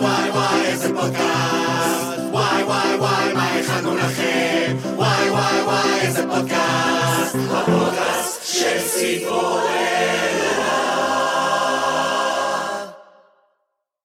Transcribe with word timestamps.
וואי 0.00 0.30
וואי 0.30 0.66
איזה 0.66 0.88
פודקאסט. 0.88 2.18
וואי 2.30 2.62
וואי 2.62 2.96
וואי 2.98 3.34
מה 3.34 3.54
הכנו 3.58 3.96
לכם? 3.96 4.76
וואי 4.96 5.30
וואי 5.30 5.62
וואי 5.64 6.00
איזה 6.00 6.22
פודקאסט. 6.22 7.36
הפודקאסט 7.50 8.54
של 8.58 8.78
ציפורלה 8.88 9.80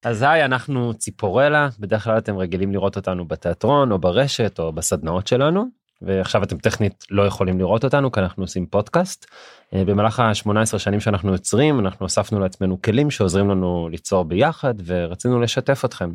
אז 0.06 0.22
היי, 0.22 0.46
אנחנו 0.46 0.94
ציפורלה, 0.94 1.70
בדרך 1.80 2.04
כלל 2.04 2.18
אתם 2.18 2.38
רגילים 2.38 2.72
לראות 2.72 2.96
אותנו 2.96 3.28
בתיאטרון 3.28 3.92
או 3.92 4.00
ברשת 4.00 4.60
או 4.60 4.74
בסדנאות 4.74 5.28
שלנו, 5.28 5.66
ועכשיו 6.02 6.44
אתם 6.44 6.58
טכנית 6.58 7.06
לא 7.12 7.24
יכולים 7.24 7.60
לראות 7.60 7.84
אותנו 7.84 8.12
כי 8.12 8.20
אנחנו 8.20 8.44
עושים 8.44 8.66
פודקאסט. 8.66 9.26
אה, 9.74 9.86
במהלך 9.86 10.20
ה-18 10.20 10.78
שנים 10.78 11.00
שאנחנו 11.00 11.32
יוצרים, 11.32 11.80
אנחנו 11.80 12.06
הוספנו 12.06 12.40
לעצמנו 12.40 12.82
כלים 12.82 13.12
שעוזרים 13.12 13.50
לנו 13.50 13.90
ליצור 13.92 14.24
ביחד 14.24 14.74
ורצינו 14.86 15.40
לשתף 15.40 15.86
אתכם. 15.86 16.12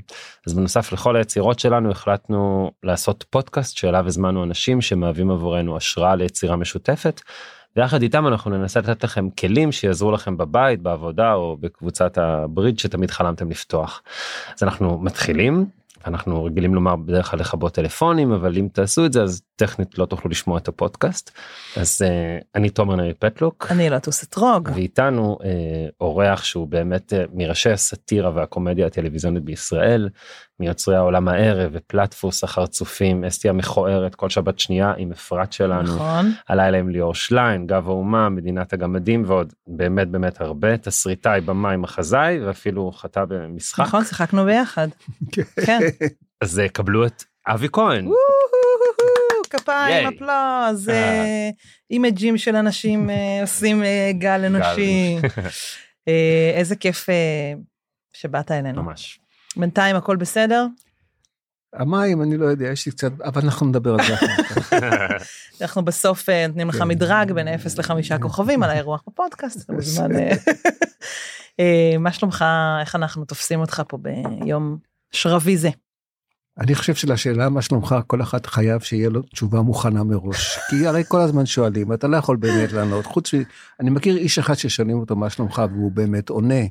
אז 0.46 0.54
בנוסף 0.54 0.92
לכל 0.92 1.16
היצירות 1.16 1.58
שלנו 1.58 1.90
החלטנו 1.90 2.70
לעשות 2.82 3.24
פודקאסט 3.30 3.76
שאליו 3.76 4.06
הזמנו 4.06 4.44
אנשים 4.44 4.80
שמהווים 4.80 5.30
עבורנו 5.30 5.76
השראה 5.76 6.14
ליצירה 6.14 6.56
משותפת. 6.56 7.20
ויחד 7.76 8.02
איתם 8.02 8.26
אנחנו 8.26 8.50
ננסה 8.50 8.80
לתת 8.80 9.04
לכם 9.04 9.30
כלים 9.30 9.72
שיעזרו 9.72 10.12
לכם 10.12 10.36
בבית, 10.36 10.82
בעבודה 10.82 11.34
או 11.34 11.56
בקבוצת 11.60 12.18
הבריד 12.18 12.78
שתמיד 12.78 13.10
חלמתם 13.10 13.50
לפתוח. 13.50 14.02
אז 14.56 14.62
אנחנו 14.62 14.98
מתחילים. 14.98 15.66
אנחנו 16.06 16.44
רגילים 16.44 16.74
לומר 16.74 16.96
בדרך 16.96 17.30
כלל 17.30 17.40
לכבות 17.40 17.74
טלפונים 17.74 18.32
אבל 18.32 18.58
אם 18.58 18.68
תעשו 18.72 19.06
את 19.06 19.12
זה 19.12 19.22
אז 19.22 19.42
טכנית 19.60 19.98
לא 19.98 20.06
תוכלו 20.06 20.30
לשמוע 20.30 20.58
את 20.58 20.68
הפודקאסט. 20.68 21.30
אז 21.76 22.02
uh, 22.02 22.44
אני 22.54 22.70
תומר 22.70 22.96
נרי 22.96 23.14
פטלוק. 23.14 23.66
אני 23.70 23.90
לטוס 23.90 24.24
אתרוג 24.24 24.68
ואיתנו 24.74 25.38
uh, 25.40 25.44
אורח 26.00 26.44
שהוא 26.44 26.68
באמת 26.68 27.12
uh, 27.12 27.16
מראשי 27.34 27.70
הסאטירה 27.70 28.30
והקומדיה 28.34 28.86
הטלוויזיונית 28.86 29.44
בישראל 29.44 30.08
מיוצרי 30.60 30.96
העולם 30.96 31.28
הערב 31.28 31.70
ופלטפוס 31.74 32.44
החרצופים 32.44 33.24
אסתי 33.24 33.48
המכוערת 33.48 34.14
כל 34.14 34.30
שבת 34.30 34.58
שנייה 34.58 34.94
עם 34.96 35.12
אפרת 35.12 35.52
שלנו. 35.52 35.94
נכון. 35.94 36.32
הלילה 36.48 36.78
עם 36.78 36.88
ליאור 36.88 37.14
שליין 37.14 37.66
גב 37.66 37.88
האומה 37.88 38.28
מדינת 38.28 38.72
הגמדים 38.72 39.24
ועוד 39.26 39.52
באמת 39.66 40.08
באמת 40.08 40.40
הרבה. 40.40 40.76
תסריטאי 40.76 41.40
במאי 41.40 41.76
מחזאי 41.76 42.40
ואפילו 42.40 42.92
חטא 42.92 43.24
במשחק. 43.24 43.80
נכון 43.80 44.04
שיחקנו 44.04 44.44
ביחד. 44.44 44.88
כן. 45.66 45.80
אז 46.40 46.58
אה, 46.58 46.68
קבלו 46.68 47.06
את 47.06 47.24
אבי 47.48 47.68
כהן 47.72 48.08
כפיים 49.50 50.06
ייי. 50.06 50.08
אפלוז 50.08 50.88
אה. 50.88 50.94
אה, 50.94 51.50
אימג'ים 51.90 52.38
של 52.38 52.56
אנשים 52.56 53.10
אה, 53.10 53.40
עושים 53.42 53.82
גל 54.12 54.44
אנושי 54.44 55.18
איזה 56.58 56.76
כיף 56.76 57.06
שבאת 58.12 58.50
אלינו 58.50 58.82
ממש. 58.82 59.20
בינתיים 59.56 59.96
הכל 59.96 60.16
בסדר 60.16 60.66
המים 61.74 62.22
אני 62.22 62.36
לא 62.36 62.46
יודע 62.46 62.66
יש 62.66 62.86
לי 62.86 62.92
קצת 62.92 63.12
אבל 63.24 63.42
אנחנו 63.44 63.66
נדבר 63.66 63.94
על 63.94 64.06
זה. 64.06 64.14
אנחנו 65.60 65.84
בסוף 65.84 66.28
נותנים 66.48 66.68
לך 66.68 66.76
כן. 66.76 66.88
מדרג 66.88 67.32
בין 67.32 67.48
0 67.48 67.78
לחמישה 67.78 68.18
כוכבים 68.18 68.62
על 68.62 68.70
האירוח 68.70 69.02
בפודקאסט 69.06 69.70
מה 71.98 72.12
שלומך 72.12 72.44
איך 72.80 72.96
אנחנו 72.96 73.24
תופסים 73.24 73.60
אותך 73.60 73.82
פה 73.88 73.98
ביום 73.98 74.78
שרבי 75.12 75.56
זה 75.56 75.70
אני 76.60 76.74
חושב 76.74 76.94
שלשאלה 76.94 77.48
מה 77.48 77.62
שלומך 77.62 77.94
כל 78.06 78.22
אחד 78.22 78.46
חייב 78.46 78.80
שיהיה 78.80 79.08
לו 79.08 79.22
תשובה 79.22 79.60
מוכנה 79.60 80.04
מראש 80.04 80.58
כי 80.70 80.86
הרי 80.86 81.02
כל 81.08 81.20
הזמן 81.20 81.46
שואלים 81.46 81.92
אתה 81.92 82.06
לא 82.08 82.16
יכול 82.16 82.36
באמת 82.36 82.72
לענות 82.72 83.06
חוץ 83.06 83.34
מ... 83.34 83.38
אני 83.80 83.90
מכיר 83.90 84.16
איש 84.16 84.38
אחד 84.38 84.54
ששואלים 84.54 84.98
אותו 84.98 85.16
מה 85.16 85.30
שלומך 85.30 85.62
והוא 85.72 85.92
באמת 85.92 86.28
עונה. 86.28 86.64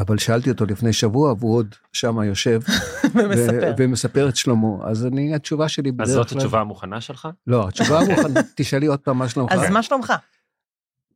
אבל 0.00 0.18
שאלתי 0.18 0.50
אותו 0.50 0.66
לפני 0.66 0.92
שבוע 0.92 1.34
והוא 1.38 1.56
עוד 1.56 1.74
שמה 1.92 2.26
יושב 2.26 2.60
ומספר 3.14 3.72
ו- 3.78 3.82
ומספר 3.82 4.28
את 4.28 4.36
שלמה 4.36 4.68
אז 4.84 5.06
אני 5.06 5.34
התשובה 5.34 5.68
שלי 5.68 5.90
אז 5.90 5.94
בדרך 5.96 6.08
זאת 6.08 6.28
כלל 6.28 6.38
התשובה 6.38 6.60
המוכנה 6.60 7.00
שלך? 7.00 7.28
לא 7.46 7.68
התשובה 7.68 8.00
המוכנה 8.00 8.40
תשאלי 8.56 8.86
עוד 8.86 8.98
פעם 8.98 9.18
מה 9.18 9.28
שלומך 9.28 9.52
אז 9.52 9.70
מה 9.70 9.82
שלומך 9.82 10.12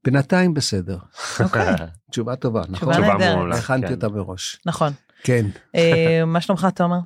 בינתיים 0.04 0.54
בסדר 0.54 0.98
אוקיי. 1.40 1.74
תשובה 2.10 2.36
טובה 2.36 2.62
נכון 2.68 2.92
תשובה. 2.92 3.34
מעולה. 3.34 3.56
הכנתי 3.56 3.86
כן. 3.86 3.94
אותה 3.94 4.08
מראש 4.08 4.60
נכון 4.66 4.92
כן 5.24 5.46
אה, 5.74 6.24
מה 6.26 6.40
שלומך 6.40 6.66
תומר 6.74 6.98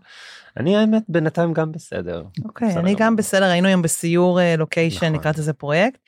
אני 0.57 0.77
האמת 0.77 1.03
בינתיים 1.09 1.53
גם 1.53 1.73
בסדר. 1.73 2.23
אוקיי 2.45 2.69
בסדר 2.69 2.81
אני. 2.81 2.95
גם 2.99 3.17
בסדר 3.17 3.45
היינו 3.45 3.69
היום 3.69 3.83
בסיור 3.83 4.41
אה, 4.41 4.57
לוקיישן 4.57 5.07
נכון. 5.07 5.21
לקראת 5.21 5.39
איזה 5.39 5.53
פרויקט. 5.53 6.01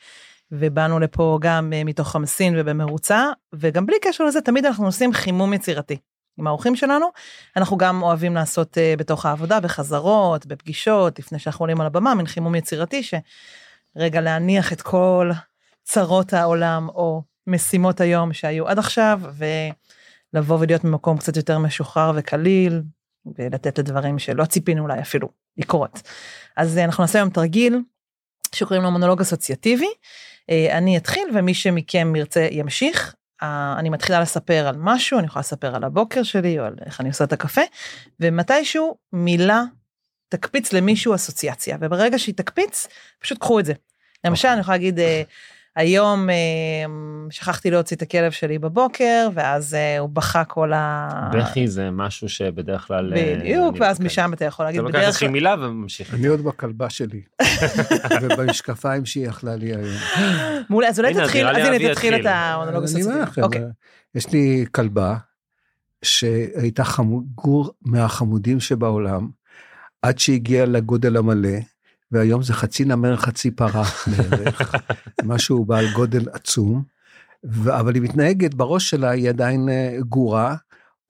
ובאנו 0.53 0.99
לפה 0.99 1.39
גם 1.41 1.73
אה, 1.73 1.85
מתוך 1.85 2.09
חמסין 2.09 2.55
ובמרוצה 2.57 3.25
וגם 3.55 3.87
בלי 3.87 3.97
קשר 4.03 4.25
לזה 4.25 4.41
תמיד 4.41 4.67
אנחנו 4.67 4.87
עושים 4.87 5.13
חימום 5.13 5.53
יצירתי. 5.53 5.97
עם 6.39 6.47
האורחים 6.47 6.77
שלנו 6.77 7.07
אנחנו 7.57 7.77
גם 7.77 8.03
אוהבים 8.03 8.35
לעשות 8.35 8.79
אה, 8.79 8.95
בתוך 8.99 9.27
העבודה 9.27 9.61
בחזרות 9.61 10.47
בפגישות 10.47 11.19
לפני 11.19 11.39
שאנחנו 11.39 11.63
עולים 11.63 11.81
על 11.81 11.87
הבמה 11.87 12.15
מין 12.15 12.27
חימום 12.27 12.55
יצירתי 12.55 13.03
שרגע 13.03 14.21
להניח 14.21 14.73
את 14.73 14.83
כל 14.83 15.31
צרות 15.85 16.33
העולם 16.33 16.89
או 16.89 17.23
משימות 17.47 18.01
היום 18.01 18.33
שהיו 18.33 18.69
עד 18.69 18.79
עכשיו 18.79 19.21
ולבוא 20.33 20.59
ולהיות 20.61 20.85
ממקום 20.85 21.19
קצת 21.19 21.37
יותר 21.37 21.59
משוחרר 21.59 22.13
וקליל 22.15 22.83
ולתת 23.39 23.79
לדברים 23.79 24.19
שלא 24.19 24.45
ציפינו 24.45 24.83
אולי 24.83 25.01
אפילו 25.01 25.29
לקרות. 25.57 26.03
אז 26.57 26.79
אה, 26.79 26.85
אנחנו 26.85 27.05
נעשה 27.05 27.19
היום 27.19 27.31
תרגיל 27.31 27.81
שקוראים 28.55 28.83
לו 28.83 28.91
מונולוג 28.91 29.21
אסוציאטיבי. 29.21 29.89
אה, 30.51 30.79
אני 30.79 30.97
אתחיל 30.97 31.29
ומי 31.35 31.55
שמכם 31.55 32.17
ירצה 32.17 32.49
ימשיך. 32.51 33.15
אה, 33.43 33.77
אני 33.79 33.91
מתחילה 33.91 34.21
לספר 34.21 34.67
על 34.69 34.77
משהו, 34.79 35.19
אני 35.19 35.27
יכולה 35.27 35.41
לספר 35.41 35.77
על 35.77 35.85
הבוקר 35.85 36.23
שלי 36.23 36.61
או 36.61 36.65
על 36.65 36.75
איך 36.87 37.01
אני 37.01 37.09
עושה 37.09 37.25
את 37.25 37.33
הקפה, 37.33 37.61
ומתישהו 38.21 38.97
מילה 39.13 39.63
תקפיץ 40.29 40.73
למישהו 40.73 41.15
אסוציאציה, 41.15 41.77
וברגע 41.81 42.19
שהיא 42.19 42.35
תקפיץ, 42.35 42.87
פשוט 43.21 43.39
קחו 43.39 43.61
את 43.61 43.65
זה. 43.65 43.73
למשל, 44.25 44.49
אני 44.49 44.61
יכולה 44.61 44.77
להגיד, 44.77 44.99
היום 45.77 46.31
אה, 46.31 46.35
שכחתי 47.31 47.71
להוציא 47.71 47.97
את 47.97 48.03
הכלב 48.03 48.31
שלי 48.33 48.59
בבוקר, 48.59 49.29
ואז 49.35 49.75
אה, 49.75 49.99
הוא 49.99 50.09
בכה 50.09 50.45
כל 50.45 50.73
ה... 50.73 51.09
בכי 51.33 51.69
זה 51.69 51.91
משהו 51.91 52.29
שבדרך 52.29 52.87
כלל... 52.87 53.13
אה, 53.17 53.35
בדיוק, 53.39 53.75
אני- 53.75 53.81
ואז. 53.81 54.01
משם 54.01 54.31
אתה 54.33 54.45
יכול 54.45 54.65
להגיד 54.65 54.81
אתה 54.81 54.87
לוקח 54.87 54.99
בדרך 54.99 55.07
איזושהי 55.09 55.27
כלל, 55.27 55.33
מילה 55.33 55.55
וממשיך. 55.59 56.15
אני 56.15 56.27
עוד 56.27 56.41
בכלבה 56.45 56.91
שלי 56.91 57.23
ובמשקפיים 58.23 59.07
שהיא 59.07 59.29
אכלה 59.29 59.57
לי 59.57 59.67
היום. 59.67 59.97
מעולה, 60.71 60.89
אז 60.89 61.01
אולי 61.01 61.15
תתחיל, 61.15 61.47
אז 61.49 61.57
הנה 61.57 61.91
תתחיל 61.93 62.15
את. 62.15 62.21
המונולוג 62.25 62.85
אני 62.95 63.03
אומר 63.03 63.13
הסוציאטיבי. 63.13 63.23
לכם, 63.23 63.43
אוקיי, 63.43 63.63
יש 64.15 64.33
לי 64.33 64.65
כלבה 64.73 65.17
שהייתה 66.03 66.85
חמוד, 66.85 67.25
גור 67.35 67.71
מהחמודים 67.83 68.61
שבעולם 68.61 69.29
עד 70.03 70.19
שהגיעה 70.19 70.67
לגודל 70.67 71.17
המלא 71.17 71.49
והיום 72.13 72.43
זה 72.43 72.55
חצי 72.55 72.85
נמר 72.85 73.17
חצי 73.17 73.51
פרה 73.51 73.85
בערך 74.31 74.75
משהו 75.25 75.65
בעל 75.65 75.87
גודל 75.95 76.29
עצום 76.33 76.83
ו- 77.53 77.79
אבל 77.79 77.95
היא 77.95 78.03
מתנהגת 78.03 78.55
בראש 78.55 78.91
שלה 78.91 79.11
היא 79.11 79.29
עדיין 79.29 79.69
אה, 79.69 79.97
גורה 80.09 80.55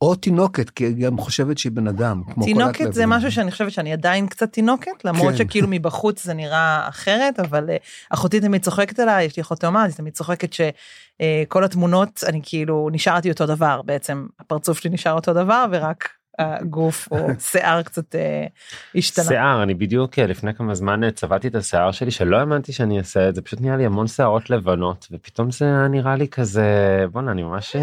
או 0.00 0.14
תינוקת 0.14 0.70
כי 0.70 0.84
היא 0.84 1.06
גם 1.06 1.18
חושבת 1.18 1.58
שהיא 1.58 1.72
בן 1.72 1.88
אדם. 1.88 2.22
כמו 2.34 2.44
תינוקת 2.44 2.92
זה. 2.92 3.06
משהו 3.06 3.32
שאני 3.32 3.50
חושבת 3.50 3.72
שאני 3.72 3.92
עדיין 3.92 4.26
קצת 4.26 4.52
תינוקת, 4.52 5.04
למרות 5.04 5.32
כן. 5.32 5.36
שכאילו 5.36 5.68
מבחוץ 5.70 6.24
זה 6.24 6.34
נראה 6.34 6.88
אחרת, 6.88 7.40
אבל 7.40 7.70
אה, 7.70 7.76
אחותי 8.10 8.40
תמיד 8.40 8.62
צוחקת 8.62 8.98
עליי, 8.98 9.24
יש 9.24 9.36
לי 9.36 9.40
אחות 9.40 9.60
תאומה, 9.60 9.84
אז 9.84 9.90
היא 9.90 9.96
תמיד 9.96 10.12
צוחקת 10.12 10.52
שכל 10.52 11.64
התמונות, 11.64 12.24
אני 12.26 12.40
כאילו 12.42 12.88
נשארתי 12.92 13.30
אותו 13.30 13.46
דבר, 13.46 13.82
בעצם 13.82 14.26
הפרצוף 14.40 14.78
שלי 14.78 14.90
נשאר 14.90 15.12
אותו 15.12 15.32
דבר, 15.32 15.66
ורק 15.72 16.08
הגוף 16.38 17.08
או 17.10 17.18
שיער 17.38 17.82
קצת 17.82 18.14
אה, 18.14 18.46
השתנה. 18.94 19.24
שיער 19.24 19.62
אני 19.62 19.74
בדיוק 19.74 20.18
אה, 20.18 20.26
לפני 20.26 20.54
כמה 20.54 20.74
זמן 20.74 21.04
אה, 21.04 21.10
צבעתי 21.10 21.48
את 21.48 21.54
השיער 21.54 21.92
שלי 21.92 22.10
שלא 22.10 22.36
האמנתי 22.36 22.72
שאני 22.72 22.98
אעשה 22.98 23.28
את 23.28 23.34
זה 23.34 23.42
פשוט 23.42 23.60
נהיה 23.60 23.76
לי 23.76 23.86
המון 23.86 24.06
שערות 24.06 24.50
לבנות 24.50 25.06
ופתאום 25.10 25.50
זה 25.50 25.64
היה 25.64 25.88
נראה 25.88 26.16
לי 26.16 26.28
כזה 26.28 26.64
בואנה 27.12 27.30
אני 27.30 27.42
ממש 27.42 27.76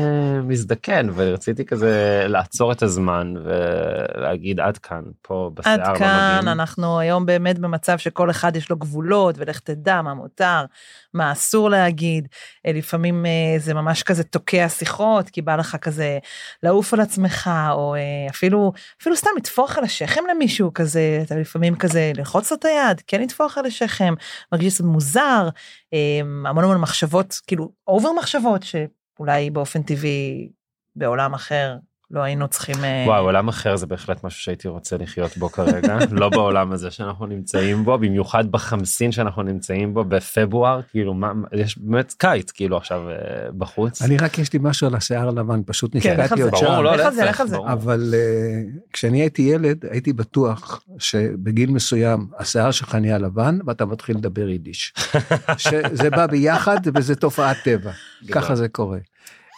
מזדקן 0.44 1.08
ורציתי 1.16 1.66
כזה 1.66 2.26
לעצור 2.28 2.72
את 2.72 2.84
הזמן 2.84 3.34
ולהגיד 3.44 4.60
עד 4.60 4.78
כאן 4.78 5.02
פה 5.22 5.52
בשיער. 5.54 5.82
עד 5.82 5.98
כאן. 5.98 6.48
אנחנו 6.48 7.00
היום 7.00 7.26
באמת 7.26 7.60
במצב 7.60 7.98
שכל 7.98 8.30
אחד 8.30 8.56
יש 8.56 8.70
לו 8.70 8.78
גבולות 8.78 9.36
ולך 9.38 9.60
תדע 9.60 10.02
מה 10.02 10.14
מותר 10.14 10.66
מה 11.14 11.32
אסור 11.32 11.70
להגיד 11.70 12.28
אה, 12.68 12.72
לפעמים 12.72 13.26
אה, 13.26 13.60
זה 13.60 13.74
ממש 13.74 14.04
כזה 14.04 14.24
תוקע 14.24 14.70
שיחות 14.70 15.30
כי 15.30 15.42
בא 15.42 15.56
לך 15.56 15.76
כזה 15.76 16.20
לעוף 16.64 16.94
על 16.94 17.00
עצמך 17.00 17.50
או 17.72 17.96
אה, 17.96 18.30
אפילו 18.30 18.74
אפילו 19.02 19.16
סתם 19.16 19.30
לטפוח 19.38 19.78
על 19.78 19.84
השכם 19.84 20.22
למישהו 20.32 20.74
כזה 20.74 21.20
אתה 21.26 21.36
לפעמים 21.36 21.76
כזה 21.76 22.12
ללחוץ 22.16 22.52
לו 22.52 22.58
את 22.58 22.66
היד 22.66 23.02
כן 23.08 23.22
לטפוח 23.22 23.58
על 23.58 23.66
השכם 23.66 24.14
מרגיש 24.52 24.74
קצת 24.74 24.84
מוזר 24.84 25.50
אה, 25.94 26.20
המון 26.50 26.64
המון 26.64 26.78
מחשבות 26.78 27.42
כאילו 27.48 27.72
over 27.88 28.12
מחשבות 28.12 28.64
שאולי 28.64 29.50
באופן 29.50 29.84
טבעי 29.84 30.50
בעולם 30.96 31.34
אחר 31.34 31.76
לא 32.14 32.20
היינו 32.20 32.48
צריכים... 32.48 32.76
אה, 32.84 33.04
וואו 33.08 33.24
עולם 33.24 33.48
אחר 33.48 33.76
זה 33.76 33.86
בהחלט 33.86 34.24
משהו 34.24 34.40
שהייתי 34.42 34.68
רוצה 34.68 34.98
לחיות 34.98 35.38
בו 35.38 35.50
כרגע 35.50 35.98
לא 36.12 36.30
בעולם 36.30 36.72
הזה 36.72 36.92
שאנחנו 36.92 37.26
נמצאים 37.26 37.84
בו 37.86 37.98
במיוחד 37.98 38.52
בחמסין 38.52 39.12
שאנחנו 39.12 39.44
נמצאים 39.44 39.94
בו 39.94 40.04
בפברואר 40.04 40.82
כאילו 40.92 41.14
מה 41.14 41.32
יש 41.54 41.78
באמת 41.78 42.14
קיץ 42.18 42.52
כאילו 42.52 42.78
עכשיו 42.78 43.10
אה, 43.10 43.16
בחוץ. 43.58 44.02
אני 44.02 44.18
רק 44.18 44.40
יש 44.40 44.54
לי 44.54 44.60
משהו 44.62 44.88
על 44.88 44.96
השיער 44.96 45.28
הלבן 45.28 45.62
פשוט 45.66 45.96
כן, 46.02 46.20
על 46.20 46.42
עוד 46.42 46.56
שם. 46.56 46.66
לא, 46.66 46.96
לך 46.96 47.06
על 47.06 47.14
זה, 47.14 47.26
לך 47.26 47.42
על 47.42 47.48
זה. 47.48 47.58
אבל 47.58 48.14
אה, 48.14 48.80
כשאני 48.94 49.22
הייתי 49.22 49.42
ילד 49.42 49.86
הייתי 49.92 50.14
בטוח 50.14 50.84
שבגיל 51.00 51.72
מסוים 51.72 52.28
השיער 52.40 52.72
שלך 52.72 52.96
נהיה 52.96 53.18
לבן 53.18 53.60
ואתה 53.66 53.86
מתחיל 53.86 54.18
לדבר 54.18 54.50
יידיש. 54.50 54.94
שזה 55.58 56.10
בא 56.10 56.28
ביחד 56.28 56.80
וזה 56.96 57.16
תופעת 57.16 57.58
טבע, 57.64 57.92
ככה 58.32 58.56
זה 58.56 58.68
קורה. 58.68 59.00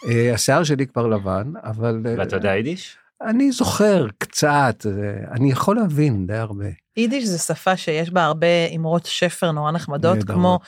Uh, 0.06 0.34
השיער 0.34 0.64
שלי 0.64 0.86
כבר 0.86 1.06
לבן 1.06 1.52
אבל 1.64 2.02
uh, 2.04 2.18
ואתה 2.18 2.36
יודע 2.36 2.54
יידיש? 2.54 2.96
אני 3.22 3.52
זוכר 3.52 4.06
קצת 4.18 4.86
uh, 4.86 5.30
אני 5.32 5.50
יכול 5.50 5.76
להבין 5.76 6.26
די 6.26 6.34
הרבה. 6.34 6.64
יידיש 6.96 7.24
זה 7.24 7.38
שפה 7.38 7.76
שיש 7.76 8.10
בה 8.10 8.24
הרבה 8.24 8.46
אמרות 8.76 9.06
שפר 9.06 9.52
נורא 9.52 9.72
נחמדות. 9.72 10.24
כמו 10.24 10.58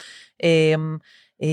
אה, 1.43 1.49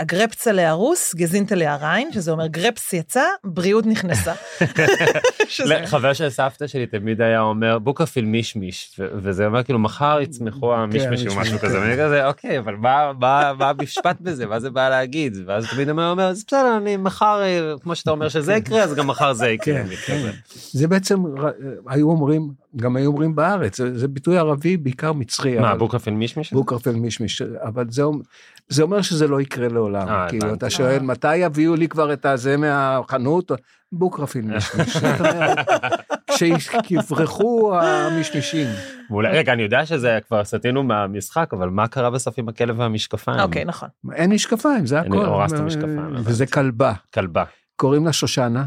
הגרפצה 0.00 0.52
להרוס, 0.52 1.14
גזינטה 1.14 1.54
להריין, 1.54 2.12
שזה 2.12 2.30
אומר 2.30 2.46
גרפס 2.46 2.92
יצא, 2.92 3.22
בריאות 3.44 3.86
נכנסה. 3.86 4.32
חבר 5.86 6.12
של 6.12 6.30
סבתא 6.30 6.66
שלי 6.66 6.86
תמיד 6.86 7.20
היה 7.20 7.40
אומר 7.40 7.78
בוקאפיל 7.78 8.24
מישמיש 8.24 8.96
ו- 8.98 9.06
וזה 9.14 9.46
אומר 9.46 9.62
כאילו 9.62 9.78
מחר 9.78 10.18
יצמחו 10.22 10.74
המישמיש 10.74 11.04
או 11.06 11.10
מישמיש, 11.10 11.34
משהו 11.36 11.58
כן. 11.58 11.66
כזה 11.66 11.80
ואני 11.80 11.92
כזה 11.94 12.26
אוקיי 12.26 12.58
אבל 12.58 12.74
מה 12.76 13.12
המשפט 13.60 14.16
בזה 14.20 14.46
מה 14.46 14.60
זה 14.60 14.70
בא 14.70 14.88
להגיד 14.88 15.36
ואז 15.46 15.66
תמיד 15.70 15.88
הוא 15.88 16.00
אומר 16.02 16.24
אז 16.24 16.44
בסדר 16.46 16.76
אני 16.76 16.96
מחר 16.96 17.42
אה, 17.42 17.74
כמו 17.82 17.96
שאתה 17.96 18.10
אומר 18.10 18.28
שזה 18.28 18.54
יקרה 18.54 18.82
אז 18.82 18.94
גם 18.94 19.06
מחר 19.06 19.32
זה 19.32 19.48
יקרה. 19.48 19.74
כן, 19.74 19.86
כן. 20.06 20.30
זה 20.72 20.88
בעצם 20.88 21.26
ר- 21.26 21.50
היו 21.88 22.08
אומרים 22.10 22.48
גם 22.76 22.96
היו 22.96 23.06
אומרים 23.06 23.34
בארץ 23.34 23.80
זה, 23.80 24.08
ביטוי 24.08 24.38
ערבי 24.38 24.76
בעיקר 24.76 25.12
מצרי. 25.12 25.58
מה 25.58 25.74
בוקאפיל 25.74 26.14
מישמיש? 26.14 26.52
בוקרפל 26.52 26.94
מישמיש 26.94 27.42
אבל 27.42 27.84
זה, 27.90 28.02
אומר- 28.02 28.20
זה 28.68 28.82
אומר 28.82 29.02
שזה 29.02 29.28
לא 29.28 29.40
יקרה 29.40 29.68
לעולם 29.68 30.08
אה, 30.08 30.26
כאילו. 30.28 30.54
אתה 30.54 30.70
שואל 30.70 31.02
מתי 31.02 31.36
יביאו 31.36 31.74
לי 31.74 31.88
כבר 31.88 32.12
את 32.12 32.26
הזה 32.26 32.56
מהחנות 32.56 33.50
זאת 33.92 35.20
אומרת, 35.20 35.58
כשיברחו 36.30 37.78
המשמישים 37.80 38.66
מעולה. 39.10 39.30
רגע 39.30 39.52
אני 39.52 39.62
יודע 39.62 39.86
שזה 39.86 40.18
כבר 40.26 40.44
סטינו 40.44 40.82
מהמשחק 40.82 41.50
אבל 41.52 41.68
מה 41.68 41.88
קרה 41.88 42.10
בסוף 42.10 42.38
עם 42.38 42.48
הכלב 42.48 42.78
והמשקפיים? 42.78 43.40
אוקיי, 43.40 43.64
נכון. 43.64 43.88
אין 44.12 44.32
משקפיים 44.32 44.86
זה 44.86 45.02
אין, 45.02 45.12
הכל 45.12 45.24
הורסת 45.24 45.60
משקפיים, 45.60 46.14
וזה. 46.24 46.46
כלבה 46.46 46.92
כלבה. 47.14 47.44
קוראים 47.76 48.06
לה 48.06 48.12
שושנה 48.12 48.64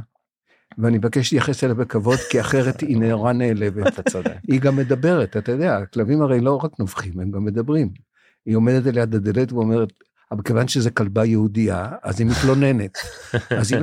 ואני 0.77 0.97
מבקש 0.97 1.33
להתייחס 1.33 1.63
אליה 1.63 1.75
בכבוד 1.75 2.19
כי 2.29 2.41
אחרת 2.41 2.81
היא 2.81 2.97
נורא 2.97 3.33
נעלבת. 3.33 3.87
אתה 3.87 4.09
צודק. 4.09 4.33
היא 4.47 4.61
גם 4.61 4.75
מדברת 4.75 5.37
אתה 5.37 5.51
יודע 5.51 5.77
הכלבים 5.77 6.21
הרי 6.21 6.41
לא 6.41 6.59
רק 6.63 6.71
נובחים 6.79 7.19
הם 7.19 7.31
גם 7.31 7.45
מדברים. 7.45 8.08
היא 8.45 8.55
עומדת 8.55 8.85
על 8.87 8.97
יד 8.97 9.15
הדלת 9.15 9.51
ואומרת 9.53 9.89
אבל 10.31 10.41
כיוון 10.43 10.67
שזה 10.67 10.91
כלבה 10.91 11.25
יהודייה 11.25 11.87
אז 12.03 12.19
היא 12.19 12.27
מתלוננת. 12.27 12.97
אז 13.57 13.73
היא... 13.73 13.81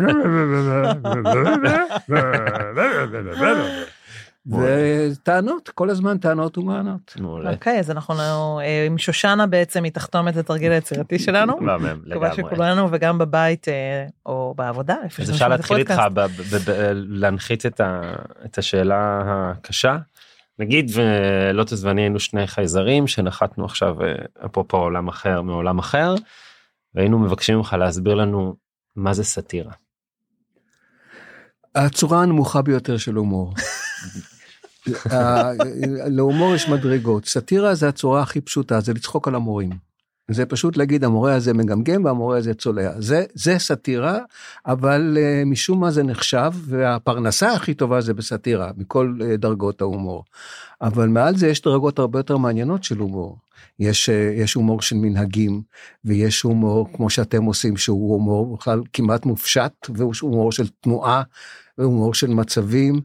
וטענות 4.49 5.69
כל 5.69 5.91
הזמן 5.91 6.19
טענות 6.19 6.59
ומענות. 6.59 7.15
מעולה. 7.21 7.51
אוקיי, 7.53 7.79
אז 7.79 7.91
אנחנו 7.91 8.15
אה, 8.61 8.87
עם 8.87 8.99
שושנה 8.99 9.47
בעצם 9.47 9.85
היא 9.85 9.93
תחתום 9.93 10.29
את 10.29 10.37
התרגיל 10.37 10.73
היצירתי 10.73 11.19
שלנו. 11.19 11.57
מהמם 11.61 12.01
מקווה 12.07 12.29
לגמרי. 12.29 12.53
שכולנו 12.55 12.89
וגם 12.93 13.19
בבית 13.19 13.69
אה, 13.69 13.75
או 14.27 14.55
בעבודה. 14.57 14.97
איפה 15.05 15.23
אז 15.23 15.29
שאתם 15.29 15.35
אפשר 15.35 15.45
שומעים 15.45 15.53
את 15.53 15.59
להתחיל 15.59 15.77
איתך 15.77 15.91
הפודקאסט. 15.99 16.55
ב- 16.55 16.71
ב- 16.71 16.71
ב- 16.71 16.91
להנחית 17.09 17.67
את 17.67 17.81
ה- 17.81 18.13
את 18.45 18.59
השאלה 18.59 19.21
הקשה. 19.25 19.97
נגיד 20.59 20.91
ולוטס 20.95 21.85
ואני 21.85 22.03
היינו 22.03 22.21
שני 22.21 22.47
חייזרים 22.47 23.07
שנחתנו 23.07 23.65
עכשיו 23.65 24.03
אה, 24.03 24.15
אפרופו 24.47 24.77
עולם 24.77 25.09
אחר 25.09 25.43
מעולם 25.43 25.79
אחר 25.79 26.15
והיינו 26.95 27.19
מבקשים 27.19 27.57
ממך 27.57 27.77
להסביר 27.79 28.15
לנו 28.15 28.57
מה 28.97 29.15
זה 29.15 29.25
סאטירה. 29.25 29.73
הצורה 31.75 32.23
הנמוכה 32.23 32.63
ביותר 32.63 32.97
של 32.97 33.15
הומור. 33.15 33.55
ה- 35.13 35.53
להומור 36.11 36.55
יש 36.55 36.69
מדרגות 36.69 37.25
סאטירה 37.27 37.75
זה 37.75 37.89
הצורה 37.89 38.23
הכי 38.23 38.41
פשוטה 38.41 38.81
זה 38.81 38.93
לצחוק 38.93 39.29
על 39.29 39.35
המורים. 39.35 39.71
זה 40.31 40.47
פשוט 40.47 40.77
להגיד 40.77 41.05
המורה 41.05 41.35
הזה 41.35 41.55
מגמגם 41.55 42.05
והמורה 42.05 42.39
הזה 42.39 42.55
צולע 42.55 43.01
זה 43.01 43.25
זה 43.35 43.59
סאטירה 43.59 44.19
אבל 44.67 45.17
uh, 45.17 45.49
משום 45.49 45.81
מה 45.81 45.91
זה 45.91 46.03
נחשב 46.03 46.53
והפרנסה 46.65 47.53
הכי 47.53 47.75
טובה 47.75 48.01
זה 48.01 48.15
בסאטירה 48.15 48.71
מכל 48.77 49.15
uh, 49.21 49.37
דרגות 49.37 49.81
ההומור. 49.81 50.25
אבל 50.83 51.09
מעל 51.09 51.37
זה 51.37 51.49
יש 51.49 51.63
דרגות 51.63 51.99
הרבה 51.99 52.19
יותר 52.19 52.37
מעניינות 52.37 52.85
של 52.85 52.99
הומור. 52.99 53.39
יש, 53.79 54.09
uh, 54.09 54.13
יש 54.13 54.55
הומור 54.55 54.83
של 54.83 54.97
מנהגים 54.97 55.63
ויש 56.05 56.43
הומור 56.43 56.89
כמו 56.93 57.11
שאתם 57.11 57.45
עושים 57.45 57.77
שהוא 57.77 58.13
הומור 58.13 58.57
בכלל 58.57 58.83
כמעט 58.93 59.27
מופשט 59.27 59.73
והוא 59.89 60.15
הומור 60.21 60.53
של 60.53 60.69
תנועה 60.69 61.23
והומור 61.79 62.15
של 62.15 62.27
מצבים 62.27 63.01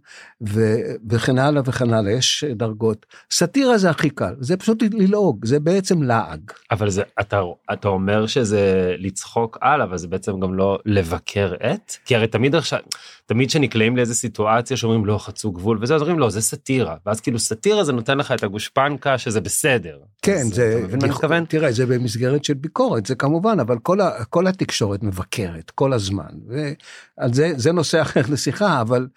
ו, 0.50 0.76
וכן 1.10 1.38
הלאה 1.38 1.62
וכן 1.66 1.94
הלאה 1.94 2.12
יש 2.12 2.44
דרגות. 2.44 3.06
סאטירה 3.32 3.78
זה 3.78 3.90
הכי 3.90 4.10
קל 4.10 4.34
זה 4.40 4.58
פשוט 4.58 4.84
ללעוג 4.92 5.46
זה 5.46 5.60
בעצם 5.60 6.04
לעג. 6.04 6.52
אבל 6.72 6.90
זה 6.90 7.04
אתה 7.20 7.42
אתה 7.74 7.88
אומר 7.88 8.28
שזה 8.28 8.96
לצחוק 8.98 9.58
על 9.62 9.82
אבל 9.82 9.98
זה 9.98 10.08
בעצם 10.08 10.40
גם 10.40 10.54
לא 10.54 10.80
לבקר 10.86 11.54
את 11.56 11.92
כי 12.06 12.16
הרי 12.16 12.28
תמיד 12.28 12.56
עכשיו 12.56 12.80
תמיד 13.26 13.50
שנקלעים 13.50 13.98
לאיזה 13.98 14.14
סיטואציה 14.14 14.78
שאומרים 14.78 15.06
לא 15.06 15.18
חצו 15.18 15.52
גבול 15.52 15.78
וזה 15.82 15.96
אז 15.96 16.02
אומרים 16.02 16.20
לא 16.20 16.30
זה 16.30 16.42
סאטירה 16.42 16.96
ואז 17.06 17.22
כאילו 17.22 17.40
סאטירה 17.40 17.84
זה 17.84 17.94
נותן 17.94 18.18
לך 18.18 18.32
את 18.32 18.44
הגושפנקה 18.44 19.18
שזה 19.18 19.42
בסדר. 19.42 19.98
כן 20.22 20.44
זה 20.44 20.76
אתה 20.78 20.88
מבין 20.88 21.00
מה 21.00 21.06
אני 21.06 21.14
מתכוון? 21.14 21.46
תראה 21.46 21.72
זה 21.72 21.86
במסגרת 21.86 22.44
של 22.44 22.54
ביקורת 22.54 23.06
זה 23.06 23.16
כמובן 23.16 23.60
אבל 23.60 23.78
כל, 23.80 24.02
ה, 24.02 24.26
כל 24.26 24.48
התקשורת 24.48 25.04
מבקרת 25.04 25.70
כל 25.70 25.94
הזמן 25.94 26.32
ועל 26.48 27.34
זה 27.34 27.54
זה 27.56 27.72
נושא 27.72 28.02
אחר 28.02 28.22
לשיחה 28.30 28.61
אבל 28.62 29.08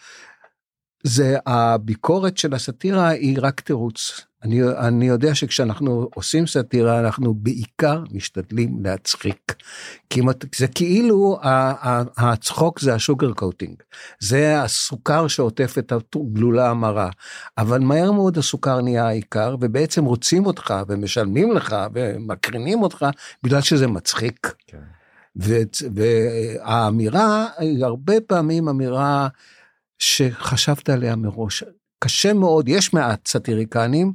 זה 1.02 1.36
הביקורת 1.46 2.38
של 2.38 2.54
הסאטירה 2.54 3.08
היא 3.08 3.38
רק 3.42 3.60
תירוץ. 3.60 4.20
אני, 4.42 4.60
אני 4.78 5.06
יודע 5.06 5.34
שכשאנחנו 5.34 6.08
עושים 6.14 6.46
סאטירה 6.46 7.00
אנחנו 7.00 7.34
בעיקר 7.34 8.02
משתדלים 8.12 8.84
להצחיק. 8.84 9.54
את- 10.30 10.44
זה 10.56 10.68
כאילו 10.68 11.38
הצחוק 12.16 12.80
זה 12.80 12.94
השוגר 12.94 13.32
קוטינג. 13.32 13.76
זה 14.20 14.62
הסוכר 14.62 15.28
שעוטף 15.28 15.74
את 15.78 15.92
הגלולה 15.92 16.70
המרה. 16.70 17.10
אבל 17.58 17.78
מהר 17.78 18.12
מאוד 18.12 18.38
הסוכר 18.38 18.80
נהיה 18.80 19.06
העיקר 19.06 19.56
ובעצם 19.60 20.04
רוצים 20.04 20.46
אותך 20.46 20.74
ומשלמים 20.88 21.52
לך 21.52 21.76
ומקרינים 21.94 22.82
אותך 22.82 23.06
בגלל 23.42 23.60
שזה 23.60 23.86
מצחיק. 23.86 24.54
כן. 24.66 24.78
והאמירה 25.94 27.46
היא 27.58 27.84
הרבה 27.84 28.20
פעמים 28.26 28.68
אמירה 28.68 29.28
שחשבת 29.98 30.88
עליה 30.88 31.16
מראש. 31.16 31.64
קשה 32.04 32.32
מאוד, 32.32 32.68
יש 32.68 32.92
מעט 32.92 33.28
סאטיריקנים, 33.28 34.12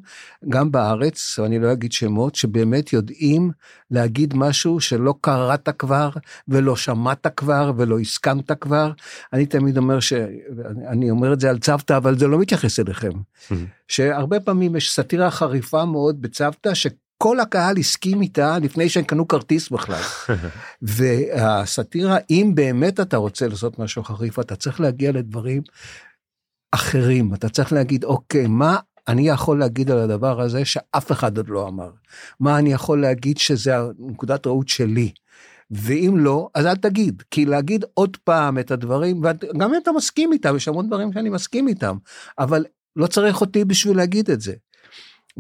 גם 0.50 0.72
בארץ, 0.72 1.40
ואני 1.40 1.60
לא 1.60 1.72
אגיד 1.72 1.92
שמות, 1.92 2.36
שבאמת 2.36 2.94
יודעים 2.94 3.52
להגיד 3.92 4.34
משהו 4.34 4.80
שלא 4.80 5.14
קראת 5.22 5.70
כבר, 5.80 6.10
ולא 6.48 6.76
שמעת 6.76 7.28
כבר, 7.38 7.72
ולא 7.78 8.00
הסכמת 8.00 8.52
כבר. 8.52 8.92
אני 9.34 9.46
תמיד 9.46 9.78
אומר 9.78 10.00
ש... 10.00 10.14
אני 10.88 11.10
אומר 11.10 11.34
את 11.34 11.40
זה 11.40 11.50
על 11.50 11.60
צוותא, 11.60 11.98
אבל 11.98 12.20
זה 12.20 12.28
לא 12.28 12.40
מתייחס 12.40 12.80
אליכם. 12.80 13.12
שהרבה 13.88 14.40
פעמים 14.40 14.76
יש 14.76 14.92
סאטירה 14.92 15.32
חריפה 15.32 15.86
מאוד 15.86 16.22
בצוותא, 16.22 16.76
שכל 17.20 17.40
הקהל 17.40 17.78
הסכים 17.78 18.22
איתה 18.22 18.60
לפני 18.60 18.90
שהם 18.90 19.04
קנו 19.04 19.28
כרטיס 19.28 19.70
בכלל. 19.70 20.02
והסאטירה, 20.82 22.18
אם 22.30 22.52
באמת 22.56 23.00
אתה 23.00 23.18
רוצה 23.18 23.48
לעשות 23.48 23.80
משהו 23.80 24.04
חריף, 24.04 24.40
אתה 24.40 24.56
צריך 24.56 24.82
להגיע 24.82 25.12
לדברים 25.12 25.62
אחרים. 26.72 27.34
אתה 27.34 27.50
צריך 27.50 27.74
להגיד, 27.74 28.04
אוקיי, 28.04 28.48
מה 28.48 28.78
אני 29.08 29.30
יכול 29.30 29.60
להגיד 29.60 29.92
על 29.92 29.98
הדבר 29.98 30.42
הזה 30.42 30.66
שאף 30.66 31.12
אחד 31.12 31.38
עוד 31.38 31.50
לא 31.50 31.68
אמר? 31.68 31.92
מה 32.40 32.60
אני 32.60 32.74
יכול 32.74 33.02
להגיד 33.02 33.38
שזה 33.38 33.76
נקודת 34.00 34.48
ראות 34.48 34.68
שלי? 34.70 35.12
ואם 35.72 36.14
לא, 36.18 36.50
אז 36.56 36.66
אל 36.66 36.76
תגיד, 36.76 37.24
כי 37.32 37.46
להגיד 37.46 37.86
עוד 37.94 38.18
פעם 38.18 38.60
את 38.60 38.72
הדברים, 38.72 39.22
וגם 39.22 39.74
אם 39.74 39.80
אתה 39.84 39.92
מסכים 39.92 40.34
איתם, 40.34 40.56
יש 40.56 40.68
המון 40.68 40.88
דברים 40.88 41.14
שאני 41.14 41.30
מסכים 41.30 41.68
איתם, 41.68 41.98
אבל 42.40 42.66
לא 42.96 43.08
צריך 43.08 43.42
אותי 43.42 43.66
בשביל 43.66 43.98
להגיד 43.98 44.32
את 44.32 44.42
זה. 44.42 44.54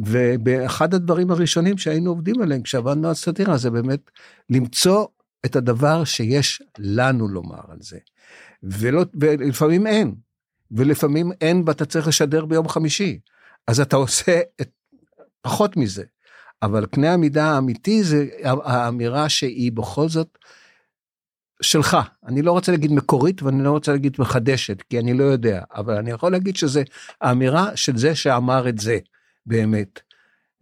ובאחד 0.05 0.93
הדברים 0.93 1.31
הראשונים 1.31 1.77
שהיינו 1.77 2.09
עובדים 2.09 2.41
עליהם 2.41 2.61
כשעבדנו 2.61 3.07
על 3.07 3.13
סאטירה 3.13 3.57
זה 3.57 3.71
באמת 3.71 4.11
למצוא 4.49 5.05
את 5.45 5.55
הדבר 5.55 6.03
שיש 6.03 6.61
לנו 6.77 7.27
לומר 7.27 7.61
על 7.67 7.77
זה. 7.81 7.97
ולא, 8.63 9.05
ולפעמים 9.19 9.87
אין, 9.87 10.15
ולפעמים 10.71 11.31
אין 11.41 11.63
ואתה 11.65 11.85
צריך 11.85 12.07
לשדר 12.07 12.45
ביום 12.45 12.67
חמישי, 12.67 13.19
אז 13.67 13.79
אתה 13.79 13.95
עושה 13.95 14.39
את, 14.61 14.69
פחות 15.41 15.77
מזה. 15.77 16.03
אבל 16.61 16.85
קנה 16.85 17.13
המידה 17.13 17.45
האמיתי 17.45 18.03
זה 18.03 18.25
האמירה 18.43 19.29
שהיא 19.29 19.71
בכל 19.71 20.09
זאת 20.09 20.37
שלך. 21.61 21.97
אני 22.25 22.41
לא 22.41 22.51
רוצה 22.51 22.71
להגיד 22.71 22.91
מקורית 22.91 23.43
ואני 23.43 23.63
לא 23.63 23.71
רוצה 23.71 23.91
להגיד 23.91 24.15
מחדשת, 24.19 24.81
כי 24.81 24.99
אני 24.99 25.13
לא 25.13 25.23
יודע, 25.23 25.61
אבל 25.75 25.95
אני 25.95 26.11
יכול 26.11 26.31
להגיד 26.31 26.55
שזה 26.55 26.83
האמירה 27.21 27.77
של 27.77 27.97
זה 27.97 28.15
שאמר 28.15 28.69
את 28.69 28.79
זה, 28.79 28.99
באמת. 29.49 29.99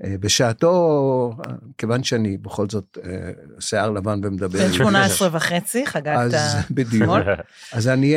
אה, 0.03 0.15
בשעתו, 0.19 1.35
כיוון 1.77 2.03
שאני 2.03 2.37
בכל 2.37 2.69
זאת 2.69 2.97
אה, 3.05 3.31
שיער 3.59 3.91
לבן 3.91 4.19
ומדבר, 4.23 4.59
בן 4.59 4.73
18 4.73 5.29
וחצי, 5.31 5.85
חגגת 5.85 6.17
אז 6.17 6.35
בדיוק. 6.71 7.11
אז 7.71 7.87
אני, 7.87 8.15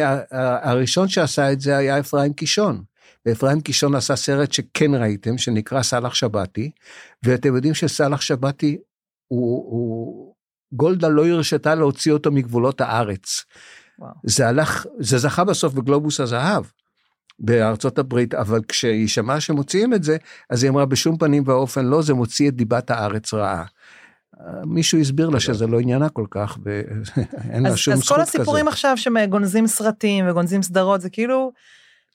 הראשון 0.63 1.09
שעשה 1.09 1.53
את 1.53 1.61
זה 1.61 1.77
היה 1.77 1.99
אפרים 1.99 2.33
קישון. 2.33 2.83
ואפרים 3.27 3.61
קישון 3.61 3.95
עשה 3.95 4.17
סרט 4.17 4.53
שכן 4.53 4.95
ראיתם, 4.95 5.39
שנקרא 5.39 5.83
סאלח 5.83 6.15
שבתי, 6.15 6.71
ואתם 7.23 7.55
יודעים 7.55 7.75
שסאלח 7.75 8.21
שבתי, 8.21 8.79
הוא, 9.29 9.65
הוא, 9.71 10.35
גולדה 10.73 11.09
לא 11.09 11.27
הרשתה 11.27 11.75
להוציא 11.75 12.13
אותו 12.13 12.33
מגבולות 12.33 12.81
הארץ. 12.81 13.45
וואו. 13.99 14.13
זה 14.25 14.49
הלך, 14.49 14.87
זה 15.01 15.19
זכה 15.19 15.45
בסוף 15.45 15.75
בגלובוס 15.75 16.21
הזהב 16.21 16.65
בארצות 17.41 17.99
הברית, 17.99 18.35
אבל 18.35 18.61
כשהיא 18.69 19.09
שמעה 19.09 19.41
שמוציאים 19.41 19.95
את 19.95 20.03
זה, 20.05 20.17
אז 20.51 20.63
היא 20.63 20.71
אמרה 20.71 20.85
בשום 20.87 21.17
פנים 21.19 21.43
ואופן 21.47 21.85
לא, 21.87 22.03
זה 22.03 22.15
מוציא 22.15 22.49
את 22.49 22.55
דיבת 22.55 22.91
הארץ 22.91 23.35
רעה. 23.35 23.65
מישהו 24.67 24.99
הסביר 25.01 25.29
לה 25.29 25.41
שזה 25.41 25.67
לא 25.67 25.81
עניינה 25.81 26.09
כל 26.09 26.27
כך, 26.31 26.59
ואין 26.65 27.63
לה 27.63 27.69
אז, 27.69 27.77
שום 27.79 27.95
אז 27.95 28.01
זכות 28.01 28.17
כל 28.17 28.23
כזאת. 28.23 28.35
הסיפורים 28.35 28.69
עכשיו 28.69 28.97
שגונזים 28.97 29.67
סרטים 29.67 30.25
וגונזים 30.31 30.63
סדרות 30.63 31.01
זה 31.01 31.11
כאילו 31.11 31.53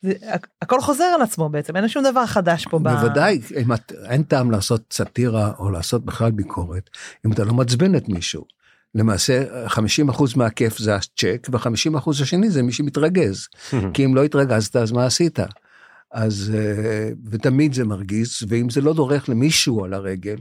זה, 0.02 0.14
הכ- 0.34 0.48
הכל 0.62 0.82
חוזר 0.82 1.04
על 1.04 1.22
עצמו 1.22 1.50
בעצם 1.50 1.76
אין 1.76 1.88
שום 1.88 2.04
דבר 2.04 2.26
חדש 2.26 2.66
פה. 2.70 2.80
ב- 2.80 2.84
בוודאי, 2.90 3.42
אם 3.64 3.74
את, 3.74 3.92
אין 4.10 4.24
טעם 4.24 4.52
לעשות 4.52 4.82
סאטירה 4.94 5.52
או 5.60 5.70
לעשות 5.70 6.06
בכלל 6.06 6.32
ביקורת, 6.32 6.90
אם 7.26 7.32
אתה 7.32 7.44
לא 7.44 7.54
מעצבן 7.54 7.96
את 7.96 8.10
מישהו. 8.10 8.46
למעשה 8.96 9.66
50% 9.68 9.80
מהכיף 10.36 10.78
זה 10.78 10.96
הצ'ק 10.96 11.48
ו-50% 11.52 12.10
השני 12.10 12.50
זה 12.50 12.64
מי 12.64 12.72
שמתרגז. 12.72 13.48
כי 13.94 14.06
אם 14.06 14.16
לא 14.16 14.24
התרגזת 14.24 14.76
אז 14.76 14.92
מה 14.92 15.06
עשית? 15.06 15.40
אז 16.12 16.52
אה, 16.56 17.10
ותמיד 17.32 17.74
זה 17.74 17.86
מרגיז 17.86 18.40
ואם 18.48 18.70
זה 18.70 18.82
לא 18.82 18.94
דורך 18.94 19.30
למישהו 19.30 19.86
על 19.86 19.94
הרגל 19.94 20.36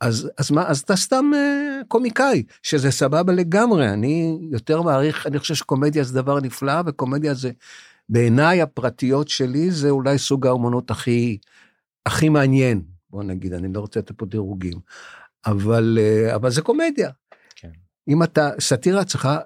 אז 0.00 0.30
אז 0.38 0.50
מה 0.50 0.66
אז 0.66 0.80
אתה 0.80 0.96
סתם 0.96 1.30
אה, 1.34 1.80
קומיקאי 1.88 2.42
שזה 2.62 2.90
סבבה 2.90 3.32
לגמרי 3.32 3.88
אני 3.88 4.38
יותר 4.52 4.82
מעריך 4.82 5.26
אני 5.26 5.38
חושב 5.38 5.54
שקומדיה 5.54 6.04
זה 6.04 6.14
דבר 6.14 6.40
נפלא 6.40 6.82
וקומדיה 6.86 7.34
זה 7.34 7.50
בעיניי 8.08 8.62
הפרטיות 8.62 9.28
שלי 9.28 9.70
זה 9.70 9.90
אולי 9.90 10.18
סוג 10.18 10.46
האומנות 10.46 10.90
הכי 10.90 11.38
הכי 12.06 12.28
מעניין 12.28 12.82
בוא 13.10 13.22
נגיד 13.22 13.52
אני 13.52 13.72
לא 13.72 13.80
רוצה 13.80 14.00
לתת 14.00 14.12
פה 14.12 14.26
דירוגים 14.26 14.78
אבל 15.46 15.98
אה, 16.00 16.34
אבל 16.34 16.50
זה 16.50 16.62
קומדיה. 16.62 17.10
אם 18.08 18.22
אתה 18.22 18.50
סאטירה 18.60 19.04
צריכה 19.04 19.38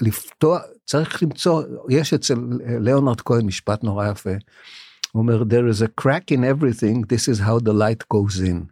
לפתוח 0.00 0.62
צריך 0.86 1.22
למצוא 1.22 1.62
יש 1.88 2.14
אצל 2.14 2.34
ליאונרד 2.80 3.20
כהן 3.20 3.46
משפט 3.46 3.84
נורא 3.84 4.08
יפה. 4.08 4.30
הוא 5.12 5.22
אומר 5.22 5.42
there 5.42 5.74
is 5.74 5.82
a 5.82 6.02
crack 6.02 6.36
in 6.36 6.40
everything 6.40 7.02
this 7.12 7.28
is 7.28 7.40
how 7.40 7.58
the 7.64 7.72
light 7.72 8.04
goes 8.14 8.40
in. 8.40 8.71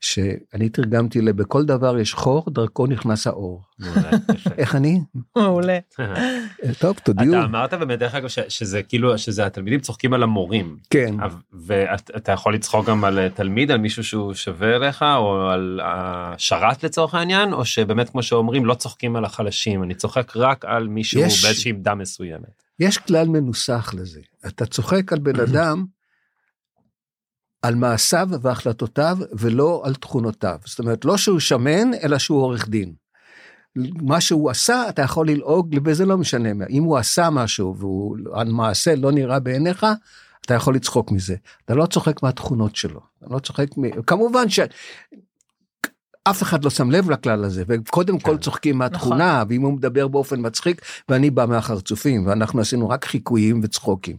שאני 0.00 0.68
תרגמתי 0.68 1.20
לבכל 1.20 1.64
דבר 1.64 1.98
יש 1.98 2.14
חור 2.14 2.44
דרכו 2.50 2.86
נכנס 2.86 3.26
האור. 3.26 3.62
מעולה. 3.78 4.10
איך 4.58 4.74
אני? 4.76 5.00
מעולה. 5.36 5.78
טוב 6.78 6.96
תודיעו. 7.04 7.34
אתה 7.34 7.44
אמרת 7.44 7.74
באמת 7.74 7.98
דרך 7.98 8.14
אגב 8.14 8.28
שזה 8.48 8.82
כאילו 8.82 9.18
שזה 9.18 9.46
התלמידים 9.46 9.80
צוחקים 9.80 10.12
על 10.14 10.22
המורים 10.22 10.76
כן. 10.90 11.14
ואתה 11.52 12.32
יכול 12.32 12.54
לצחוק 12.54 12.86
גם 12.86 13.04
על 13.04 13.18
אה, 13.18 13.28
תלמיד 13.30 13.70
על 13.70 13.78
מישהו 13.78 14.04
שהוא 14.04 14.34
שווה 14.34 14.76
אליך 14.76 15.02
או 15.02 15.48
על 15.50 15.80
השרת 15.84 16.84
לצורך 16.84 17.14
העניין 17.14 17.52
או 17.52 17.64
שבאמת 17.64 18.10
כמו 18.10 18.22
שאומרים 18.22 18.64
לא 18.66 18.74
צוחקים 18.74 19.16
על 19.16 19.24
החלשים 19.24 19.82
אני 19.82 19.94
צוחק 19.94 20.36
רק 20.36 20.64
על 20.64 20.88
מישהו 20.88 21.20
יש- 21.20 21.44
באיזושהי 21.44 21.70
עמדה 21.70 21.94
מסוימת. 21.94 22.62
יש 22.80 22.98
כלל 22.98 23.28
מנוסח 23.28 23.94
לזה. 23.94 24.20
אתה 24.46 24.66
צוחק 24.66 25.12
על 25.12 25.18
בן 25.18 25.40
אדם 25.50 25.84
על 27.62 27.74
מעשיו 27.74 28.28
והחלטותיו 28.42 29.18
ולא 29.32 29.82
על 29.84 29.94
תכונותיו. 29.94 30.58
זאת 30.64 30.78
אומרת, 30.78 31.04
לא 31.04 31.16
שהוא 31.16 31.40
שמן, 31.40 31.94
אלא 32.02 32.18
שהוא 32.18 32.42
עורך 32.42 32.68
דין. 32.68 32.92
מה 34.02 34.20
שהוא 34.20 34.50
עשה, 34.50 34.88
אתה 34.88 35.02
יכול 35.02 35.28
ללעוג, 35.28 35.76
וזה 35.84 36.06
לא 36.06 36.18
משנה. 36.18 36.66
אם 36.70 36.82
הוא 36.82 36.96
עשה 36.96 37.30
משהו 37.30 37.76
והוא 37.78 38.16
המעשה 38.34 38.94
לא 38.96 39.12
נראה 39.12 39.40
בעיניך, 39.40 39.86
אתה 40.44 40.54
יכול 40.54 40.74
לצחוק 40.74 41.10
מזה. 41.10 41.36
אתה 41.64 41.74
לא 41.74 41.86
צוחק 41.86 42.22
מהתכונות 42.22 42.76
שלו. 42.76 43.00
אתה 43.18 43.34
לא 43.34 43.38
צוחק 43.38 43.68
מ... 43.76 44.02
כמובן 44.02 44.48
ש... 44.48 44.60
אף 46.24 46.42
אחד 46.42 46.64
לא 46.64 46.70
שם 46.70 46.90
לב 46.90 47.10
לכלל 47.10 47.44
הזה, 47.44 47.64
וקודם 47.68 48.18
כל 48.18 48.38
צוחקים 48.38 48.78
מהתכונה, 48.78 49.44
ואם 49.48 49.62
הוא 49.62 49.72
מדבר 49.72 50.08
באופן 50.08 50.46
מצחיק, 50.46 50.82
ואני 51.08 51.30
בא 51.30 51.46
מהחרצופים, 51.46 52.26
ואנחנו 52.26 52.60
עשינו 52.60 52.88
רק 52.88 53.04
חיקויים 53.04 53.60
וצחוקים. 53.62 54.16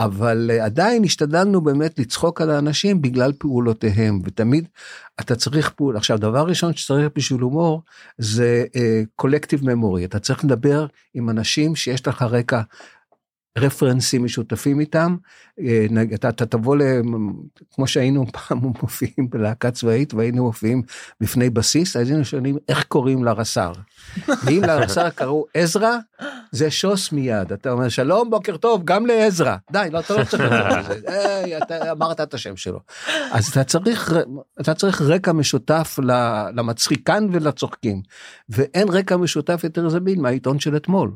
אבל 0.00 0.50
אה, 0.50 0.64
עדיין 0.64 1.04
השתדלנו 1.04 1.60
באמת 1.60 1.98
לצחוק 1.98 2.40
על 2.40 2.50
האנשים 2.50 3.02
בגלל 3.02 3.32
פעולותיהם, 3.38 4.20
ותמיד 4.24 4.68
אתה 5.20 5.36
צריך 5.36 5.70
פעול. 5.70 5.96
עכשיו, 5.96 6.18
דבר 6.18 6.46
ראשון 6.46 6.74
שצריך 6.74 7.08
בשביל 7.16 7.40
הומור, 7.40 7.82
זה 8.18 8.64
קולקטיב 9.16 9.60
uh, 9.60 9.66
ממורי. 9.66 10.04
אתה 10.04 10.18
צריך 10.18 10.44
לדבר 10.44 10.86
עם 11.14 11.30
אנשים 11.30 11.76
שיש 11.76 12.06
לך 12.06 12.22
רקע 12.22 12.60
רפרנסים 13.58 14.24
משותפים 14.24 14.80
איתם, 14.80 15.16
אה, 15.60 15.86
אתה, 16.14 16.28
אתה 16.28 16.46
תבוא, 16.46 16.76
ל, 16.76 16.82
כמו 17.74 17.86
שהיינו 17.86 18.26
פעם 18.32 18.58
מופיעים 18.58 19.30
בלהקה 19.30 19.70
צבאית 19.70 20.14
והיינו 20.14 20.44
מופיעים 20.44 20.82
בפני 21.20 21.50
בסיס, 21.50 21.96
אז 21.96 22.08
היינו 22.08 22.24
שואלים 22.24 22.56
איך 22.68 22.84
קוראים 22.84 23.24
לרס"ר. 23.24 23.72
ואם 24.44 24.62
לרס"ר 24.64 25.10
קראו 25.10 25.46
עזרא, 25.54 25.96
זה 26.52 26.70
שוס 26.70 27.12
מיד, 27.12 27.52
אתה 27.52 27.70
אומר 27.70 27.88
שלום 27.88 28.30
בוקר 28.30 28.56
טוב 28.56 28.82
גם 28.84 29.06
לעזרא, 29.06 29.56
די 29.72 29.88
לא 29.92 30.00
אתה 30.00 30.16
לא 30.16 30.24
צריך 30.24 30.42
לדבר 30.42 30.56
על 30.56 30.84
זה, 30.84 31.58
אתה 31.62 31.92
אמרת 31.92 32.20
את 32.20 32.34
השם 32.34 32.56
שלו. 32.56 32.80
אז 33.30 33.48
אתה 33.48 33.64
צריך 33.64 34.12
אתה 34.60 34.74
צריך 34.74 35.02
רקע 35.02 35.32
משותף 35.32 35.98
למצחיקן 36.54 37.28
ולצוחקים, 37.32 38.02
ואין 38.48 38.88
רקע 38.88 39.16
משותף 39.16 39.60
יותר 39.64 39.88
זמין 39.88 40.20
מהעיתון 40.20 40.60
של 40.60 40.76
אתמול. 40.76 41.10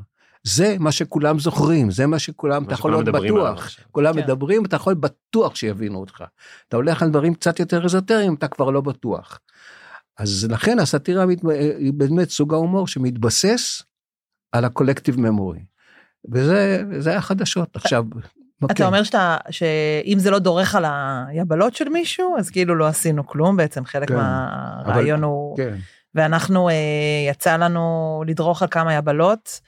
זה 0.44 0.76
מה 0.78 0.92
שכולם 0.92 1.38
זוכרים, 1.38 1.90
זה 1.90 2.06
מה 2.06 2.18
שכולם, 2.18 2.64
אתה 2.64 2.72
יכול 2.72 2.90
להיות 2.90 3.04
בטוח. 3.04 3.68
כולם 3.90 4.14
כן. 4.14 4.20
מדברים, 4.20 4.64
אתה 4.64 4.76
יכול 4.76 4.94
בטוח 4.94 5.54
שיבינו 5.54 6.00
אותך. 6.00 6.24
אתה 6.68 6.76
הולך 6.76 7.02
על 7.02 7.10
דברים 7.10 7.34
קצת 7.34 7.60
יותר 7.60 7.84
אזוטריים, 7.84 8.34
אתה 8.34 8.48
כבר 8.48 8.70
לא 8.70 8.80
בטוח. 8.80 9.38
אז 10.18 10.46
לכן 10.50 10.78
הסאטירה 10.78 11.26
מת- 11.26 11.44
היא 11.78 11.92
באמת 11.92 12.30
סוג 12.30 12.54
ההומור 12.54 12.86
שמתבסס 12.86 13.82
על 14.52 14.64
הקולקטיב 14.64 15.20
ממורי. 15.20 15.60
וזה 16.32 16.82
זה 16.98 17.10
היה 17.10 17.20
חדשות 17.20 17.76
עכשיו. 17.76 18.04
אתה 18.18 18.72
אוקיי. 18.72 18.86
אומר 18.86 19.02
שאתה 19.02 19.36
שאם 19.50 20.18
זה 20.18 20.30
לא 20.30 20.38
דורך 20.38 20.74
על 20.74 20.84
היבלות 21.28 21.74
של 21.74 21.88
מישהו 21.88 22.36
אז 22.38 22.50
כאילו 22.50 22.74
לא 22.74 22.86
עשינו 22.86 23.26
כלום 23.26 23.56
בעצם 23.56 23.84
חלק 23.84 24.08
כן. 24.08 24.16
מהרעיון 24.16 25.22
הוא 25.22 25.56
כן. 25.56 25.74
ואנחנו 26.14 26.68
אה, 26.68 26.74
יצא 27.30 27.56
לנו 27.56 28.22
לדרוך 28.26 28.62
על 28.62 28.68
כמה 28.70 28.94
יבלות 28.94 29.60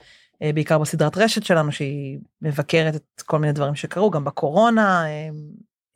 בעיקר 0.52 0.78
בסדרת 0.78 1.16
רשת 1.16 1.42
שלנו 1.42 1.72
שהיא 1.72 2.18
מבקרת 2.42 2.94
את 2.94 3.22
כל 3.22 3.38
מיני 3.38 3.52
דברים 3.52 3.74
שקרו 3.74 4.10
גם 4.10 4.24
בקורונה 4.24 5.04
אה, 5.04 5.06
היה 5.06 5.30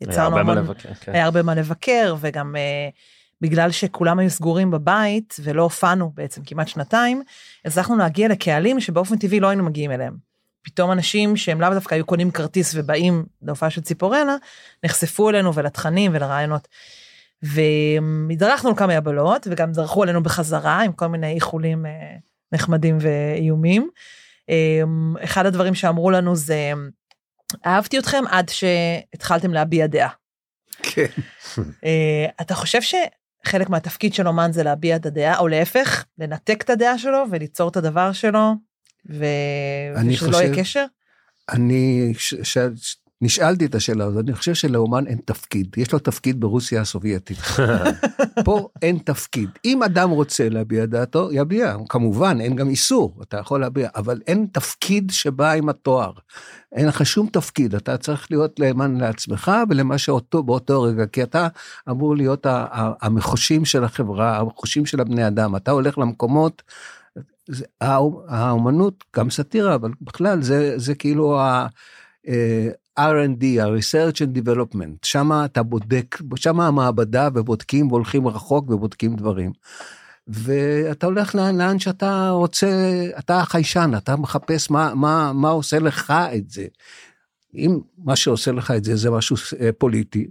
יצרנו 0.00 0.36
הרבה 0.36 0.42
מה 0.42 0.52
המון 0.52 0.64
לבקר, 0.64 0.94
כן. 0.94 1.12
היה 1.12 1.24
הרבה 1.24 1.42
מה 1.42 1.54
לבקר 1.54 2.14
וגם 2.20 2.56
אה, 2.56 2.88
בגלל 3.40 3.70
שכולם 3.70 4.18
היו 4.18 4.30
סגורים 4.30 4.70
בבית 4.70 5.36
ולא 5.42 5.62
הופענו 5.62 6.10
בעצם 6.14 6.42
כמעט 6.46 6.68
שנתיים 6.68 7.22
הצלחנו 7.64 7.96
להגיע 7.96 8.28
לקהלים 8.28 8.80
שבאופן 8.80 9.18
טבעי 9.18 9.40
לא 9.40 9.48
היינו 9.48 9.64
מגיעים 9.64 9.90
אליהם. 9.90 10.16
פתאום 10.62 10.92
אנשים 10.92 11.36
שהם 11.36 11.60
לאו 11.60 11.70
דווקא 11.74 11.94
היו 11.94 12.06
קונים 12.06 12.30
כרטיס 12.30 12.74
ובאים 12.76 13.24
להופעה 13.42 13.70
של 13.70 13.80
ציפורנה 13.80 14.36
נחשפו 14.84 15.30
אלינו 15.30 15.54
ולתכנים 15.54 16.10
ולרעיונות. 16.14 16.68
והתדרכנו 17.42 18.70
על 18.70 18.76
כמה 18.76 18.94
יבלות 18.94 19.46
וגם 19.50 19.72
דרכו 19.72 20.02
עלינו 20.02 20.22
בחזרה 20.22 20.82
עם 20.82 20.92
כל 20.92 21.06
מיני 21.06 21.32
איחולים 21.32 21.86
אה, 21.86 22.16
נחמדים 22.52 22.98
ואיומים. 23.00 23.90
אה, 24.50 24.82
אחד 25.24 25.46
הדברים 25.46 25.74
שאמרו 25.74 26.10
לנו 26.10 26.36
זה 26.36 26.72
אהבתי 27.66 27.98
אתכם 27.98 28.24
עד 28.30 28.48
שהתחלתם 28.48 29.52
להביע 29.54 29.86
דעה. 29.86 30.08
כן. 30.82 31.06
אה, 31.84 32.26
אתה 32.40 32.54
חושב 32.54 32.78
שחלק 32.82 33.68
מהתפקיד 33.70 34.14
של 34.14 34.28
אומן 34.28 34.52
זה 34.52 34.62
להביע 34.62 34.96
את 34.96 35.06
הדעה, 35.06 35.38
או 35.38 35.48
להפך, 35.48 36.04
לנתק 36.18 36.62
את 36.64 36.70
הדעה 36.70 36.98
שלו 36.98 37.24
וליצור 37.30 37.68
את 37.68 37.76
הדבר 37.76 38.12
שלו, 38.12 38.52
ו... 39.10 39.24
אני 39.96 40.14
ושזה 40.14 40.30
לא 40.30 40.36
יהיה 40.36 40.48
חושב- 40.50 40.60
קשר? 40.62 40.84
אני 41.50 42.12
ש, 42.18 42.34
ש, 42.42 42.58
נשאלתי 43.22 43.66
את 43.66 43.74
השאלה 43.74 44.04
הזאת, 44.04 44.24
אני 44.24 44.34
חושב 44.34 44.54
שלאומן 44.54 45.06
אין 45.06 45.18
תפקיד, 45.24 45.66
יש 45.76 45.92
לו 45.92 45.98
תפקיד 45.98 46.40
ברוסיה 46.40 46.80
הסובייטית. 46.80 47.38
פה 48.44 48.68
אין 48.82 48.98
תפקיד. 48.98 49.48
אם 49.64 49.82
אדם 49.82 50.10
רוצה 50.10 50.48
להביע 50.48 50.86
דעתו, 50.86 51.28
יביע. 51.32 51.76
כמובן, 51.88 52.40
אין 52.40 52.56
גם 52.56 52.68
איסור, 52.68 53.18
אתה 53.22 53.36
יכול 53.36 53.60
להביע, 53.60 53.88
אבל 53.96 54.20
אין 54.26 54.46
תפקיד 54.52 55.10
שבא 55.10 55.52
עם 55.52 55.68
התואר. 55.68 56.12
אין 56.72 56.88
לך 56.88 57.06
שום 57.06 57.26
תפקיד, 57.26 57.74
אתה 57.74 57.96
צריך 57.96 58.26
להיות 58.30 58.60
נאמן 58.60 58.96
לעצמך 58.96 59.50
ולמה 59.70 59.98
שאותו 59.98 60.42
באותו 60.42 60.82
רגע, 60.82 61.06
כי 61.06 61.22
אתה 61.22 61.48
אמור 61.90 62.16
להיות 62.16 62.46
המחושים 63.00 63.64
של 63.64 63.84
החברה, 63.84 64.38
המחושים 64.38 64.86
של 64.86 65.00
הבני 65.00 65.26
אדם. 65.26 65.56
אתה 65.56 65.70
הולך 65.70 65.98
למקומות, 65.98 66.62
האומנות, 68.28 69.04
גם 69.16 69.30
סאטירה, 69.30 69.74
אבל 69.74 69.90
בכלל 70.00 70.42
זה, 70.42 70.72
זה 70.76 70.94
כאילו 70.94 71.40
ה... 71.40 71.66
אה, 72.28 72.68
R&D, 72.98 73.62
ה-research 73.62 74.16
and 74.16 74.42
development, 74.42 74.98
שם 75.02 75.30
אתה 75.44 75.62
בודק, 75.62 76.18
שם 76.36 76.60
המעבדה 76.60 77.28
ובודקים 77.34 77.88
והולכים 77.92 78.28
רחוק 78.28 78.70
ובודקים 78.70 79.16
דברים. 79.16 79.52
ואתה 80.26 81.06
הולך 81.06 81.34
לאן, 81.34 81.58
לאן 81.58 81.78
שאתה 81.78 82.30
רוצה, 82.30 82.68
אתה 83.18 83.42
חיישן, 83.44 83.90
אתה 83.96 84.16
מחפש 84.16 84.70
מה, 84.70 84.94
מה, 84.94 85.32
מה 85.32 85.48
עושה 85.48 85.78
לך 85.78 86.12
את 86.36 86.50
זה. 86.50 86.66
אם 87.54 87.78
מה 87.98 88.16
שעושה 88.16 88.52
לך 88.52 88.70
את 88.70 88.84
זה 88.84 88.96
זה 88.96 89.10
משהו 89.10 89.36
אה, 89.60 89.72
פוליטי, 89.72 90.26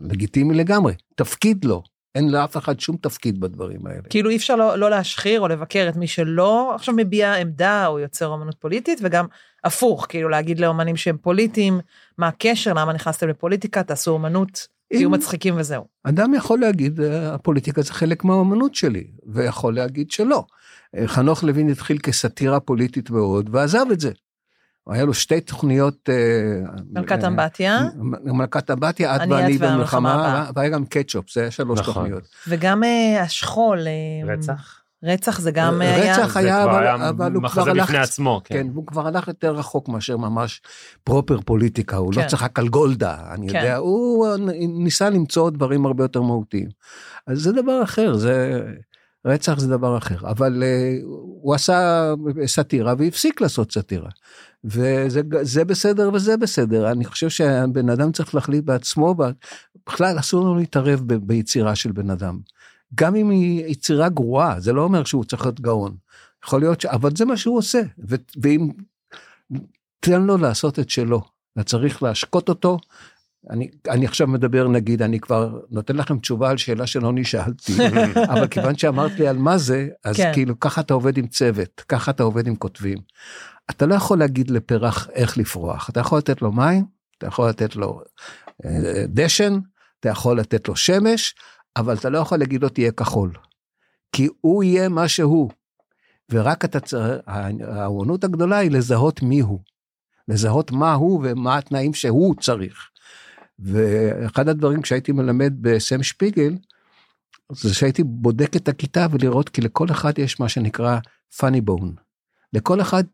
לגיטימי 0.00 0.54
לגמרי, 0.54 0.94
תפקיד 1.14 1.64
לו, 1.64 1.82
אין 2.14 2.30
לאף 2.30 2.56
אחד 2.56 2.80
שום 2.80 2.96
תפקיד 2.96 3.40
בדברים 3.40 3.86
האלה. 3.86 4.02
כאילו 4.10 4.30
אי 4.30 4.36
אפשר 4.36 4.56
לא, 4.56 4.78
לא 4.78 4.90
להשחיר 4.90 5.40
או 5.40 5.48
לבקר 5.48 5.86
את 5.88 5.96
מי 5.96 6.06
שלא 6.06 6.74
עכשיו 6.74 6.94
מביע 6.94 7.34
עמדה 7.34 7.86
או 7.86 7.98
יוצר 7.98 8.26
אומנות 8.26 8.54
פוליטית 8.58 9.00
וגם 9.02 9.26
הפוך 9.64 10.06
כאילו 10.08 10.28
להגיד 10.28 10.60
לאומנים 10.60 10.96
שהם 10.96 11.16
פוליטיים 11.16 11.80
מה 12.18 12.28
הקשר 12.28 12.72
למה 12.72 12.92
נכנסתם 12.92 13.28
לפוליטיקה 13.28 13.82
תעשו 13.82 14.10
אומנות 14.10 14.68
תהיו 14.92 15.10
מצחיקים 15.10 15.54
וזהו. 15.58 15.84
אדם 16.04 16.34
יכול 16.34 16.60
להגיד, 16.60 17.00
"אה, 17.00 17.34
הפוליטיקה 17.34 17.82
זה 17.82 17.92
חלק 17.92 18.24
מהאומנות 18.24 18.74
שלי, 18.74 19.06
ויכול 19.26 19.74
להגיד 19.74 20.10
שלא. 20.10 20.44
אה, 20.96 21.08
חנוך 21.08 21.44
לוין 21.44 21.70
התחיל 21.70 21.98
כסאטירה 21.98 22.60
פוליטית 22.60 23.10
מאוד, 23.10 23.50
ועזב 23.52 23.86
את 23.92 24.00
זה. 24.00 24.10
היה 24.88 25.04
לו 25.04 25.14
שתי 25.14 25.40
תוכניות... 25.40 26.08
אה, 26.08 26.70
מלכת 26.92 27.24
אה, 27.24 27.28
אמבטיה 27.28 27.80
מלכת 28.24 28.70
אמבטיה, 28.70 29.16
את 29.16 29.20
אני, 29.20 29.34
ואני 29.34 29.58
במלחמה. 29.58 30.50
והיה 30.54 30.68
גם 30.68 30.84
קטשופ, 30.84 31.30
זה 31.30 31.40
היה 31.40 31.50
שלוש 31.50 31.80
נכון. 31.80 31.94
תוכניות. 31.94 32.28
וגם 32.48 32.84
אה, 32.84 33.22
השכול 33.22 33.78
רצח? 34.26 34.82
רצח 35.04 35.40
זה 35.40 35.50
גם 35.50 35.80
היה 35.80 36.12
רצח 36.12 36.36
היה, 36.36 36.64
אבל- 36.64 36.82
היה 36.82 37.08
אבל 37.08 37.32
הוא 37.32 37.42
מחזה 37.42 37.60
כבר 37.60 37.70
הלך... 37.70 37.84
בפני 37.84 37.98
עצמו, 37.98 38.40
כן. 38.44 38.54
כן, 38.54 38.66
הוא 38.74 38.86
כבר 38.86 39.06
הלך 39.06 39.28
יותר 39.28 39.54
רחוק 39.54 39.88
מאשר 39.88 40.16
ממש 40.16 40.60
פרופר 41.04 41.40
פוליטיקה, 41.40 41.96
הוא 41.96 42.12
לא 42.16 42.22
כן. 42.22 42.28
צחק 42.28 42.58
על 42.58 42.68
גולדה, 42.68 43.16
אני 43.34 43.48
כן. 43.48 43.58
יודע, 43.58 43.76
הוא 43.76 44.26
ניסה 44.68 45.10
למצוא 45.10 45.50
דברים 45.50 45.86
הרבה 45.86 46.04
יותר 46.04 46.22
מהותיים. 46.22 46.68
אז 47.26 47.38
זה 47.38 47.52
דבר 47.52 47.82
אחר, 47.82 48.14
זה... 48.14 48.62
רצח 49.24 49.58
זה 49.58 49.68
דבר 49.68 49.98
אחר, 49.98 50.30
אבל 50.30 50.62
uh, 50.62 51.04
הוא 51.42 51.54
עשה 51.54 52.12
סאטירה 52.46 52.94
והפסיק 52.98 53.40
לעשות 53.40 53.72
סאטירה. 53.72 54.10
וזה 54.64 55.20
זה 55.42 55.64
בסדר 55.64 56.10
וזה 56.14 56.36
בסדר, 56.36 56.90
אני 56.90 57.04
חושב 57.04 57.28
שהבן 57.28 57.90
אדם 57.90 58.12
צריך 58.12 58.34
להחליט 58.34 58.64
בעצמו, 58.64 59.14
בכלל 59.86 60.18
אסור 60.18 60.44
לנו 60.44 60.56
להתערב 60.56 61.00
ב- 61.06 61.26
ביצירה 61.26 61.74
של 61.74 61.92
בן 61.92 62.10
אדם. 62.10 62.38
גם 62.94 63.16
אם 63.16 63.30
היא 63.30 63.64
יצירה 63.66 64.08
גרועה, 64.08 64.60
זה 64.60 64.72
לא 64.72 64.82
אומר 64.82 65.04
שהוא 65.04 65.24
צריך 65.24 65.42
להיות 65.42 65.60
גאון. 65.60 65.96
יכול 66.44 66.60
להיות 66.60 66.80
ש... 66.80 66.86
אבל 66.86 67.10
זה 67.16 67.24
מה 67.24 67.36
שהוא 67.36 67.58
עושה, 67.58 67.82
ו... 68.08 68.16
ואם... 68.42 68.68
תן 70.00 70.22
לו 70.22 70.36
לעשות 70.36 70.78
את 70.78 70.90
שלו, 70.90 71.22
אתה 71.52 71.64
צריך 71.64 72.02
להשקות 72.02 72.48
אותו. 72.48 72.78
אני, 73.50 73.70
אני 73.88 74.06
עכשיו 74.06 74.26
מדבר 74.26 74.68
נגיד, 74.68 75.02
אני 75.02 75.20
כבר 75.20 75.60
נותן 75.70 75.96
לכם 75.96 76.18
תשובה 76.18 76.50
על 76.50 76.56
שאלה 76.56 76.86
שלא 76.86 77.12
נשאלתי, 77.12 77.72
אבל 78.32 78.46
כיוון 78.46 78.78
שאמרת 78.78 79.12
לי 79.12 79.28
על 79.28 79.38
מה 79.38 79.58
זה, 79.58 79.88
אז 80.04 80.16
כן. 80.16 80.30
כאילו 80.34 80.60
ככה 80.60 80.80
אתה 80.80 80.94
עובד 80.94 81.18
עם 81.18 81.26
צוות, 81.26 81.84
ככה 81.88 82.10
אתה 82.10 82.22
עובד 82.22 82.46
עם 82.46 82.56
כותבים. 82.56 82.98
אתה 83.70 83.86
לא 83.86 83.94
יכול 83.94 84.18
להגיד 84.18 84.50
לפרח 84.50 85.08
איך 85.14 85.38
לפרוח, 85.38 85.90
אתה 85.90 86.00
יכול 86.00 86.18
לתת 86.18 86.42
לו 86.42 86.52
מים, 86.52 86.84
אתה 87.18 87.26
יכול 87.26 87.48
לתת 87.48 87.76
לו 87.76 88.02
אה, 88.64 89.04
דשן, 89.08 89.58
אתה 90.00 90.08
יכול 90.08 90.38
לתת 90.38 90.68
לו 90.68 90.76
שמש, 90.76 91.34
אבל 91.76 91.96
אתה 91.96 92.08
לא 92.08 92.18
יכול 92.18 92.38
להגיד 92.38 92.62
לו 92.62 92.68
תהיה 92.68 92.92
כחול. 92.92 93.32
כי 94.12 94.28
הוא 94.40 94.64
יהיה 94.64 94.88
מה 94.88 95.08
שהוא. 95.08 95.50
ורק 96.30 96.64
אתה 96.64 96.80
צריך, 96.80 97.20
האומנות 97.60 98.24
הגדולה 98.24 98.58
היא 98.58 98.70
לזהות 98.70 99.22
מי 99.22 99.40
הוא. 99.40 99.60
לזהות 100.28 100.72
מה 100.72 100.94
הוא 100.94 101.20
ומה 101.24 101.58
התנאים 101.58 101.94
שהוא 101.94 102.34
צריך. 102.40 102.88
ואחד 103.58 104.48
הדברים 104.48 104.82
כשהייתי 104.82 105.12
מלמד 105.12 105.52
בסם 105.60 106.02
שפיגל, 106.02 106.54
זה 107.52 107.74
שהייתי 107.74 108.02
בודק 108.04 108.56
את 108.56 108.68
הכיתה 108.68 109.06
ולראות 109.10 109.48
כי 109.48 109.60
לכל 109.60 109.86
אחד 109.90 110.18
יש 110.18 110.40
מה 110.40 110.48
שנקרא 110.48 110.98
funny 111.40 111.70
bone. 111.70 112.00
לכל 112.52 112.80
אחד 112.80 113.04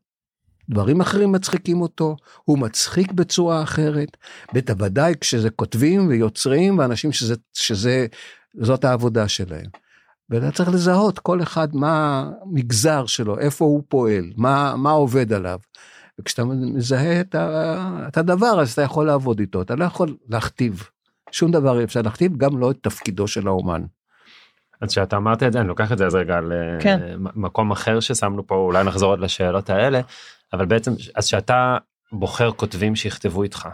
דברים 0.68 1.00
אחרים 1.00 1.32
מצחיקים 1.32 1.82
אותו, 1.82 2.16
הוא 2.44 2.58
מצחיק 2.58 3.12
בצורה 3.12 3.62
אחרת, 3.62 4.16
בוודאי 4.52 5.14
כשזה 5.20 5.50
כותבים 5.50 6.08
ויוצרים 6.08 6.78
ואנשים 6.78 7.12
שזה, 7.12 7.34
שזה, 7.52 8.06
זאת 8.60 8.84
העבודה 8.84 9.28
שלהם. 9.28 9.66
ואתה 10.30 10.50
צריך 10.50 10.68
לזהות 10.68 11.18
כל 11.18 11.42
אחד 11.42 11.76
מה 11.76 12.24
המגזר 12.42 13.06
שלו, 13.06 13.38
איפה 13.38 13.64
הוא 13.64 13.82
פועל, 13.88 14.32
מה, 14.36 14.76
מה 14.76 14.90
עובד 14.90 15.32
עליו. 15.32 15.58
וכשאתה 16.20 16.44
מזהה 16.44 17.20
את, 17.20 17.34
ה, 17.34 18.08
את 18.08 18.16
הדבר 18.16 18.60
אז 18.60 18.72
אתה 18.72 18.82
יכול 18.82 19.06
לעבוד 19.06 19.40
איתו, 19.40 19.62
אתה 19.62 19.74
לא 19.74 19.84
יכול 19.84 20.16
להכתיב. 20.28 20.88
שום 21.30 21.50
דבר 21.50 21.78
אי 21.78 21.84
אפשר 21.84 22.02
להכתיב, 22.02 22.36
גם 22.36 22.58
לא 22.58 22.70
את 22.70 22.76
תפקידו 22.80 23.28
של 23.28 23.48
האומן. 23.48 23.82
אז 24.80 24.88
כשאתה 24.88 25.16
אמרת 25.16 25.42
את 25.42 25.52
זה 25.52 25.60
אני 25.60 25.68
לוקח 25.68 25.92
את 25.92 25.98
זה 25.98 26.06
אז 26.06 26.14
רגע 26.14 26.38
כן. 26.80 27.00
למקום 27.02 27.70
אחר 27.70 28.00
ששמנו 28.00 28.46
פה 28.46 28.54
אולי 28.54 28.84
נחזור 28.84 29.10
עוד 29.10 29.18
לשאלות 29.18 29.70
האלה 29.70 30.00
אבל 30.52 30.66
בעצם 30.66 30.92
אז 31.14 31.26
שאתה 31.26 31.76
בוחר 32.12 32.50
כותבים 32.50 32.96
שיכתבו 32.96 33.42
איתך. 33.42 33.68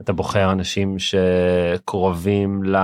אתה 0.00 0.12
בוחר 0.12 0.52
אנשים 0.52 0.96
שקרובים 0.98 2.64
ל... 2.64 2.76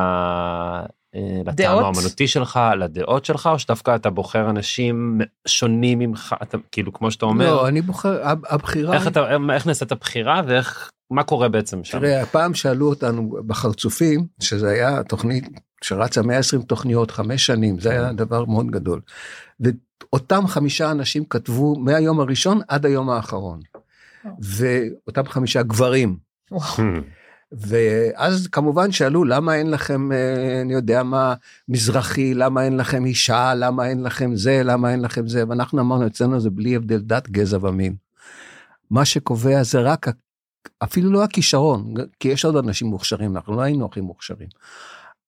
אה, 1.16 1.42
לטעם? 1.46 1.78
האומנותי 1.78 2.28
שלך 2.28 2.60
לדעות 2.78 3.24
שלך 3.24 3.48
או 3.52 3.58
שדווקא 3.58 3.94
אתה 3.94 4.10
בוחר 4.10 4.50
אנשים 4.50 5.20
שונים 5.46 5.98
ממך 5.98 6.34
אתה 6.42 6.58
כאילו 6.72 6.92
כמו 6.92 7.10
שאתה 7.10 7.26
אומר 7.26 7.54
לא, 7.54 7.68
אני 7.68 7.82
בוחר, 7.82 8.28
הב- 8.28 8.46
הבחירה... 8.48 8.94
איך 8.94 9.06
אתה 9.06 9.36
איך 9.52 9.66
נעשית 9.66 9.92
הבחירה 9.92 10.42
ואיך 10.46 10.90
מה 11.10 11.22
קורה 11.22 11.48
בעצם 11.48 11.84
שם. 11.84 11.98
תראה, 11.98 12.22
הפעם 12.22 12.54
שאלו 12.54 12.88
אותנו 12.88 13.36
בחרצופים, 13.46 14.26
שזה 14.40 14.68
היה 14.68 15.02
תוכנית 15.02 15.48
שרצה 15.82 16.22
120 16.22 16.62
תוכניות, 16.62 17.10
חמש 17.10 17.46
שנים, 17.46 17.80
זה 17.80 17.90
היה 17.90 18.12
דבר 18.12 18.44
מאוד 18.44 18.66
גדול. 18.70 19.00
ואותם 19.60 20.46
חמישה 20.46 20.90
אנשים 20.90 21.24
כתבו 21.24 21.76
מהיום 21.78 22.20
הראשון 22.20 22.60
עד 22.68 22.86
היום 22.86 23.10
האחרון. 23.10 23.60
ואותם 24.42 25.22
חמישה 25.26 25.62
גברים. 25.62 26.16
ואז 27.52 28.46
כמובן 28.52 28.92
שאלו 28.92 29.24
למה 29.24 29.54
אין 29.54 29.70
לכם, 29.70 30.12
אה, 30.12 30.60
אני 30.60 30.72
יודע 30.72 31.02
מה, 31.02 31.34
מזרחי, 31.68 32.34
למה 32.34 32.64
אין 32.64 32.76
לכם 32.76 33.04
אישה, 33.04 33.54
למה 33.54 33.88
אין 33.88 34.02
לכם 34.02 34.36
זה, 34.36 34.62
למה 34.64 34.92
אין 34.92 35.00
לכם 35.00 35.28
זה, 35.28 35.44
ואנחנו 35.48 35.80
אמרנו 35.80 36.06
אצלנו 36.06 36.40
זה 36.40 36.50
בלי 36.50 36.76
הבדל 36.76 36.98
דת, 36.98 37.28
גזע 37.28 37.58
ומין. 37.60 37.96
מה 38.90 39.04
שקובע 39.04 39.62
זה 39.62 39.80
רק, 39.80 40.06
אפילו 40.78 41.12
לא 41.12 41.24
הכישרון, 41.24 41.94
כי 42.20 42.28
יש 42.28 42.44
עוד 42.44 42.56
אנשים 42.56 42.88
מוכשרים, 42.88 43.36
אנחנו 43.36 43.56
לא 43.56 43.60
היינו 43.60 43.86
הכי 43.86 44.00
מוכשרים. 44.00 44.48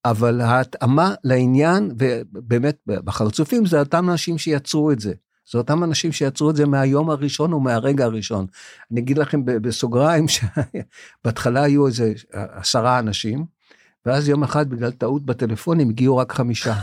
אבל 0.05 0.41
ההתאמה 0.41 1.15
לעניין, 1.25 1.91
ובאמת 1.99 2.77
בחרצופים 2.87 3.67
זה 3.67 3.81
אותם 3.81 4.11
אנשים 4.11 4.39
שיצרו 4.39 4.91
את 4.93 5.01
זה. 5.01 5.13
זה 5.53 5.59
אותם 5.59 5.85
אנשים 5.85 6.13
שיצרו 6.13 6.51
את 6.51 6.57
זה 6.57 6.67
מהיום 6.67 7.11
הראשון 7.11 7.53
ומהרגע 7.53 8.05
הראשון. 8.05 8.47
אני 8.93 9.01
אגיד 9.01 9.19
לכם 9.19 9.41
בסוגריים 9.45 10.27
שבהתחלה 10.35 11.63
היו 11.63 11.87
איזה 11.87 12.13
עשרה 12.33 12.99
אנשים, 12.99 13.45
ואז 14.07 14.29
יום 14.29 14.43
אחד 14.43 14.71
בגלל 14.71 14.91
טעות 14.91 15.27
בטלפונים 15.27 15.89
הגיעו 15.89 16.17
רק 16.17 16.33
חמישה. 16.33 16.75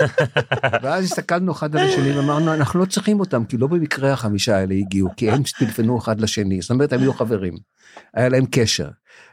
ואז 0.82 1.04
הסתכלנו 1.04 1.52
אחד 1.52 1.76
על 1.76 1.86
השני 1.86 2.18
ואמרנו 2.18 2.54
אנחנו 2.54 2.80
לא 2.80 2.84
צריכים 2.84 3.20
אותם 3.20 3.44
כי 3.44 3.56
לא 3.56 3.66
במקרה 3.66 4.12
החמישה 4.12 4.56
האלה 4.56 4.74
הגיעו 4.74 5.10
כי 5.16 5.30
הם 5.30 5.42
טלפנו 5.58 5.98
אחד 5.98 6.20
לשני 6.20 6.60
זאת 6.60 6.70
אומרת 6.70 6.92
הם 6.92 7.00
היו 7.00 7.14
חברים. 7.14 7.54
היה 8.14 8.28
להם 8.28 8.44
קשר. 8.50 8.88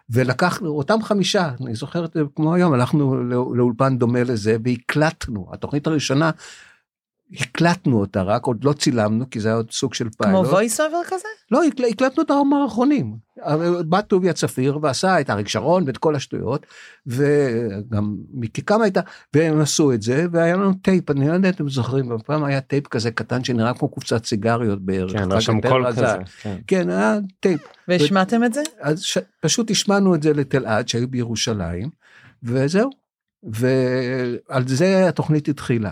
ולקחנו 0.09 0.69
אותם 0.69 1.03
חמישה 1.03 1.51
אני 1.65 1.75
זוכר 1.75 2.05
את 2.05 2.13
זה 2.13 2.21
כמו 2.35 2.53
היום 2.53 2.73
הלכנו 2.73 3.23
לא- 3.23 3.53
לאולפן 3.55 3.97
דומה 3.97 4.23
לזה 4.23 4.57
והקלטנו 4.65 5.49
התוכנית 5.53 5.87
הראשונה. 5.87 6.31
הקלטנו 7.39 7.99
אותה 7.99 8.21
רק 8.21 8.45
עוד 8.45 8.63
לא 8.63 8.73
צילמנו 8.73 9.29
כי 9.29 9.39
זה 9.39 9.47
היה 9.47 9.57
עוד 9.57 9.71
סוג 9.71 9.93
של 9.93 10.07
כמו 10.17 10.45
פיילוט. 10.45 10.47
voice 10.47 10.75
over 10.77 11.07
כזה? 11.07 11.27
לא, 11.51 11.63
הקל- 11.63 11.85
הקלטנו 11.85 12.23
את 12.23 12.31
המערכונים. 12.31 13.15
בא 13.85 14.01
טוביה 14.01 14.33
צפיר 14.33 14.79
ועשה 14.81 15.21
את 15.21 15.29
אריק 15.29 15.47
שרון 15.47 15.83
ואת 15.87 15.97
כל 15.97 16.15
השטויות, 16.15 16.65
וגם 17.07 18.15
מיקי 18.33 18.61
קמה 18.61 18.83
הייתה, 18.83 19.01
והם 19.33 19.59
עשו 19.61 19.93
את 19.93 20.01
זה, 20.01 20.25
והיה 20.31 20.55
לנו 20.55 20.73
טייפ, 20.73 21.11
אני 21.11 21.27
לא 21.27 21.33
יודע 21.33 21.49
אם 21.49 21.53
אתם 21.53 21.69
זוכרים, 21.69 22.11
פעם 22.25 22.43
היה 22.43 22.61
טייפ 22.61 22.87
כזה 22.87 23.11
קטן 23.11 23.43
שנראה 23.43 23.73
כמו 23.73 23.89
קופסת 23.89 24.25
סיגריות 24.25 24.81
בערך. 24.85 25.11
כן, 25.11 25.17
אחר 25.23 25.31
היה 25.31 25.41
שם 25.41 25.61
כך 25.61 25.69
קול 25.69 25.91
כזה. 25.91 26.05
כן. 26.41 26.57
כן, 26.67 26.89
היה 26.89 27.17
טייפ. 27.39 27.61
והשמעתם 27.87 28.43
את 28.43 28.53
זה? 28.53 28.61
אז 28.81 29.01
ש... 29.01 29.17
פשוט 29.41 29.71
השמענו 29.71 30.15
את 30.15 30.23
זה 30.23 30.33
לטלעד 30.33 30.87
שהיו 30.87 31.07
בירושלים, 31.07 31.89
וזהו. 32.43 32.89
ועל 33.43 34.67
זה 34.67 35.07
התוכנית 35.07 35.47
התחילה. 35.47 35.89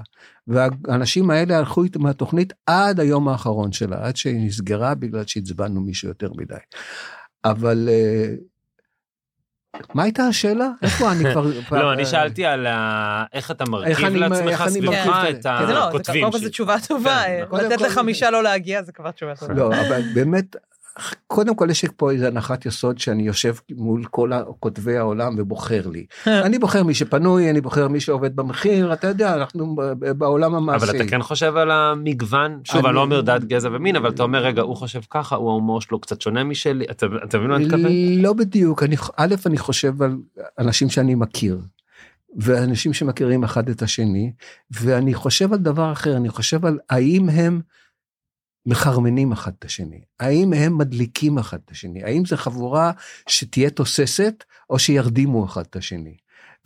והאנשים 0.49 1.29
האלה 1.29 1.57
הלכו 1.57 1.83
איתם 1.83 2.01
מהתוכנית 2.03 2.53
עד 2.65 2.99
היום 2.99 3.27
האחרון 3.27 3.71
שלה, 3.71 3.97
עד 4.07 4.15
שהיא 4.15 4.45
נסגרה 4.47 4.95
בגלל 4.95 5.25
שעצבנו 5.27 5.81
מישהו 5.81 6.07
יותר 6.07 6.29
מדי. 6.38 6.55
אבל 7.45 7.89
אה, 7.91 8.25
מה 9.93 10.03
הייתה 10.03 10.23
השאלה? 10.23 10.69
איפה 10.81 11.12
אני 11.12 11.23
כבר... 11.33 11.45
לא, 11.81 11.93
אני 11.93 12.05
שאלתי 12.05 12.45
על 12.45 12.67
איך 13.33 13.51
אתה 13.51 13.63
איך 13.63 13.69
מרכיב 13.71 14.15
לעצמך 14.15 14.63
סביבך 14.69 15.07
את 15.29 15.35
את- 15.35 15.43
זה 15.43 15.49
לא, 15.49 15.81
זה 15.81 15.88
הכותבים 15.88 16.21
קודם 16.21 16.31
כל 16.31 16.38
זו 16.38 16.43
שלי. 16.43 16.49
תשובה 16.51 16.75
טובה, 16.88 17.21
כן, 17.25 17.55
אה, 17.55 17.63
לתת 17.63 17.77
כל- 17.79 17.85
לחמישה 17.85 18.29
לא 18.31 18.43
להגיע 18.43 18.83
זה 18.83 18.91
כבר 18.91 19.12
תשובה 19.12 19.35
טובה. 19.35 19.53
לא, 19.53 19.67
אבל 19.88 20.01
באמת, 20.13 20.55
קודם 21.27 21.55
כל 21.55 21.69
יש 21.69 21.85
פה 21.97 22.12
איזה 22.12 22.27
הנחת 22.27 22.65
יסוד 22.65 22.97
שאני 22.99 23.23
יושב 23.23 23.55
מול 23.75 24.05
כל 24.05 24.31
כותבי 24.59 24.97
העולם 24.97 25.35
ובוחר 25.38 25.88
לי. 25.88 26.05
אני 26.27 26.59
בוחר 26.59 26.83
מי 26.83 26.93
שפנוי, 26.93 27.49
אני 27.49 27.62
בוחר 27.62 27.88
מי 27.88 27.99
שעובד 27.99 28.35
במחיר, 28.35 28.93
אתה 28.93 29.07
יודע, 29.07 29.35
אנחנו 29.35 29.75
בעולם 29.99 30.55
המעשי. 30.55 30.85
אבל 30.85 30.95
אתה 30.95 31.09
כן 31.09 31.21
חושב 31.21 31.55
על 31.57 31.71
המגוון 31.71 32.59
שוב 32.63 32.85
אני- 32.85 32.95
לא 32.95 33.01
אומר 33.01 33.21
דת 33.21 33.43
גזע 33.43 33.69
ומין 33.71 33.95
אבל 33.95 34.09
אתה 34.09 34.23
אומר 34.23 34.43
רגע 34.43 34.62
הוא 34.62 34.75
חושב 34.75 34.99
ככה 35.09 35.35
הוא 35.35 35.49
ההומור 35.49 35.81
שלו 35.81 35.99
קצת 35.99 36.21
שונה 36.21 36.43
משלי 36.43 36.85
אתה 36.89 37.38
מבין 37.38 37.49
מה 37.49 37.55
אני 37.55 37.65
מתכוון? 37.65 37.91
לא 38.21 38.33
בדיוק, 38.33 38.83
א', 39.17 39.35
אני 39.45 39.57
חושב 39.57 40.01
על 40.01 40.17
אנשים 40.59 40.89
שאני 40.89 41.15
מכיר, 41.15 41.59
ואנשים 42.38 42.93
שמכירים 42.93 43.43
אחד 43.43 43.69
את 43.69 43.81
השני, 43.81 44.31
ואני 44.71 45.13
חושב 45.13 45.53
על 45.53 45.59
דבר 45.59 45.91
אחר, 45.91 46.17
אני 46.17 46.29
חושב 46.29 46.65
על 46.65 46.79
האם 46.89 47.29
הם 47.29 47.62
מחרמנים 48.69 49.32
אחד 49.32 49.51
את 49.60 49.65
השני, 49.65 50.01
האם 50.19 50.53
הם 50.53 50.77
מדליקים 50.77 51.38
אחד 51.38 51.58
את 51.65 51.71
השני, 51.71 52.03
האם 52.03 52.25
זו 52.25 52.38
חבורה 52.38 52.91
שתהיה 53.27 53.69
תוססת, 53.69 54.43
או 54.69 54.79
שירדימו 54.79 55.45
אחד 55.45 55.63
את 55.69 55.75
השני. 55.75 56.17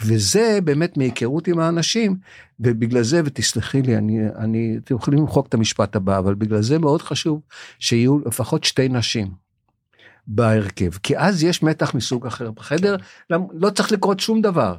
וזה 0.02 0.60
באמת 0.64 0.98
מהיכרות 0.98 1.48
עם 1.48 1.60
האנשים, 1.60 2.16
ובגלל 2.60 3.04
זה, 3.04 3.22
ותסלחי 3.26 3.82
לי, 3.82 3.98
אני, 3.98 4.20
אני, 4.38 4.78
אתם 4.84 4.96
יכולים 4.96 5.20
למחוק 5.20 5.48
את 5.48 5.54
המשפט 5.54 5.96
הבא, 5.96 6.18
אבל 6.20 6.36
בגלל 6.36 6.62
זה 6.62 6.80
מאוד 6.80 7.02
חשוב 7.02 7.42
שיהיו 7.80 8.20
לפחות 8.26 8.64
שתי 8.64 8.90
נשים. 8.90 9.44
בהרכב, 10.28 10.92
כי 11.04 11.18
אז 11.18 11.44
יש 11.44 11.64
מתח 11.64 11.96
מסוג 11.96 12.28
אחר 12.28 12.52
בחדר, 12.52 12.96
למ- 13.30 13.48
לא 13.54 13.70
צריך 13.70 13.92
לקרות 13.92 14.20
שום 14.20 14.42
דבר. 14.42 14.76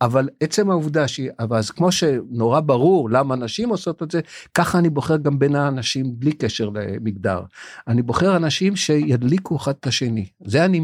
אבל 0.00 0.28
עצם 0.40 0.70
העובדה 0.70 1.08
שהיא, 1.08 1.30
אבל 1.40 1.56
אז 1.56 1.70
כמו 1.70 1.92
שנורא 1.92 2.60
ברור 2.60 3.10
למה 3.10 3.36
נשים 3.36 3.68
עושות 3.68 4.02
את 4.02 4.10
זה, 4.10 4.20
ככה 4.54 4.78
אני 4.78 4.90
בוחר 4.90 5.16
גם 5.16 5.38
בין 5.38 5.56
האנשים 5.56 6.06
בלי 6.18 6.32
קשר 6.32 6.68
למגדר. 6.68 7.42
אני 7.88 8.02
בוחר 8.02 8.36
אנשים 8.36 8.76
שידליקו 8.76 9.56
אחד 9.56 9.74
את 9.80 9.86
השני. 9.86 10.26
זה 10.44 10.64
אני 10.64 10.80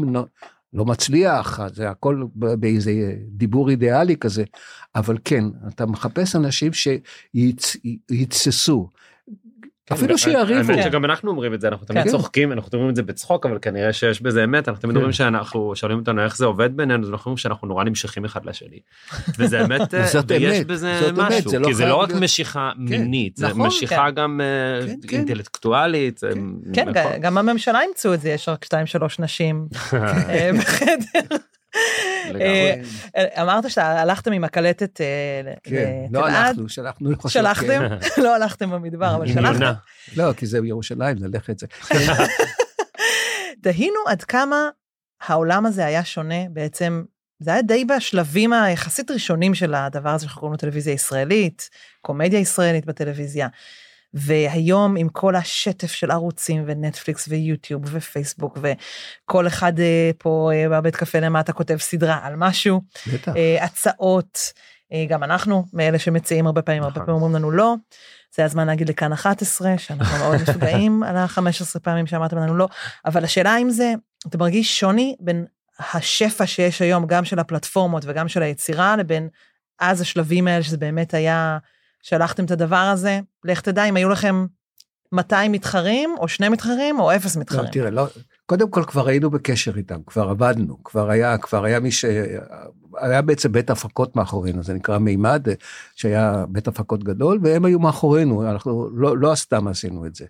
לא, 0.73 0.85
מצליח, 0.85 1.59
זה 1.73 1.89
הכל 1.89 2.23
באיזה 2.35 2.91
דיבור 3.27 3.69
אידיאלי 3.69 4.17
כזה, 4.17 4.43
אבל 4.95 5.17
כן, 5.25 5.43
אתה 5.67 5.85
מחפש 5.85 6.35
אנשים 6.35 6.71
שיתססו. 6.73 8.89
אפילו 9.93 10.09
כן, 10.09 10.17
שיריבו. 10.17 10.71
האמת 10.71 10.83
שגם 10.83 11.05
אנחנו 11.05 11.31
אומרים 11.31 11.53
את 11.53 11.61
זה 11.61 11.67
אנחנו 11.67 11.85
תמיד 11.85 12.03
כן. 12.03 12.09
צוחקים 12.09 12.51
אנחנו 12.51 12.69
אומרים 12.73 12.89
את 12.89 12.95
זה 12.95 13.03
בצחוק 13.03 13.45
אבל 13.45 13.57
כנראה 13.61 13.93
שיש 13.93 14.21
בזה 14.21 14.43
אמת 14.43 14.67
אנחנו 14.67 14.81
תמיד 14.81 14.93
כן. 14.93 14.97
אומרים 14.97 15.13
שאנחנו 15.13 15.75
שואלים 15.75 15.99
אותנו 15.99 16.23
איך 16.23 16.37
זה 16.37 16.45
עובד 16.45 16.77
בינינו 16.77 17.09
אנחנו 17.09 17.29
אומרים 17.29 17.37
שאנחנו 17.37 17.67
נורא 17.67 17.83
נמשכים 17.83 18.25
אחד 18.25 18.45
לשני. 18.45 18.79
וזה 19.39 19.65
אמת 19.65 19.93
ויש 20.27 20.65
בזה 20.65 21.11
משהו 21.13 21.59
לא 21.59 21.67
כי 21.67 21.73
זה 21.73 21.85
לא 21.85 21.95
רק 21.95 22.11
משיכה 22.13 22.71
מינית 22.77 23.37
זה 23.37 23.47
נכון, 23.47 23.67
משיכה 23.67 24.05
כן. 24.07 24.15
גם 24.15 24.41
אה, 24.41 24.87
כן, 24.87 25.07
כן. 25.07 25.17
אינטלקטואלית. 25.17 26.23
אה, 26.23 26.29
כן, 26.73 26.89
נכון. 26.89 27.21
גם 27.21 27.35
בממשלה 27.35 27.81
אימצו 27.81 28.13
את 28.13 28.21
זה, 28.21 28.29
יש 28.29 28.49
רק 28.49 28.65
שתיים 28.65 28.85
שלוש 28.85 29.19
נשים 29.19 29.67
אה, 29.93 30.51
בחדר. 30.59 31.35
לגמרי. 32.29 32.43
אה, 32.43 32.81
אה, 33.17 33.41
אמרת 33.41 33.69
שהלכתם 33.69 34.31
עם 34.31 34.43
הקלטת 34.43 35.01
אה, 35.01 35.53
כן, 35.63 36.05
לא 36.11 36.27
הלכנו, 36.27 36.69
שלחנו, 36.69 37.09
חושב, 37.17 37.39
שלחתם? 37.39 37.81
לא 38.23 38.35
הלכתם 38.35 38.71
במדבר, 38.71 39.15
אבל 39.15 39.27
שלחתם. 39.33 39.59
כן. 39.59 40.21
לא, 40.21 40.33
כי 40.33 40.45
זה 40.45 40.59
ירושלים, 40.63 41.17
ללכת 41.19 41.59
זה. 41.59 41.67
תהינו 43.63 43.99
עד 44.07 44.23
כמה 44.23 44.69
העולם 45.21 45.65
הזה 45.65 45.85
היה 45.85 46.05
שונה 46.05 46.49
בעצם, 46.49 47.03
זה 47.39 47.51
היה 47.53 47.61
די 47.61 47.85
בשלבים 47.85 48.53
היחסית 48.53 49.11
ראשונים 49.11 49.55
של 49.55 49.73
הדבר 49.73 50.09
הזה 50.09 50.21
שאנחנו 50.21 50.39
קוראים 50.39 50.53
לו 50.53 50.57
טלוויזיה 50.57 50.93
ישראלית, 50.93 51.69
קומדיה 52.01 52.39
ישראלית 52.39 52.85
בטלוויזיה. 52.85 53.47
והיום 54.13 54.95
עם 54.97 55.09
כל 55.09 55.35
השטף 55.35 55.91
של 55.91 56.11
ערוצים 56.11 56.63
ונטפליקס 56.67 57.27
ויוטיוב 57.27 57.83
ופייסבוק 57.85 58.57
וכל 58.61 59.47
אחד 59.47 59.79
אה, 59.79 60.11
פה 60.17 60.51
אה, 60.53 60.69
בבית 60.69 60.95
קפה 60.95 61.19
למטה 61.19 61.53
כותב 61.53 61.77
סדרה 61.77 62.19
על 62.23 62.33
משהו, 62.35 62.81
בטח. 63.13 63.35
אה, 63.35 63.63
הצעות, 63.65 64.53
גם 65.07 65.23
אנחנו 65.23 65.65
מאלה 65.73 65.99
שמציעים 65.99 66.45
הרבה 66.45 66.61
פעמים, 66.61 66.83
הרבה 66.83 66.91
נכון. 66.91 67.05
פעמים 67.05 67.21
אומרים 67.21 67.35
לנו 67.35 67.51
לא. 67.51 67.75
זה 68.35 68.45
הזמן 68.45 68.67
להגיד 68.67 68.89
לכאן 68.89 69.13
11 69.13 69.77
שאנחנו 69.77 70.17
מאוד 70.17 70.35
נפגעים 70.41 71.03
על 71.03 71.17
ה-15 71.17 71.79
פעמים 71.81 72.07
שאמרתם 72.07 72.37
לנו 72.37 72.57
לא, 72.57 72.67
אבל 73.05 73.23
השאלה 73.23 73.57
אם 73.57 73.69
זה, 73.69 73.93
אתה 74.27 74.37
מרגיש 74.37 74.79
שוני 74.79 75.15
בין 75.19 75.45
השפע 75.93 76.45
שיש 76.45 76.81
היום 76.81 77.05
גם 77.05 77.25
של 77.25 77.39
הפלטפורמות 77.39 78.03
וגם 78.05 78.27
של 78.27 78.43
היצירה 78.43 78.95
לבין 78.95 79.29
אז 79.79 80.01
השלבים 80.01 80.47
האלה 80.47 80.63
שזה 80.63 80.77
באמת 80.77 81.13
היה, 81.13 81.57
שלחתם 82.01 82.45
את 82.45 82.51
הדבר 82.51 82.75
הזה, 82.75 83.19
לך 83.43 83.61
תדע 83.61 83.83
אם 83.83 83.95
היו 83.95 84.09
לכם 84.09 84.45
200 85.11 85.51
מתחרים 85.51 86.15
או 86.17 86.27
שני 86.27 86.49
מתחרים 86.49 86.99
או 86.99 87.15
אפס 87.15 87.35
לא, 87.35 87.41
מתחרים. 87.41 87.71
תראה, 87.71 87.89
לא, 87.89 88.07
קודם 88.45 88.69
כל 88.69 88.83
כבר 88.87 89.07
היינו 89.07 89.29
בקשר 89.29 89.77
איתם, 89.77 89.99
כבר 90.05 90.29
עבדנו, 90.29 90.83
כבר 90.83 91.09
היה, 91.09 91.37
כבר 91.37 91.65
היה 91.65 91.79
מי 91.79 91.91
ש... 91.91 92.05
היה 92.97 93.21
בעצם 93.21 93.51
בית 93.51 93.69
הפקות 93.69 94.15
מאחורינו, 94.15 94.63
זה 94.63 94.73
נקרא 94.73 94.97
מימד, 94.97 95.47
שהיה 95.95 96.45
בית 96.49 96.67
הפקות 96.67 97.03
גדול, 97.03 97.39
והם 97.43 97.65
היו 97.65 97.79
מאחורינו, 97.79 98.51
אנחנו 98.51 98.89
לא, 98.93 99.17
לא 99.17 99.35
סתם 99.35 99.67
עשינו 99.67 100.05
את 100.05 100.15
זה. 100.15 100.25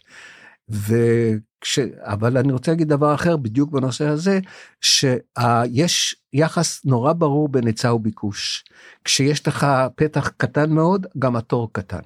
וכש... 0.70 1.80
אבל 2.00 2.38
אני 2.38 2.54
רוצה 2.54 2.72
להגיד 2.72 2.88
דבר 2.88 3.14
אחר 3.14 3.38
בדיוק 3.38 3.72
בנושא 3.72 4.08
הזה, 4.08 4.40
שיש 4.82 6.21
יחס 6.34 6.86
נורא 6.86 7.14
ברור 7.14 7.50
בין 7.50 7.68
היצע 7.68 7.94
וביקוש. 7.94 8.64
כשיש 9.06 9.48
לך 9.48 9.68
פתח 9.96 10.32
קטן 10.38 10.70
מאוד, 10.72 11.08
גם 11.20 11.36
התור 11.36 11.70
קטן. 11.74 12.00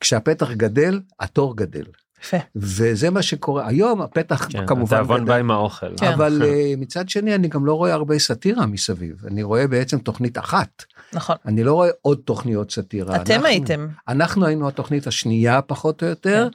כשהפתח 0.00 0.50
גדל, 0.50 1.00
התור 1.20 1.56
גדל. 1.56 1.84
יפה. 2.22 2.36
וזה 2.56 3.10
מה 3.10 3.22
שקורה 3.22 3.68
היום 3.68 4.02
הפתח 4.02 4.46
כן, 4.50 4.66
כמובן 4.66 4.96
התיאבון 4.96 5.16
גדל. 5.20 5.26
בא 5.28 5.34
עם 5.36 5.50
האוכל. 5.50 5.96
כן. 5.96 6.12
אבל 6.12 6.42
אה, 6.44 6.74
מצד 6.76 7.08
שני 7.08 7.34
אני 7.34 7.48
גם 7.48 7.66
לא 7.66 7.74
רואה 7.74 7.92
הרבה 7.92 8.18
סאטירה 8.18 8.66
מסביב 8.66 9.26
אני 9.26 9.42
רואה 9.42 9.66
בעצם 9.66 9.98
תוכנית 9.98 10.38
אחת 10.38 10.82
נכון. 11.12 11.36
אני 11.46 11.64
לא 11.64 11.74
רואה 11.74 11.88
עוד 12.02 12.20
תוכניות 12.24 12.70
סאטירה. 12.70 13.16
אתם 13.16 13.32
אנחנו- 13.32 13.46
הייתם, 13.46 13.88
אנחנו 14.08 14.46
היינו 14.46 14.68
התוכנית 14.68 15.06
השנייה 15.06 15.62
פחות 15.62 16.02
או 16.02 16.08
יותר 16.08 16.48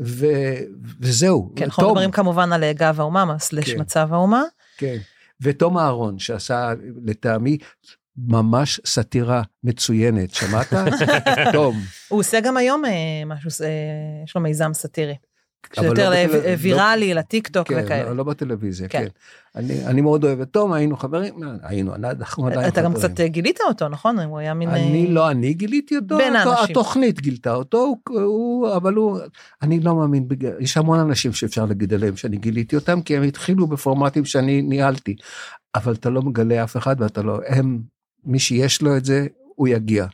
ו... 0.00 0.26
וזהו. 1.00 1.52
כן, 1.56 1.64
אנחנו 1.64 1.88
מדברים 1.90 2.10
כמובן 2.10 2.52
על 2.52 2.72
גב 2.72 3.00
האומה, 3.00 3.38
סלש 3.38 3.72
כן. 3.72 3.80
מצב 3.80 4.08
האומה. 4.12 4.42
כן. 4.76 4.96
ותום 5.42 5.78
אהרון 5.78 6.18
שעשה 6.18 6.72
לטעמי 7.04 7.58
ממש 8.16 8.80
סאטירה 8.86 9.42
מצוינת 9.64 10.34
שמעת? 10.34 10.72
תום. 11.52 11.76
הוא 12.08 12.20
עושה 12.20 12.40
גם 12.40 12.56
היום 12.56 12.84
אה, 12.84 12.90
משהו, 13.26 13.64
אה, 13.64 14.24
יש 14.24 14.36
לו 14.36 14.40
מיזם 14.42 14.74
סאטירי. 14.74 15.14
שיותר 15.72 16.10
לא 16.10 16.16
ויראלי, 16.58 17.14
לטיק 17.14 17.48
טוק 17.48 17.68
כן, 17.68 17.80
וכאלה. 17.84 18.04
לא, 18.04 18.16
לא 18.16 18.24
בטלוויזיה, 18.24 18.88
כן. 18.88 19.02
כן. 19.02 19.08
אני, 19.56 19.86
אני 19.86 20.00
מאוד 20.00 20.24
אוהב 20.24 20.40
את 20.40 20.48
תום, 20.48 20.72
היינו 20.72 20.96
חברים, 20.96 21.34
היינו, 21.62 21.94
אנחנו 21.94 22.46
עדיין 22.46 22.68
אתה 22.68 22.82
גם 22.82 22.94
חברים. 22.94 23.08
קצת 23.08 23.20
אה, 23.20 23.28
גילית 23.28 23.58
אותו, 23.68 23.88
נכון? 23.88 24.18
הוא 24.18 24.38
היה 24.38 24.54
מין... 24.54 24.68
אני 24.68 25.06
אה, 25.06 25.12
לא 25.12 25.30
אני 25.30 25.54
גיליתי 25.54 25.96
אותו, 25.96 26.16
בין 26.16 26.36
אותו- 26.36 26.50
האנשים. 26.50 26.70
התוכנית 26.70 27.20
גילתה 27.20 27.54
אותו, 27.54 27.78
הוא, 27.78 27.98
הוא, 28.20 28.76
אבל 28.76 28.94
הוא, 28.94 29.18
אני 29.62 29.80
לא 29.80 29.94
מאמין, 29.96 30.28
יש 30.60 30.76
המון 30.76 30.98
אנשים 30.98 31.32
שאפשר 31.32 31.64
להגיד 31.64 31.94
עליהם 31.94 32.16
שאני 32.16 32.36
גיליתי 32.36 32.76
אותם, 32.76 33.02
כי 33.02 33.16
הם 33.16 33.22
התחילו 33.22 33.66
בפורמטים 33.66 34.24
שאני 34.24 34.62
ניהלתי, 34.62 35.16
אבל 35.74 35.92
אתה 35.92 36.10
לא 36.10 36.22
מגלה 36.22 36.64
אף 36.64 36.76
אחד 36.76 36.96
ואתה 36.98 37.22
לא, 37.22 37.40
הם, 37.46 37.80
מי 38.24 38.38
שיש 38.38 38.82
לו 38.82 38.96
את 38.96 39.04
זה, 39.04 39.26
הוא 39.54 39.68
יגיע. 39.68 40.06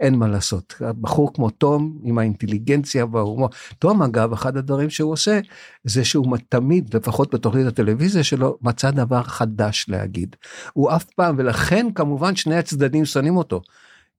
אין 0.00 0.14
מה 0.14 0.28
לעשות. 0.28 0.74
בחור 1.00 1.34
כמו 1.34 1.50
תום, 1.50 1.98
עם 2.02 2.18
האינטליגנציה 2.18 3.06
וההומור. 3.12 3.48
תום 3.78 4.02
אגב, 4.02 4.32
אחד 4.32 4.56
הדברים 4.56 4.90
שהוא 4.90 5.12
עושה, 5.12 5.40
זה 5.84 6.04
שהוא 6.04 6.36
תמיד, 6.48 6.96
לפחות 6.96 7.34
בתוכנית 7.34 7.66
הטלוויזיה 7.66 8.24
שלו, 8.24 8.58
מצא 8.62 8.90
דבר 8.90 9.22
חדש 9.22 9.86
להגיד. 9.88 10.36
הוא 10.72 10.90
אף 10.90 11.04
פעם, 11.04 11.34
ולכן 11.38 11.86
כמובן 11.94 12.36
שני 12.36 12.56
הצדדים 12.56 13.04
שונאים 13.04 13.36
אותו. 13.36 13.60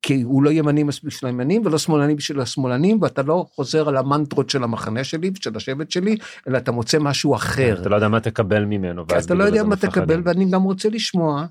כי 0.02 0.22
הוא 0.22 0.44
לא 0.44 0.50
ימני 0.50 0.84
מספיק 0.84 1.10
של 1.10 1.28
הימנים 1.28 1.62
ולא 1.66 1.78
שמאלני 1.78 2.16
בשביל 2.16 2.40
השמאלנים 2.40 3.02
ואתה 3.02 3.24
לא 3.24 3.46
חוזר 3.56 3.90
על 3.90 3.98
המנטרות 3.98 4.50
של 4.50 4.64
המחנה 4.64 5.04
שלי 5.04 5.32
ושל 5.40 5.56
השבט 5.56 5.92
שלי 5.92 6.18
אלא 6.48 6.58
אתה 6.58 6.72
מוצא 6.72 7.00
משהו 7.00 7.36
אחר. 7.36 7.78
אתה 7.82 7.90
לא 7.90 7.96
יודע 7.96 8.08
מה 8.08 8.20
תקבל 8.20 8.66
ממנו. 8.66 9.04
אתה 9.20 9.34
לא 9.34 9.44
יודע 9.44 9.64
מה. 9.64 9.76
תקבל 9.76 10.22
ואני 10.26 10.46
גם 10.52 10.64
רוצה 10.64 10.90
לשמוע 10.90 11.46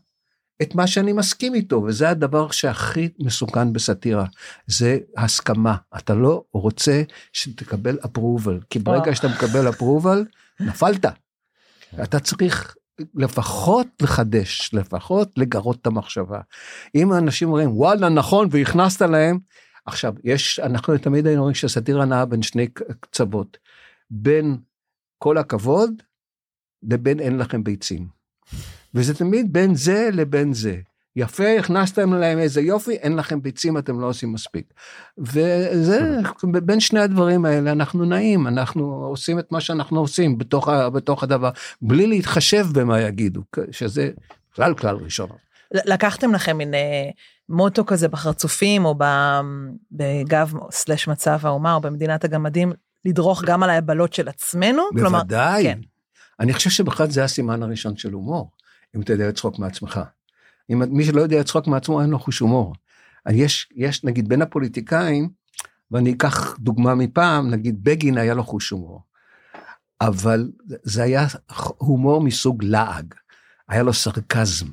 את 0.62 0.74
מה 0.74 0.86
שאני 0.86 1.12
מסכים 1.12 1.54
איתו 1.54 1.82
וזה 1.82 2.08
הדבר 2.08 2.50
שהכי 2.50 3.08
מסוכן 3.18 3.72
בסאטירה 3.72 4.24
זה 4.66 4.98
הסכמה 5.16 5.76
אתה 5.96 6.14
לא 6.14 6.44
רוצה 6.52 7.02
שתקבל 7.32 7.98
approval 8.02 8.64
כי 8.70 8.78
ברגע. 8.78 9.14
שאתה 9.14 9.28
מקבל 9.28 9.68
approval 9.68 10.18
נפלת. 10.60 11.04
אתה 12.02 12.20
צריך 12.20 12.76
לפחות 13.14 13.86
לחדש 14.02 14.70
לפחות 14.72 15.38
לגרות 15.38 15.80
את 15.80 15.86
המחשבה. 15.86 16.40
אם 16.94 17.12
אנשים 17.12 17.48
אומרים 17.48 17.76
וואלה 17.76 18.08
נכון 18.08 18.48
והכנסת 18.50 19.02
להם 19.02 19.38
עכשיו 19.86 20.14
יש 20.24 20.60
אנחנו 20.60 20.98
תמיד 20.98 21.26
היינו 21.26 21.40
אומרים 21.40 21.54
שהסאטירה 21.54 22.04
נעה 22.04 22.24
בין 22.24 22.42
שני 22.42 22.68
קצוות 23.00 23.58
בין 24.10 24.56
כל 25.18 25.38
הכבוד 25.38 26.02
לבין 26.82 27.20
אין 27.20 27.38
לכם 27.38 27.64
ביצים. 27.64 28.15
וזה 28.96 29.14
תמיד 29.14 29.52
בין 29.52 29.74
זה 29.74 30.08
לבין 30.12 30.52
זה. 30.52 30.76
יפה, 31.16 31.58
הכנסתם 31.58 32.14
להם 32.14 32.38
איזה 32.38 32.60
יופי, 32.60 32.92
אין 32.92 33.16
לכם 33.16 33.42
ביצים, 33.42 33.78
אתם 33.78 34.00
לא 34.00 34.06
עושים 34.06 34.32
מספיק. 34.32 34.74
וזה, 35.18 36.18
בין 36.42 36.80
שני 36.80 37.00
הדברים 37.00 37.44
האלה 37.44 37.72
אנחנו 37.72 38.04
נעים, 38.04 38.46
אנחנו 38.46 38.84
עושים 38.84 39.38
את 39.38 39.52
מה 39.52 39.60
שאנחנו 39.60 40.00
עושים 40.00 40.38
בתוך, 40.38 40.68
בתוך 40.68 41.22
הדבר, 41.22 41.50
בלי 41.82 42.06
להתחשב 42.06 42.66
במה 42.72 43.00
יגידו, 43.00 43.42
שזה 43.70 44.10
כלל 44.54 44.74
כלל 44.74 44.96
ראשון. 44.96 45.28
לקחתם 45.72 46.32
לכם 46.32 46.56
מין 46.56 46.74
אה, 46.74 47.10
מוטו 47.48 47.86
כזה 47.86 48.08
בחרצופים 48.08 48.84
או 48.84 48.94
בגב 49.92 50.52
סלש 50.70 51.08
מצב 51.08 51.38
האומה 51.42 51.74
או 51.74 51.80
במדינת 51.80 52.24
הגמדים, 52.24 52.72
לדרוך 53.04 53.44
גם 53.44 53.62
על 53.62 53.70
ההבלות 53.70 54.12
של 54.12 54.28
עצמנו? 54.28 54.82
כלומר, 54.92 55.18
בוודאי. 55.18 55.62
כן. 55.62 55.78
אני 56.40 56.52
חושב 56.52 56.70
שבכלל 56.70 57.10
זה 57.10 57.24
הסימן 57.24 57.62
הראשון 57.62 57.96
של 57.96 58.12
הומור, 58.12 58.50
אם 58.96 59.00
אתה 59.00 59.12
יודע 59.12 59.28
לצחוק 59.28 59.58
מעצמך. 59.58 60.00
אם 60.70 60.82
מי 60.90 61.04
שלא 61.04 61.20
יודע 61.20 61.40
לצחוק 61.40 61.66
מעצמו, 61.66 62.02
אין 62.02 62.10
לו 62.10 62.18
חוש 62.18 62.38
הומור. 62.38 62.74
יש, 63.30 63.68
יש 63.74 64.04
נגיד 64.04 64.28
בין 64.28 64.42
הפוליטיקאים, 64.42 65.28
ואני 65.90 66.12
אקח 66.12 66.56
דוגמה 66.58 66.94
מפעם, 66.94 67.50
נגיד 67.50 67.84
בגין 67.84 68.18
היה 68.18 68.34
לו 68.34 68.44
חוש 68.44 68.70
הומור. 68.70 69.02
אבל 70.00 70.50
זה 70.82 71.02
היה 71.02 71.26
הומור 71.78 72.20
מסוג 72.20 72.64
לעג, 72.64 73.14
היה 73.68 73.82
לו 73.82 73.92
סרקזם. 73.92 74.66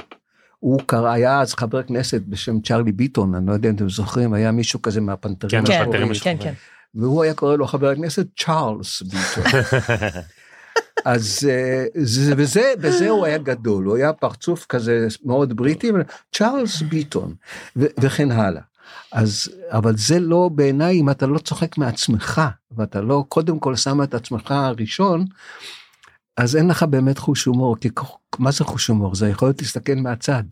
הוא 0.60 0.82
קרא, 0.86 1.12
היה 1.12 1.42
אז 1.42 1.54
חבר 1.54 1.84
כנסת 1.84 2.22
בשם 2.22 2.62
צ'רלי 2.62 2.92
ביטון, 2.92 3.36
אני 3.36 3.48
לא 3.48 3.54
יודע 3.54 3.70
אם 3.70 3.76
אתם 3.76 3.90
זוכרים, 3.90 4.34
היה 4.34 4.52
מישהו 4.52 4.82
כזה 4.82 5.02
מהפנתרים 5.02 5.66
כן, 5.66 5.92
כן, 5.92 6.14
כן. 6.24 6.38
כן. 6.40 6.54
והוא 6.96 7.24
היה 7.24 7.34
קורא 7.34 7.56
לו 7.56 7.68
חבר 7.68 7.90
הכנסת 7.90 8.28
צ'ארלס 8.38 9.02
ביטון. 9.02 9.44
אז 11.06 11.50
אה, 11.50 11.86
זה, 11.96 12.34
וזה, 12.38 12.74
בזה 12.82 13.10
הוא 13.10 13.26
היה 13.26 13.38
גדול, 13.38 13.86
הוא 13.86 13.96
היה 13.96 14.14
פרצוף 14.14 14.66
כזה 14.66 15.08
מאוד 15.26 15.54
בריטי, 15.54 15.92
צ'ארלס 16.32 16.82
ביטון, 16.82 17.34
ו, 17.76 17.86
וכן 18.00 18.32
הלאה. 18.32 18.62
אז, 19.12 19.50
אבל 19.70 19.98
זה 19.98 20.20
לא 20.20 20.50
בעיניי, 20.56 21.00
אם 21.00 21.10
אתה 21.10 21.28
לא 21.28 21.40
צוחק 21.40 21.78
מעצמך, 21.78 22.42
ואתה 22.72 23.02
לא 23.02 23.26
קודם 23.30 23.60
כל 23.60 23.76
שם 23.76 24.04
את 24.04 24.14
עצמך 24.14 24.52
הראשון, 24.52 25.26
אז 26.38 26.56
אין 26.56 26.68
לך 26.68 26.84
באמת 26.84 27.18
חוש 27.18 27.46
הומור, 27.46 27.78
כי 27.78 27.90
מה 28.40 28.52
זה 28.52 28.64
חוש 28.64 28.88
הומור? 28.88 29.16
זה 29.16 29.26
היכולת 29.26 29.62
להסתכל 29.62 29.96
מהצד. 29.96 30.44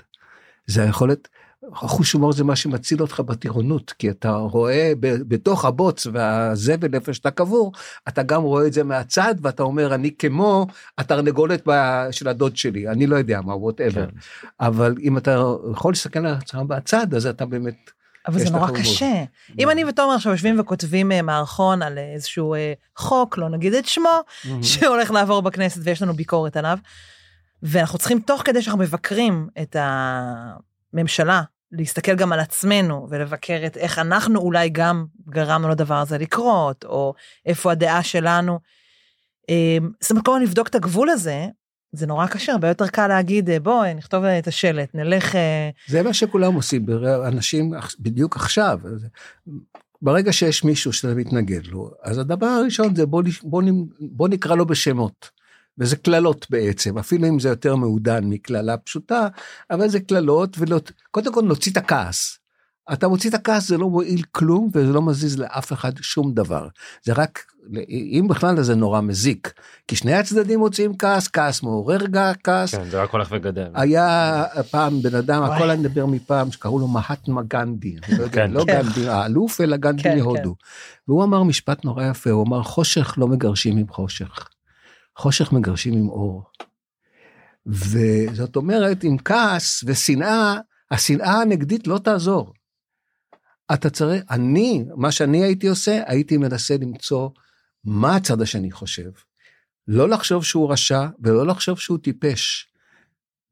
זה 0.67 0.83
היכולת, 0.83 1.27
חוש 1.73 2.13
הומור 2.13 2.33
זה 2.33 2.43
מה 2.43 2.55
שמציל 2.55 3.01
אותך 3.01 3.19
בטירונות, 3.19 3.91
כי 3.91 4.09
אתה 4.09 4.31
רואה 4.31 4.93
בתוך 4.99 5.65
הבוץ 5.65 6.07
והזבל 6.13 6.95
איפה 6.95 7.13
שאתה 7.13 7.31
קבור, 7.31 7.71
אתה 8.07 8.23
גם 8.23 8.41
רואה 8.41 8.67
את 8.67 8.73
זה 8.73 8.83
מהצד 8.83 9.35
ואתה 9.41 9.63
אומר 9.63 9.95
אני 9.95 10.11
כמו 10.19 10.67
התרנגולת 10.97 11.67
של 12.11 12.27
הדוד 12.27 12.57
שלי, 12.57 12.87
אני 12.87 13.07
לא 13.07 13.15
יודע 13.15 13.41
מה, 13.41 13.55
ווטאבר. 13.55 14.05
כן. 14.05 14.17
אבל 14.59 14.95
אם 15.01 15.17
אתה 15.17 15.43
יכול 15.71 15.91
להסתכל 15.91 16.19
על 16.19 16.35
עצמך 16.35 16.61
בצד, 16.67 17.13
אז 17.13 17.25
אתה 17.25 17.45
באמת, 17.45 17.91
אבל 18.27 18.39
זה 18.39 18.49
נורא. 18.49 18.71
קשה. 18.71 19.23
אם 19.59 19.69
אני 19.69 19.85
ותומר 19.85 20.13
עכשיו 20.13 20.31
יושבים 20.31 20.59
וכותבים 20.59 21.11
אה, 21.11 21.21
מערכון 21.21 21.81
על 21.81 21.97
איזשהו 21.97 22.53
אה, 22.53 22.73
חוק, 22.95 23.37
לא 23.37 23.49
נגיד 23.49 23.73
את 23.73 23.85
שמו, 23.85 24.19
שהולך 24.61 25.11
לעבור 25.11 25.41
בכנסת 25.41 25.81
ויש 25.83 26.01
לנו 26.01 26.13
ביקורת 26.13 26.57
עליו, 26.57 26.77
ואנחנו 27.63 27.99
צריכים 27.99 28.19
תוך 28.19 28.41
כדי 28.45 28.61
שאנחנו 28.61 28.79
מבקרים 28.79 29.47
את 29.61 29.75
הממשלה, 30.93 31.41
להסתכל 31.71 32.15
גם 32.15 32.33
על 32.33 32.39
עצמנו 32.39 33.07
ולבקר 33.09 33.61
את 33.65 33.77
איך 33.77 33.99
אנחנו 33.99 34.39
אולי 34.39 34.69
גם 34.69 35.05
גרמנו 35.29 35.69
לדבר 35.69 35.95
הזה 35.95 36.17
לקרות, 36.17 36.85
או 36.85 37.13
איפה 37.45 37.71
הדעה 37.71 38.03
שלנו. 38.03 38.59
אה, 39.49 39.77
זאת 40.01 40.11
אומרת, 40.11 40.25
כל 40.25 40.31
הזמן 40.31 40.43
לבדוק 40.43 40.67
את 40.67 40.75
הגבול 40.75 41.09
הזה, 41.09 41.47
זה 41.91 42.07
נורא 42.07 42.27
קשה, 42.27 42.51
הרבה 42.51 42.67
יותר 42.67 42.87
קל 42.87 43.07
להגיד, 43.07 43.49
אה, 43.49 43.59
בואי, 43.59 43.93
נכתוב 43.93 44.23
את 44.23 44.47
השלט, 44.47 44.89
נלך... 44.95 45.35
אה, 45.35 45.69
זה 45.87 46.03
מה 46.03 46.13
שכולם 46.13 46.53
עושים, 46.53 46.85
אנשים 47.27 47.73
בדיוק 47.99 48.35
עכשיו. 48.35 48.79
ברגע 50.01 50.33
שיש 50.33 50.63
מישהו 50.63 50.93
שאתה 50.93 51.15
מתנגד 51.15 51.65
לו, 51.65 51.91
אז 52.03 52.17
הדבר 52.17 52.45
הראשון 52.45 52.95
זה 52.95 53.05
בוא, 53.05 53.23
בוא, 53.43 53.63
בוא 53.99 54.27
נקרא 54.27 54.55
לו 54.55 54.65
בשמות. 54.65 55.40
וזה 55.79 55.95
קללות 55.95 56.47
בעצם, 56.49 56.97
אפילו 56.97 57.27
אם 57.27 57.39
זה 57.39 57.49
יותר 57.49 57.75
מעודן 57.75 58.23
מקללה 58.23 58.77
פשוטה, 58.77 59.27
אבל 59.71 59.87
זה 59.89 59.99
קללות, 59.99 60.57
וקודם 60.59 61.33
כל 61.33 61.41
נוציא 61.41 61.71
את 61.71 61.77
הכעס. 61.77 62.37
אתה 62.93 63.07
מוציא 63.07 63.29
את 63.29 63.35
הכעס 63.35 63.67
זה 63.67 63.77
לא 63.77 63.89
מועיל 63.89 64.21
כלום 64.31 64.69
וזה 64.73 64.93
לא 64.93 65.01
מזיז 65.01 65.39
לאף 65.39 65.73
אחד 65.73 65.91
שום 66.01 66.33
דבר. 66.33 66.67
זה 67.03 67.13
רק, 67.13 67.45
אם 67.89 68.25
בכלל 68.29 68.59
אז 68.59 68.65
זה 68.65 68.75
נורא 68.75 69.01
מזיק. 69.01 69.53
כי 69.87 69.95
שני 69.95 70.13
הצדדים 70.13 70.59
מוציאים 70.59 70.97
כעס, 70.97 71.27
כעס 71.27 71.63
מעורר 71.63 72.05
גע- 72.05 72.31
כעס, 72.43 72.75
כן, 72.75 72.89
זה 72.89 73.01
רק 73.01 73.09
הולך 73.11 73.27
וגדל. 73.31 73.67
היה 73.73 74.43
פעם 74.71 75.01
בן 75.01 75.15
אדם. 75.15 75.43
הכל 75.43 75.69
אני 75.69 75.79
מדבר 75.81 76.05
מפעם, 76.05 76.51
שקראו 76.51 76.79
לו 76.79 76.87
מהטמה 76.87 77.41
גנדי, 77.47 77.95
אני 78.07 78.17
לא 78.17 78.23
יודע, 78.23 78.35
כן. 78.35 78.51
לא 78.51 78.63
כן. 78.67 78.81
גנדי 78.83 79.09
האלוף, 79.09 79.61
אלא 79.61 79.77
גנדי 79.77 80.03
כן, 80.03 80.19
מהודו. 80.19 80.55
והוא 81.07 81.23
אמר 81.23 81.43
משפט 81.43 81.85
נורא 81.85 82.03
יפה, 82.05 82.29
הוא 82.29 82.45
אמר, 82.47 82.63
חושך 82.63 83.15
לא 83.17 83.27
מגרשים 83.27 83.77
עם 83.77 83.87
חושך, 83.89 84.47
חושך 85.17 85.51
מגרשים 85.51 85.93
עם 85.93 86.09
אור. 86.09 86.43
וזאת 87.65 88.55
אומרת, 88.55 89.03
עם 89.03 89.17
כעס 89.17 89.83
ושנאה, 89.87 90.55
השנאה 90.91 91.41
הנגדית 91.41 91.87
לא 91.87 91.97
תעזור. 91.97 92.53
אתה 93.73 93.89
צריך, 93.89 94.23
אני, 94.29 94.85
מה 94.95 95.11
שאני 95.11 95.43
הייתי 95.43 95.67
עושה, 95.67 96.01
הייתי 96.05 96.37
מנסה 96.37 96.75
למצוא 96.81 97.29
מה 97.83 98.15
הצד 98.15 98.41
השני 98.41 98.71
חושב. 98.71 99.09
לא 99.87 100.09
לחשוב 100.09 100.43
שהוא 100.43 100.71
רשע 100.71 101.07
ולא 101.19 101.47
לחשוב 101.47 101.79
שהוא 101.79 101.97
טיפש. 101.97 102.67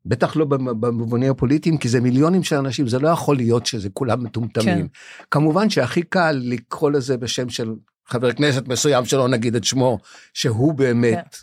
בטח 0.05 0.35
לא 0.35 0.45
במ- 0.45 0.81
במובנים 0.81 1.31
הפוליטיים, 1.31 1.77
כי 1.77 1.89
זה 1.89 2.01
מיליונים 2.01 2.43
של 2.43 2.55
אנשים, 2.55 2.87
זה 2.87 2.99
לא 2.99 3.07
יכול 3.09 3.35
להיות 3.35 3.65
שזה 3.65 3.89
כולם 3.89 4.23
מטומטמים. 4.23 4.87
כן. 4.87 4.93
כמובן 5.31 5.69
שהכי 5.69 6.01
קל 6.01 6.39
לקרוא 6.43 6.91
לזה 6.91 7.17
בשם 7.17 7.49
של 7.49 7.73
חבר 8.07 8.33
כנסת 8.33 8.67
מסוים, 8.67 9.05
שלא 9.05 9.27
נגיד 9.27 9.55
את 9.55 9.63
שמו, 9.63 9.97
שהוא 10.33 10.73
באמת 10.73 11.37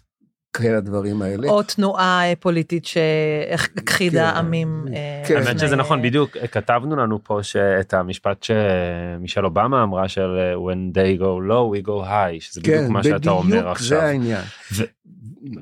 כאלה 0.56 0.76
הדברים 0.78 1.22
האלה. 1.22 1.48
או 1.48 1.62
תנועה 1.62 2.30
אה, 2.30 2.36
פוליטית 2.40 2.84
שהכחידה 2.86 4.30
כן. 4.32 4.36
עמים. 4.38 4.84
אה, 4.94 5.22
כן. 5.28 5.36
האמת 5.36 5.58
שזה 5.58 5.76
נכון 5.76 6.02
בדיוק 6.02 6.36
כתבנו 6.52 6.96
לנו 6.96 7.24
פה 7.24 7.42
שאת 7.42 7.94
המשפט 7.94 8.42
שמישל 8.42 9.44
אובמה 9.44 9.82
אמרה 9.82 10.08
של 10.08 10.36
אה, 10.38 10.54
when 10.54 10.94
they 10.96 11.20
go 11.20 11.50
low 11.50 11.82
we 11.82 11.88
go 11.88 12.04
high 12.06 12.40
שזה 12.40 12.60
בדיוק 12.60 12.76
כן, 12.76 12.92
מה 12.92 13.02
שאתה 13.02 13.30
אומר 13.30 13.50
בדיוק 13.50 13.66
עכשיו. 13.66 13.98
זה 13.98 14.04
העניין. 14.04 14.42
ו- 14.72 14.82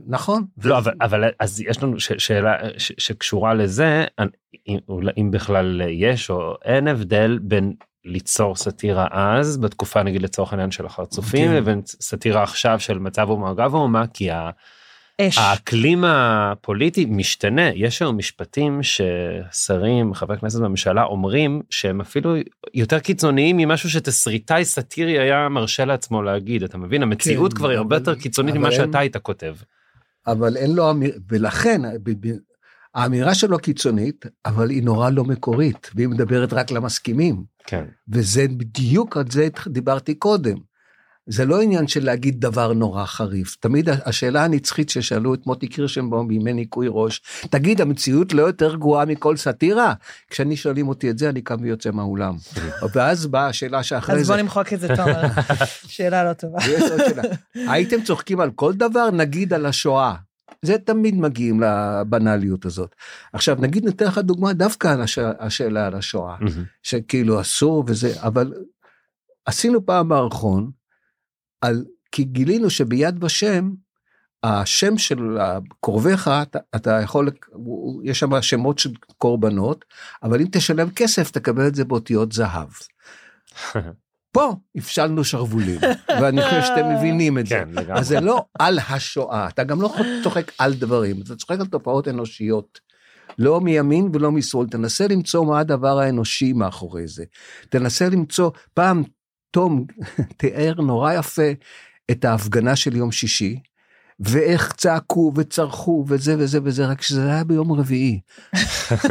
נכון. 0.06 0.44
לא 0.64 0.78
אבל 0.78 0.92
אבל 1.00 1.24
אז 1.40 1.60
יש 1.60 1.82
לנו 1.82 2.00
ש- 2.00 2.12
שאלה 2.18 2.56
ש- 2.78 2.92
שקשורה 2.98 3.54
לזה 3.54 4.04
אם- 4.68 4.78
אם 5.18 5.30
בכלל 5.30 5.82
יש 5.88 6.30
או 6.30 6.54
אין 6.64 6.88
הבדל 6.88 7.38
בין 7.42 7.72
ליצור 8.04 8.56
סאטירה 8.56 9.06
אז 9.12 9.56
בתקופה 9.56 10.02
נגיד 10.02 10.22
לצורך 10.22 10.52
העניין 10.52 10.70
של 10.70 10.86
החרצופים 10.86 11.48
כן. 11.48 11.54
לבין 11.56 11.82
סאטירה 11.86 12.42
עכשיו 12.42 12.80
של 12.80 12.98
מצב 12.98 13.30
אומה 13.30 13.50
אגב 13.50 13.74
אומה 13.74 14.04
כי 14.14 14.28
אש. 15.20 15.38
האקלים 15.38 16.04
הפוליטי 16.04 17.04
משתנה 17.04 17.68
יש 17.74 18.02
היום 18.02 18.18
משפטים 18.18 18.80
ששרים 18.82 20.14
חברי 20.14 20.38
כנסת 20.38 20.60
בממשלה 20.60 21.04
אומרים 21.04 21.62
שהם 21.70 22.00
אפילו 22.00 22.34
יותר 22.74 22.98
קיצוניים 22.98 23.56
ממשהו 23.56 23.90
שתסריטאי 23.90 24.64
סאטירי 24.64 25.18
היה 25.18 25.48
מרשה 25.48 25.84
לעצמו 25.84 26.22
להגיד 26.22 26.62
אתה 26.62 26.78
מבין 26.78 27.02
המציאות 27.02 27.52
כן, 27.52 27.58
כבר 27.58 27.68
היא 27.68 27.78
הרבה 27.78 27.96
יותר 27.96 28.14
קיצונית 28.14 28.54
ממה 28.54 28.72
שאתה 28.72 28.98
היית 28.98 29.16
כותב. 29.16 29.54
אבל 30.26 30.56
אין 30.56 30.74
לו 30.74 30.90
אמיר... 30.90 31.12
ולכן 31.30 31.82
ב- 32.02 32.26
ב- 32.26 32.38
האמירה 32.94 33.34
שלו 33.34 33.58
קיצונית, 33.58 34.26
אבל 34.46 34.70
היא 34.70 34.82
נורא 34.82 35.10
לא 35.10 35.24
מקורית, 35.24 35.90
והיא 35.94 36.08
מדברת 36.08 36.52
רק 36.52 36.70
למסכימים. 36.70 37.44
כן. 37.66 37.84
וזה 38.12 38.46
בדיוק 38.48 39.16
על 39.16 39.24
זה 39.30 39.48
דיברתי 39.68 40.14
קודם. 40.14 40.56
זה 41.26 41.44
לא 41.44 41.60
עניין 41.60 41.86
של 41.86 42.04
להגיד 42.04 42.40
דבר 42.40 42.72
נורא 42.72 43.04
חריף. 43.04 43.56
תמיד 43.60 43.88
השאלה 43.88 44.44
הנצחית 44.44 44.88
ששאלו 44.88 45.34
את 45.34 45.46
מוטי 45.46 45.68
קירשנבאום 45.68 46.28
בימי 46.28 46.52
ניקוי 46.52 46.86
ראש, 46.90 47.22
תגיד, 47.50 47.80
המציאות 47.80 48.34
לא 48.34 48.42
יותר 48.42 48.74
גרועה 48.74 49.04
מכל 49.04 49.36
סאטירה? 49.36 49.94
כשאני 50.30 50.56
שואלים 50.56 50.88
אותי 50.88 51.10
את 51.10 51.18
זה, 51.18 51.28
אני 51.28 51.42
קם 51.42 51.56
ויוצא 51.60 51.90
מהאולם. 51.90 52.36
ואז 52.94 53.26
באה 53.26 53.46
השאלה 53.46 53.82
שאחרי 53.82 54.20
אז 54.20 54.26
זה. 54.26 54.32
בוא 54.32 54.42
נמחוק 54.42 54.72
את 54.72 54.80
זה, 54.80 54.88
תומר. 54.96 55.22
שאלה 55.94 56.24
לא 56.24 56.32
טובה. 56.32 56.58
ויש 56.66 56.82
עוד 56.90 57.00
שאלה. 57.08 57.22
הייתם 57.72 58.02
צוחקים 58.02 58.40
על 58.40 58.50
כל 58.50 58.72
דבר, 58.72 59.10
נגיד 59.10 59.52
על 59.52 59.66
השואה. 59.66 60.14
זה 60.62 60.78
תמיד 60.78 61.14
מגיעים 61.14 61.60
לבנאליות 61.60 62.64
הזאת. 62.64 62.94
עכשיו 63.32 63.56
נגיד 63.60 63.84
ניתן 63.84 64.06
לך 64.06 64.18
דוגמה 64.18 64.52
דווקא 64.52 64.88
על 64.88 65.00
הש... 65.00 65.18
השאלה 65.18 65.86
על 65.86 65.94
השואה. 65.94 66.36
שכאילו 66.82 67.40
אסור 67.40 67.84
וזה, 67.86 68.12
אבל 68.16 68.52
עשינו 69.46 69.86
פעם 69.86 70.08
מערכון, 70.08 70.70
על, 71.64 71.84
כי 72.12 72.24
גילינו 72.24 72.70
שביד 72.70 73.24
ושם, 73.24 73.70
השם 74.42 74.98
של 74.98 75.38
קרוביך, 75.80 76.30
אתה, 76.42 76.58
אתה 76.76 77.00
יכול, 77.02 77.30
יש 78.04 78.18
שם 78.18 78.42
שמות 78.42 78.78
של 78.78 78.90
קורבנות, 79.18 79.84
אבל 80.22 80.40
אם 80.40 80.46
תשלם 80.52 80.90
כסף 80.90 81.30
תקבל 81.30 81.66
את 81.66 81.74
זה 81.74 81.84
באותיות 81.84 82.32
זהב. 82.32 82.68
פה 84.32 84.54
הפשלנו 84.76 85.24
שרוולים, 85.24 85.80
ואני 86.08 86.42
חושב 86.42 86.62
שאתם 86.62 86.94
מבינים 86.96 87.38
את 87.38 87.46
זה. 87.46 87.54
כן 87.54 87.68
לגמרי. 87.72 88.00
אז 88.00 88.08
זה 88.08 88.20
לא 88.20 88.44
על 88.58 88.78
השואה, 88.88 89.48
אתה 89.48 89.64
גם 89.64 89.82
לא 89.82 89.94
צוחק 90.22 90.52
על 90.58 90.74
דברים, 90.74 91.22
אתה 91.22 91.36
צוחק 91.36 91.60
על 91.60 91.66
תופעות 91.66 92.08
אנושיות 92.08 92.80
לא 93.38 93.60
מימין 93.60 94.08
ולא 94.12 94.32
משמאל, 94.32 94.66
תנסה 94.66 95.08
למצוא 95.08 95.44
מה 95.44 95.60
הדבר 95.60 95.98
האנושי 95.98 96.52
מאחורי 96.52 97.06
זה. 97.06 97.24
תנסה 97.68 98.08
למצוא, 98.08 98.50
פעם 98.74 99.02
תום 99.54 99.86
תיאר 100.36 100.74
נורא 100.74 101.12
יפה 101.12 101.52
את 102.10 102.24
ההפגנה 102.24 102.76
של 102.76 102.96
יום 102.96 103.12
שישי, 103.12 103.60
ואיך 104.20 104.72
צעקו 104.72 105.32
וצרחו 105.36 106.04
וזה 106.08 106.34
וזה 106.38 106.58
וזה, 106.64 106.86
רק 106.86 107.02
שזה 107.02 107.32
היה 107.32 107.44
ביום 107.44 107.72
רביעי. 107.72 108.20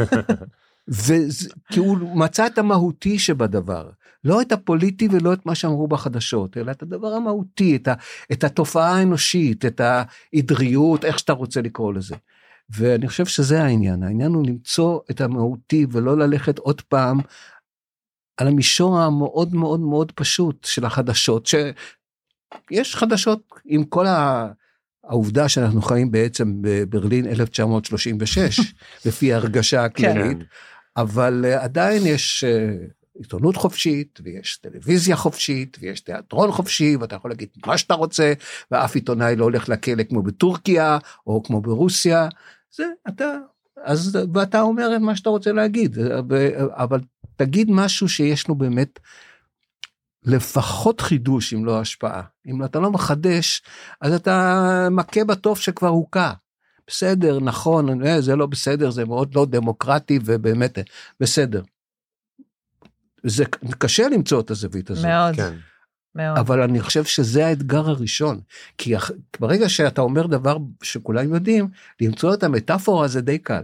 וזה, 0.88 1.48
כי 1.72 1.78
הוא 1.80 2.16
מצא 2.16 2.46
את 2.46 2.58
המהותי 2.58 3.18
שבדבר, 3.18 3.90
לא 4.24 4.40
את 4.42 4.52
הפוליטי 4.52 5.08
ולא 5.10 5.32
את 5.32 5.46
מה 5.46 5.54
שאמרו 5.54 5.88
בחדשות, 5.88 6.56
אלא 6.56 6.70
את 6.70 6.82
הדבר 6.82 7.08
המהותי, 7.14 7.76
את, 7.76 7.88
ה, 7.88 7.94
את 8.32 8.44
התופעה 8.44 8.98
האנושית, 8.98 9.64
את 9.64 9.80
העדריות, 9.80 11.04
איך 11.04 11.18
שאתה 11.18 11.32
רוצה 11.32 11.60
לקרוא 11.60 11.92
לזה. 11.92 12.14
ואני 12.70 13.08
חושב 13.08 13.26
שזה 13.26 13.62
העניין, 13.62 14.02
העניין 14.02 14.32
הוא 14.32 14.46
למצוא 14.46 15.00
את 15.10 15.20
המהותי 15.20 15.86
ולא 15.90 16.18
ללכת 16.18 16.58
עוד 16.58 16.80
פעם 16.80 17.20
על 18.36 18.48
המישור 18.48 18.98
המאוד 18.98 19.54
מאוד 19.54 19.80
מאוד 19.80 20.12
פשוט 20.12 20.64
של 20.64 20.84
החדשות, 20.84 21.46
שיש 21.46 22.96
חדשות 22.96 23.52
עם 23.64 23.84
כל 23.84 24.06
ה... 24.06 24.48
העובדה 25.08 25.48
שאנחנו 25.48 25.82
חיים 25.82 26.10
בעצם 26.10 26.52
בברלין 26.60 27.26
1936, 27.26 28.60
לפי 29.06 29.32
ההרגשה 29.32 29.84
הכללית, 29.84 30.38
כן. 30.38 30.44
אבל 30.96 31.44
uh, 31.44 31.62
עדיין 31.62 32.02
יש 32.06 32.44
uh, 32.44 33.18
עיתונות 33.18 33.56
חופשית, 33.56 34.18
ויש 34.24 34.56
טלוויזיה 34.56 35.16
חופשית, 35.16 35.76
ויש 35.80 36.00
תיאטרון 36.00 36.52
חופשי, 36.52 36.96
ואתה 36.96 37.16
יכול 37.16 37.30
להגיד 37.30 37.48
מה 37.66 37.78
שאתה 37.78 37.94
רוצה, 37.94 38.32
ואף 38.70 38.94
עיתונאי 38.94 39.36
לא 39.36 39.44
הולך 39.44 39.68
לכלא 39.68 40.02
כמו 40.02 40.22
בטורקיה, 40.22 40.98
או 41.26 41.42
כמו 41.42 41.60
ברוסיה. 41.60 42.28
זה, 42.76 42.84
אתה, 43.08 43.24
אז, 43.84 44.18
ואתה 44.34 44.60
אומר 44.60 44.98
מה 44.98 45.16
שאתה 45.16 45.30
רוצה 45.30 45.52
להגיד, 45.52 45.98
אבל 46.70 47.00
תגיד 47.36 47.70
משהו 47.70 48.08
שיש 48.08 48.48
לו 48.48 48.54
באמת 48.54 48.98
לפחות 50.22 51.00
חידוש 51.00 51.54
אם 51.54 51.64
לא 51.64 51.80
השפעה. 51.80 52.22
אם 52.46 52.64
אתה 52.64 52.80
לא 52.80 52.90
מחדש, 52.90 53.62
אז 54.00 54.12
אתה 54.12 54.88
מכה 54.90 55.24
בתוף 55.24 55.60
שכבר 55.60 55.88
הוכה. 55.88 56.32
בסדר, 56.86 57.40
נכון, 57.40 58.20
זה 58.20 58.36
לא 58.36 58.46
בסדר, 58.46 58.90
זה 58.90 59.04
מאוד 59.04 59.34
לא 59.34 59.46
דמוקרטי 59.46 60.18
ובאמת 60.24 60.78
בסדר. 61.20 61.62
זה 63.22 63.44
קשה 63.78 64.08
למצוא 64.08 64.40
את 64.40 64.50
הזווית 64.50 64.90
הזאת. 64.90 65.04
מאוד. 65.04 65.34
כן. 65.36 65.54
מאוד. 66.14 66.38
אבל 66.38 66.62
אני 66.62 66.80
חושב 66.80 67.04
שזה 67.04 67.46
האתגר 67.46 67.88
הראשון. 67.88 68.40
כי 68.78 68.94
ברגע 69.40 69.68
שאתה 69.68 70.00
אומר 70.00 70.26
דבר 70.26 70.56
שכולם 70.82 71.34
יודעים, 71.34 71.68
למצוא 72.00 72.34
את 72.34 72.42
המטאפורה 72.42 73.08
זה 73.08 73.20
די 73.20 73.38
קל. 73.38 73.62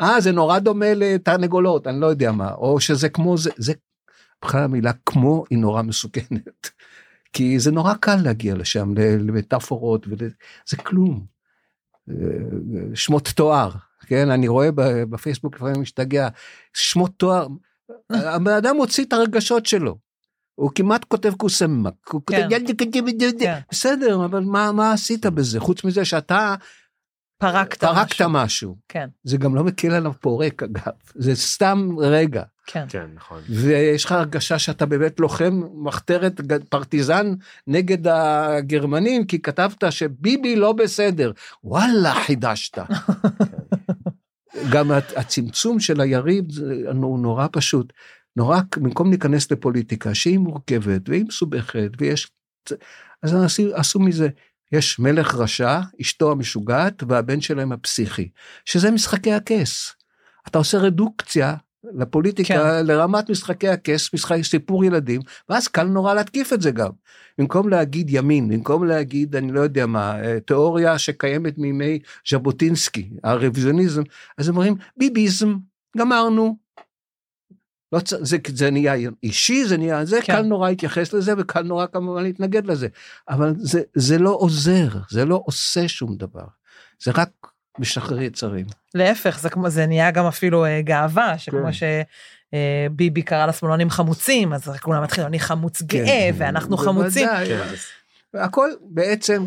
אה, 0.00 0.20
זה 0.20 0.32
נורא 0.32 0.58
דומה 0.58 0.94
לתרנגולות, 0.94 1.86
אני 1.86 2.00
לא 2.00 2.06
יודע 2.06 2.32
מה, 2.32 2.52
או 2.52 2.80
שזה 2.80 3.08
כמו 3.08 3.38
זה, 3.38 3.50
זה 3.56 3.72
בכלל 4.44 4.62
המילה 4.62 4.92
כמו 5.06 5.44
היא 5.50 5.58
נורא 5.58 5.82
מסוכנת. 5.82 6.70
כי 7.32 7.58
זה 7.58 7.70
נורא 7.70 7.94
קל 7.94 8.16
להגיע 8.16 8.54
לשם, 8.54 8.94
למטאפורות, 8.96 10.06
וזה 10.08 10.76
כלום. 10.84 11.26
אה, 12.10 12.14
שמות 12.94 13.28
תואר, 13.28 13.70
כן, 14.06 14.30
אני 14.30 14.48
רואה 14.48 14.68
בפייסבוק 15.10 15.54
לפעמים 15.54 15.80
משתגע, 15.80 16.28
שמות 16.74 17.12
תואר, 17.16 17.46
הבן 18.10 18.52
אדם 18.52 18.76
מוציא 18.76 19.04
את 19.04 19.12
הרגשות 19.12 19.66
שלו. 19.66 19.98
הוא 20.54 20.70
כמעט 20.74 21.04
כותב 21.04 21.32
קוסמק, 21.34 21.94
הוא 22.12 22.22
כותב 22.24 22.38
כן. 23.40 23.58
בסדר, 23.70 24.24
אבל 24.24 24.40
מה, 24.40 24.72
מה 24.72 24.92
עשית 24.92 25.26
בזה? 25.26 25.60
חוץ 25.60 25.84
מזה 25.84 26.04
שאתה 26.04 26.54
פרקת, 27.38 27.80
פרקת 27.80 28.22
משהו. 28.22 28.30
משהו. 28.30 28.76
כן. 28.88 29.08
זה 29.24 29.36
גם 29.36 29.54
לא 29.54 29.64
מקל 29.64 29.90
עליו 29.90 30.12
פורק 30.20 30.62
אגב, 30.62 30.92
זה 31.14 31.34
סתם 31.34 31.90
רגע. 31.98 32.42
כן. 32.66 32.84
כן, 32.88 33.06
נכון. 33.14 33.40
ויש 33.48 34.04
לך 34.04 34.12
הרגשה 34.12 34.58
שאתה 34.58 34.86
באמת 34.86 35.20
לוחם 35.20 35.62
מחתרת 35.74 36.40
פרטיזן 36.68 37.34
נגד 37.66 38.08
הגרמנים, 38.08 39.24
כי 39.24 39.42
כתבת 39.42 39.84
שביבי 39.90 40.56
לא 40.56 40.72
בסדר. 40.72 41.32
וואלה, 41.64 42.14
חידשת. 42.14 42.78
גם 44.72 44.90
הצמצום 45.16 45.80
של 45.80 46.00
היריב 46.00 46.44
הוא 47.02 47.18
נורא 47.18 47.46
פשוט. 47.52 47.92
נורא, 48.36 48.60
במקום 48.76 49.10
להיכנס 49.10 49.52
לפוליטיקה 49.52 50.14
שהיא 50.14 50.38
מורכבת 50.38 51.08
והיא 51.08 51.24
מסובכת 51.24 51.90
ויש, 51.98 52.30
אז 53.22 53.34
עשו, 53.34 53.74
עשו 53.74 54.00
מזה, 54.00 54.28
יש 54.72 54.98
מלך 54.98 55.34
רשע, 55.34 55.80
אשתו 56.00 56.32
המשוגעת 56.32 57.02
והבן 57.08 57.40
שלהם 57.40 57.72
הפסיכי, 57.72 58.28
שזה 58.64 58.90
משחקי 58.90 59.32
הכס. 59.32 59.92
אתה 60.48 60.58
עושה 60.58 60.78
רדוקציה 60.78 61.54
לפוליטיקה 61.94 62.54
כן. 62.54 62.86
לרמת 62.86 63.30
משחקי 63.30 63.68
הכס, 63.68 64.14
משחק 64.14 64.42
סיפור 64.42 64.84
ילדים, 64.84 65.20
ואז 65.48 65.68
קל 65.68 65.84
נורא 65.84 66.14
להתקיף 66.14 66.52
את 66.52 66.62
זה 66.62 66.70
גם. 66.70 66.90
במקום 67.38 67.68
להגיד 67.68 68.10
ימין, 68.10 68.48
במקום 68.48 68.84
להגיד 68.84 69.36
אני 69.36 69.52
לא 69.52 69.60
יודע 69.60 69.86
מה, 69.86 70.24
אה, 70.24 70.40
תיאוריה 70.40 70.98
שקיימת 70.98 71.58
מימי 71.58 71.98
ז'בוטינסקי, 72.30 73.10
הרוויזיוניזם, 73.24 74.02
אז 74.38 74.48
אומרים 74.48 74.74
ביביזם, 74.96 75.56
גמרנו. 75.98 76.65
לא 77.92 78.00
צ... 78.00 78.14
זה, 78.20 78.36
זה 78.54 78.70
נהיה 78.70 79.10
אישי, 79.22 79.64
זה 79.64 79.76
נהיה, 79.76 80.04
זה 80.04 80.18
כן. 80.22 80.32
קל 80.32 80.42
נורא 80.42 80.68
להתייחס 80.68 81.12
לזה 81.12 81.32
וקל 81.38 81.62
נורא 81.62 81.86
כמובן 81.86 82.22
להתנגד 82.22 82.66
לזה, 82.66 82.88
אבל 83.28 83.54
זה, 83.58 83.80
זה 83.94 84.18
לא 84.18 84.30
עוזר, 84.30 84.88
זה 85.10 85.24
לא 85.24 85.42
עושה 85.44 85.88
שום 85.88 86.16
דבר, 86.16 86.44
זה 87.02 87.10
רק 87.14 87.30
משחרר 87.78 88.20
יצרים. 88.20 88.66
להפך, 88.94 89.38
זה 89.40 89.50
כמו, 89.50 89.70
זה 89.70 89.86
נהיה 89.86 90.10
גם 90.10 90.26
אפילו 90.26 90.64
אה, 90.64 90.82
גאווה, 90.82 91.38
שכמו 91.38 91.60
כן. 91.64 91.72
שביבי 92.92 93.20
אה, 93.20 93.26
קרא 93.26 93.46
לשמאלנים 93.46 93.90
חמוצים, 93.90 94.52
אז 94.52 94.68
כולם 94.82 95.02
התחילו, 95.02 95.26
אני 95.26 95.38
חמוץ 95.38 95.82
כן. 95.82 95.86
גאה, 95.86 96.30
ואנחנו 96.38 96.76
חמוצים. 96.76 97.28
כן. 97.28 97.74
הכל 98.34 98.70
בעצם 98.80 99.44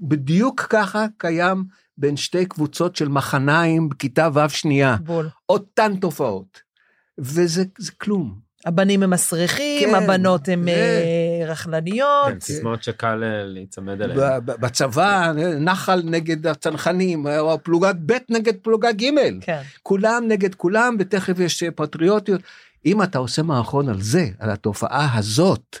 בדיוק 0.00 0.60
ככה 0.60 1.06
קיים 1.18 1.64
בין 1.98 2.16
שתי 2.16 2.46
קבוצות 2.46 2.96
של 2.96 3.08
מחניים 3.08 3.88
בכיתה 3.88 4.28
ו' 4.34 4.48
שנייה. 4.48 4.96
בול. 5.00 5.28
אותן 5.48 5.96
תופעות. 5.96 6.71
וזה 7.18 7.64
כלום. 7.98 8.52
הבנים 8.66 9.02
הם 9.02 9.10
מסריחים, 9.10 9.88
כן, 9.88 9.94
הבנות 9.94 10.48
הן 10.48 10.68
אה, 10.68 11.44
רכלניות. 11.46 12.28
כן, 12.28 12.40
סיסמאות 12.40 12.82
שקל 12.82 13.24
אה, 13.24 13.44
להיצמד 13.44 14.02
אליהן. 14.02 14.40
בצבא, 14.44 15.32
נחל 15.60 16.02
נגד 16.04 16.46
הצנחנים, 16.46 17.26
או 17.26 17.62
פלוגת 17.62 17.94
ב' 18.06 18.12
נגד 18.30 18.56
פלוגה 18.62 18.92
ג'. 18.92 19.10
כן. 19.40 19.62
כולם 19.82 20.24
נגד 20.28 20.54
כולם, 20.54 20.96
ותכף 20.98 21.38
יש 21.38 21.64
פטריוטיות. 21.76 22.40
אם 22.86 23.02
אתה 23.02 23.18
עושה 23.18 23.42
מערכון 23.42 23.88
על 23.88 24.00
זה, 24.00 24.26
על 24.38 24.50
התופעה 24.50 25.18
הזאת, 25.18 25.78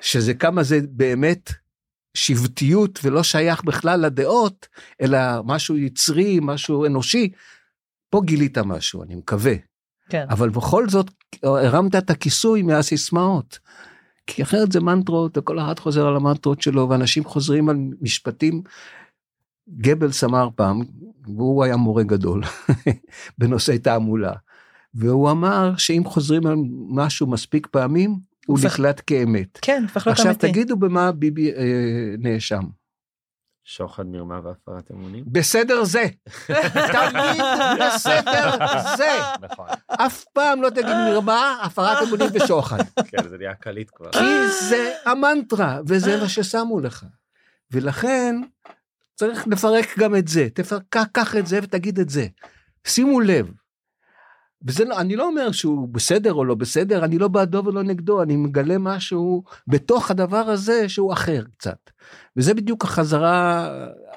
שזה 0.00 0.34
כמה 0.34 0.62
זה 0.62 0.78
באמת 0.90 1.50
שבטיות 2.14 2.98
ולא 3.02 3.22
שייך 3.22 3.64
בכלל 3.64 4.00
לדעות, 4.00 4.68
אלא 5.00 5.18
משהו 5.44 5.76
יצרי, 5.76 6.38
משהו 6.42 6.86
אנושי, 6.86 7.30
פה 8.10 8.20
גילית 8.24 8.58
משהו, 8.58 9.02
אני 9.02 9.14
מקווה. 9.14 9.54
כן. 10.08 10.26
אבל 10.30 10.48
בכל 10.48 10.88
זאת 10.88 11.10
הרמת 11.42 11.94
את 11.94 12.10
הכיסוי 12.10 12.62
מהסיסמאות. 12.62 13.58
כי 14.26 14.42
אחרת 14.42 14.72
זה 14.72 14.80
מנטרות 14.80 15.38
וכל 15.38 15.58
אחד 15.58 15.78
חוזר 15.78 16.06
על 16.06 16.16
המנטרות 16.16 16.62
שלו 16.62 16.88
ואנשים 16.88 17.24
חוזרים 17.24 17.68
על 17.68 17.76
משפטים. 18.00 18.62
גבלס 19.68 20.24
אמר 20.24 20.48
פעם, 20.54 20.80
והוא 21.36 21.64
היה 21.64 21.76
מורה 21.76 22.02
גדול 22.02 22.42
בנושאי 23.38 23.78
תעמולה, 23.78 24.32
והוא 24.94 25.30
אמר 25.30 25.76
שאם 25.76 26.02
חוזרים 26.06 26.46
על 26.46 26.56
משהו 26.88 27.26
מספיק 27.26 27.66
פעמים, 27.66 28.18
הוא 28.46 28.58
נקלט 28.64 29.02
כאמת. 29.06 29.58
כן, 29.62 29.82
הופך 29.82 30.06
להיות 30.06 30.20
אמיתי. 30.20 30.30
עכשיו 30.30 30.50
תגידו 30.50 30.76
במה 30.76 31.12
ביבי 31.12 31.52
אה, 31.52 32.14
נאשם. 32.18 32.62
שוחד, 33.64 34.06
מרמה 34.06 34.40
והפרת 34.44 34.90
אמונים? 34.90 35.24
בסדר 35.26 35.84
זה. 35.84 36.06
תמיד 36.92 37.42
בסדר 37.80 38.56
זה. 38.96 39.10
נכון. 39.40 39.66
אף 39.88 40.24
פעם 40.24 40.62
לא 40.62 40.70
תגיד 40.70 40.96
מרמה, 41.08 41.56
הפרת 41.62 42.08
אמונים 42.08 42.28
ושוחד. 42.34 42.78
כן, 43.06 43.28
זה 43.28 43.38
נהיה 43.38 43.54
קליט 43.54 43.90
כבר. 43.94 44.12
כי 44.12 44.48
זה 44.68 44.94
המנטרה, 45.04 45.80
וזה 45.86 46.20
מה 46.20 46.28
ששמו 46.28 46.80
לך. 46.80 47.04
ולכן 47.70 48.36
צריך 49.14 49.46
לפרק 49.46 49.98
גם 49.98 50.16
את 50.16 50.28
זה. 50.28 50.48
קח 51.12 51.36
את 51.36 51.46
זה 51.46 51.58
ותגיד 51.62 51.98
את 51.98 52.08
זה. 52.10 52.26
שימו 52.86 53.20
לב, 53.20 53.50
וזה 54.66 54.84
לא, 54.84 54.98
אני 54.98 55.16
לא 55.16 55.26
אומר 55.26 55.52
שהוא 55.52 55.88
בסדר 55.88 56.32
או 56.32 56.44
לא 56.44 56.54
בסדר, 56.54 57.04
אני 57.04 57.18
לא 57.18 57.28
בעדו 57.28 57.62
ולא 57.66 57.82
נגדו, 57.82 58.22
אני 58.22 58.36
מגלה 58.36 58.78
משהו 58.78 59.42
בתוך 59.66 60.10
הדבר 60.10 60.36
הזה 60.36 60.88
שהוא 60.88 61.12
אחר 61.12 61.42
קצת. 61.58 61.90
וזה 62.36 62.54
בדיוק 62.54 62.84
החזרה 62.84 63.68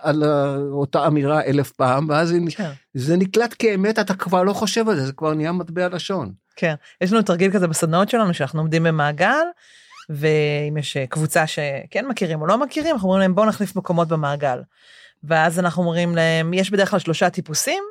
על 0.01 0.23
אותה 0.71 1.07
אמירה 1.07 1.43
אלף 1.43 1.71
פעם, 1.71 2.09
ואז 2.09 2.33
כן. 2.55 2.71
זה 2.93 3.17
נקלט 3.17 3.55
כאמת, 3.59 3.99
אתה 3.99 4.13
כבר 4.13 4.43
לא 4.43 4.53
חושב 4.53 4.89
על 4.89 4.95
זה, 4.95 5.05
זה 5.05 5.13
כבר 5.13 5.33
נהיה 5.33 5.51
מטבע 5.51 5.87
לשון. 5.87 6.33
כן, 6.55 6.75
יש 7.01 7.13
לנו 7.13 7.21
תרגיל 7.21 7.51
כזה 7.51 7.67
בסדנאות 7.67 8.09
שלנו, 8.09 8.33
שאנחנו 8.33 8.59
עומדים 8.59 8.83
במעגל, 8.83 9.43
ואם 10.09 10.77
יש 10.77 10.97
קבוצה 11.09 11.47
שכן 11.47 12.07
מכירים 12.07 12.41
או 12.41 12.47
לא 12.47 12.57
מכירים, 12.57 12.95
אנחנו 12.95 13.07
אומרים 13.07 13.21
להם 13.21 13.35
בואו 13.35 13.45
נחליף 13.47 13.75
מקומות 13.75 14.07
במעגל. 14.07 14.61
ואז 15.23 15.59
אנחנו 15.59 15.83
אומרים 15.83 16.15
להם, 16.15 16.53
יש 16.53 16.71
בדרך 16.71 16.91
כלל 16.91 16.99
שלושה 16.99 17.29
טיפוסים, 17.29 17.83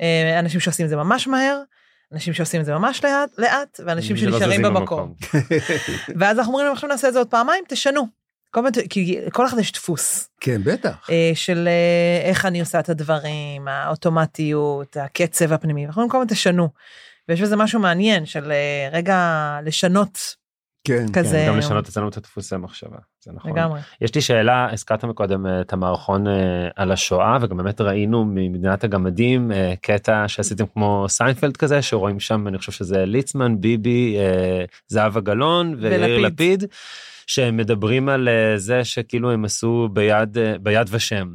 אה, 0.00 0.38
אנשים 0.38 0.60
שעושים 0.60 0.84
את 0.84 0.90
זה 0.90 0.96
ממש 0.96 1.28
מהר, 1.28 1.62
אנשים 2.12 2.34
שעושים 2.34 2.60
את 2.60 2.66
זה 2.66 2.74
ממש 2.74 3.04
לאט, 3.04 3.30
לאט 3.38 3.80
ואנשים 3.86 4.16
שנשארים 4.16 4.62
במקום. 4.62 5.14
ואז 6.20 6.38
אנחנו 6.38 6.52
אומרים 6.52 6.66
להם 6.66 6.74
עכשיו 6.74 6.88
נעשה 6.88 7.08
את 7.08 7.12
זה 7.12 7.18
עוד 7.18 7.28
פעמיים, 7.28 7.64
תשנו. 7.68 8.06
כל 8.50 8.60
פעם, 8.60 8.86
כי 8.88 9.18
כל 9.32 9.46
אחד 9.46 9.58
יש 9.58 9.72
דפוס 9.72 10.28
כן, 10.40 10.62
בטח. 10.64 11.10
אה, 11.10 11.30
של 11.34 11.68
אה, 11.68 12.28
איך 12.28 12.46
אני 12.46 12.60
עושה 12.60 12.80
את 12.80 12.88
הדברים, 12.88 13.68
האוטומטיות, 13.68 14.96
הקצב 14.96 15.52
הפנימי, 15.52 15.86
אנחנו 15.86 16.02
אומרים 16.02 16.10
כל 16.10 16.18
פעם 16.18 16.36
תשנו. 16.36 16.68
ויש 17.28 17.40
בזה 17.40 17.56
משהו 17.56 17.80
מעניין 17.80 18.26
של 18.26 18.52
אה, 18.52 18.88
רגע 18.92 19.58
לשנות 19.64 20.36
כן. 20.84 21.06
כזה. 21.12 21.44
גם 21.48 21.58
לשנות 21.58 21.88
אצלנו 21.88 22.08
את 22.08 22.16
הדפוסי 22.16 22.56
מחשבה, 22.56 22.96
זה 23.24 23.32
נכון. 23.34 23.50
לגמרי. 23.52 23.80
יש 24.00 24.14
לי 24.14 24.20
שאלה, 24.20 24.68
הזכרת 24.72 25.04
מקודם 25.04 25.46
אה, 25.46 25.60
את 25.60 25.72
המערכון 25.72 26.26
אה, 26.26 26.32
על 26.76 26.92
השואה 26.92 27.38
וגם 27.40 27.56
באמת 27.56 27.80
ראינו 27.80 28.24
ממדינת 28.24 28.84
הגמדים 28.84 29.52
אה, 29.52 29.74
קטע 29.80 30.28
שעשיתם 30.28 30.64
כמו 30.66 31.06
סיינפלד 31.08 31.56
כזה 31.56 31.82
שרואים 31.82 32.20
שם 32.20 32.48
אני 32.48 32.58
חושב 32.58 32.72
שזה 32.72 33.04
ליצמן 33.06 33.60
ביבי 33.60 34.16
זהבה 34.88 35.20
גלאון 35.20 35.74
ויאיר. 35.78 36.18
לפיד. 36.18 36.64
שהם 37.26 37.56
מדברים 37.56 38.08
על 38.08 38.28
זה 38.56 38.84
שכאילו 38.84 39.30
הם 39.30 39.44
עשו 39.44 39.88
ביד 39.92 40.38
ביד 40.60 40.86
ושם. 40.90 41.28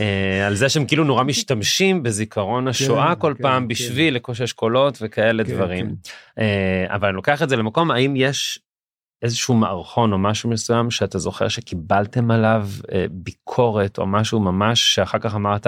אה, 0.00 0.46
על 0.46 0.54
זה 0.54 0.68
שהם 0.68 0.84
כאילו 0.84 1.04
נורא 1.04 1.24
משתמשים 1.24 2.02
בזיכרון 2.02 2.68
השואה 2.68 3.14
כל 3.14 3.34
כן, 3.36 3.42
פעם 3.42 3.62
כן. 3.62 3.68
בשביל 3.68 4.14
לקושש 4.14 4.52
קולות 4.52 4.98
וכאלה 5.00 5.44
כן, 5.44 5.54
דברים. 5.54 5.86
כן. 5.86 6.42
אה, 6.42 6.94
אבל 6.94 7.08
אני 7.08 7.16
לוקח 7.16 7.42
את 7.42 7.48
זה 7.48 7.56
למקום 7.56 7.90
האם 7.90 8.16
יש 8.16 8.58
איזשהו 9.22 9.54
מערכון 9.54 10.12
או 10.12 10.18
משהו 10.18 10.50
מסוים 10.50 10.90
שאתה 10.90 11.18
זוכר 11.18 11.48
שקיבלתם 11.48 12.30
עליו 12.30 12.68
אה, 12.92 13.04
ביקורת 13.10 13.98
או 13.98 14.06
משהו 14.06 14.40
ממש 14.40 14.94
שאחר 14.94 15.18
כך 15.18 15.34
אמרת 15.34 15.66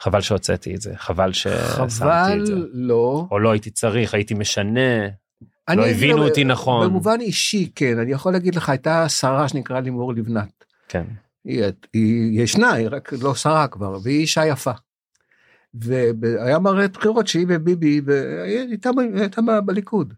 חבל 0.00 0.20
שהוצאתי 0.20 0.74
את 0.74 0.80
זה 0.80 0.92
חבל 0.96 1.32
ששמתי 1.32 1.94
חבל 1.94 2.38
את 2.40 2.46
זה 2.46 2.54
לא. 2.72 3.26
או 3.30 3.38
לא 3.38 3.50
הייתי 3.50 3.70
צריך 3.70 4.14
הייתי 4.14 4.34
משנה 4.34 5.08
אני 5.68 5.76
לא 5.76 5.86
הבינו 5.86 6.24
אותי 6.24 6.44
נכון. 6.44 6.86
במובן 6.86 7.20
אישי, 7.20 7.70
כן, 7.74 7.98
אני 7.98 8.12
יכול 8.12 8.32
להגיד 8.32 8.54
לך, 8.54 8.68
הייתה 8.68 9.08
שרה 9.08 9.48
שנקראה 9.48 9.80
לימור 9.80 10.14
לבנת. 10.14 10.64
כן 10.88 11.04
היא, 11.48 11.64
היא 11.92 12.42
ישנה, 12.42 12.72
היא 12.72 12.88
רק 12.90 13.12
לא 13.22 13.34
שרה 13.34 13.68
כבר, 13.68 13.98
והיא 14.02 14.20
אישה 14.20 14.46
יפה. 14.46 14.72
והיה 15.74 16.58
מערכת 16.58 16.96
בחירות 16.96 17.26
שהיא 17.26 17.46
וביבי, 17.48 18.00
והיא 18.04 18.58
הייתה, 18.58 18.90
הייתה 19.14 19.40
בליכוד. 19.60 20.14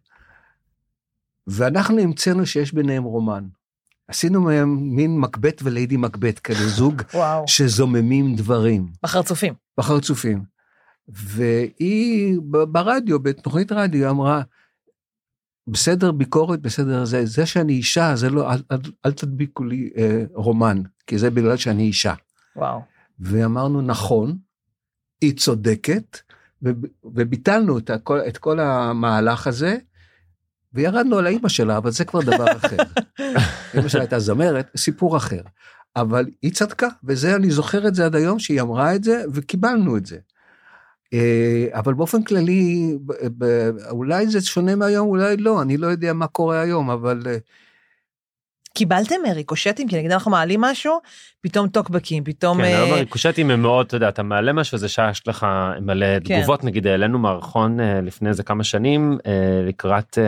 ואנחנו 1.47 1.99
המצאנו 1.99 2.47
שיש 2.47 2.73
ביניהם 2.75 3.03
רומן. 3.03 3.45
עשינו 4.09 4.41
מהם 4.41 4.79
מין 4.97 5.19
מקבט 5.19 5.61
וליידי 5.65 5.97
מקבט, 5.97 6.41
כאלה 6.45 6.69
זוג 6.79 7.03
וואו. 7.15 7.45
שזוממים 7.47 8.35
דברים 8.35 8.89
בחרצופים. 9.03 9.55
בחרצופים. 9.79 10.45
והיא 11.09 12.39
ברדיו, 12.69 13.21
בתוכנית 13.21 13.73
רדיו, 13.73 14.11
אמרה, 14.11 14.43
בסדר 15.67 16.13
ביקורת, 16.13 16.61
בסדר 16.61 17.05
זה, 17.05 17.27
זה 17.27 17.47
שאני 17.47 17.73
אישה, 17.73 18.17
זה 18.17 18.31
לא, 18.31 18.53
אל, 18.53 18.63
אל, 18.73 18.79
אל 19.07 19.13
תדביקו 19.13 19.65
לי 19.65 19.91
אה, 19.97 20.25
רומן, 20.35 20.83
כי 21.07 21.19
זה 21.19 21.31
בגלל 21.31 21.57
שאני 21.57 21.83
אישה. 21.83 22.15
וואו. 22.57 22.81
ואמרנו, 23.21 23.83
נכון, 23.83 24.39
היא 25.21 25.37
צודקת, 25.37 26.19
ו- 26.65 26.71
וביטלנו 27.05 27.79
את, 27.79 27.91
הכל, 27.91 28.21
את 28.29 28.39
כל 28.39 28.61
המהלך 28.61 29.47
הזה, 29.47 29.77
וירדנו 30.73 31.19
על 31.19 31.27
האימא 31.27 31.49
שלה, 31.49 31.77
אבל 31.77 31.91
זה 31.91 32.05
כבר 32.05 32.21
דבר 32.21 32.57
אחר. 32.57 32.77
אימא 33.75 33.89
שלה 33.89 34.01
הייתה 34.01 34.19
זמרת, 34.19 34.71
סיפור 34.77 35.17
אחר. 35.17 35.41
אבל 35.97 36.27
היא 36.43 36.53
צדקה, 36.53 36.89
וזה, 37.05 37.37
אני 37.37 37.51
זוכר 37.51 37.89
את 37.89 37.95
זה 37.95 38.07
עד 38.07 38.15
היום, 38.15 38.39
שהיא 38.39 38.61
אמרה 38.61 38.95
את 38.95 39.05
זה, 39.05 39.23
וקיבלנו 39.33 39.97
את 39.97 40.07
זה. 40.07 40.19
אה, 41.15 41.67
אבל 41.73 41.95
באופן 41.95 42.23
כללי, 42.23 42.97
אולי 43.91 44.27
זה 44.27 44.41
שונה 44.41 44.77
מהיום, 44.77 45.09
אולי 45.09 45.37
לא, 45.37 45.63
אני 45.63 45.77
לא 45.77 45.87
יודע 45.87 46.13
מה 46.13 46.27
קורה 46.27 46.61
היום, 46.61 46.91
אבל 46.91 47.23
אה, 47.27 47.37
קיבלתם 48.75 49.15
אה, 49.27 49.33
ריקושטים? 49.33 49.89
כי 49.89 49.99
נגיד 49.99 50.13
אנחנו 50.13 50.31
מעלים 50.31 50.61
משהו, 50.61 51.01
פתאום 51.41 51.69
טוקבקים, 51.69 52.25
פתאום... 52.25 52.59
כן, 52.59 52.65
אה, 52.65 52.77
היום 52.77 52.93
הריקושטים 52.93 53.51
הם 53.51 53.63
מאוד, 53.63 53.87
אתה 53.87 53.97
יודע, 53.97 54.09
אתה 54.09 54.23
מעלה 54.23 54.53
משהו, 54.53 54.79
זה 54.79 54.89
שיש 54.89 55.29
לך 55.29 55.47
מלא 55.81 56.21
כן. 56.25 56.39
תגובות, 56.39 56.65
נגיד 56.65 56.87
העלינו 56.87 57.19
מערכון 57.19 57.81
לפני 57.81 58.29
איזה 58.29 58.43
כמה 58.43 58.65
שנים 58.65 59.19
לקראת 59.69 60.19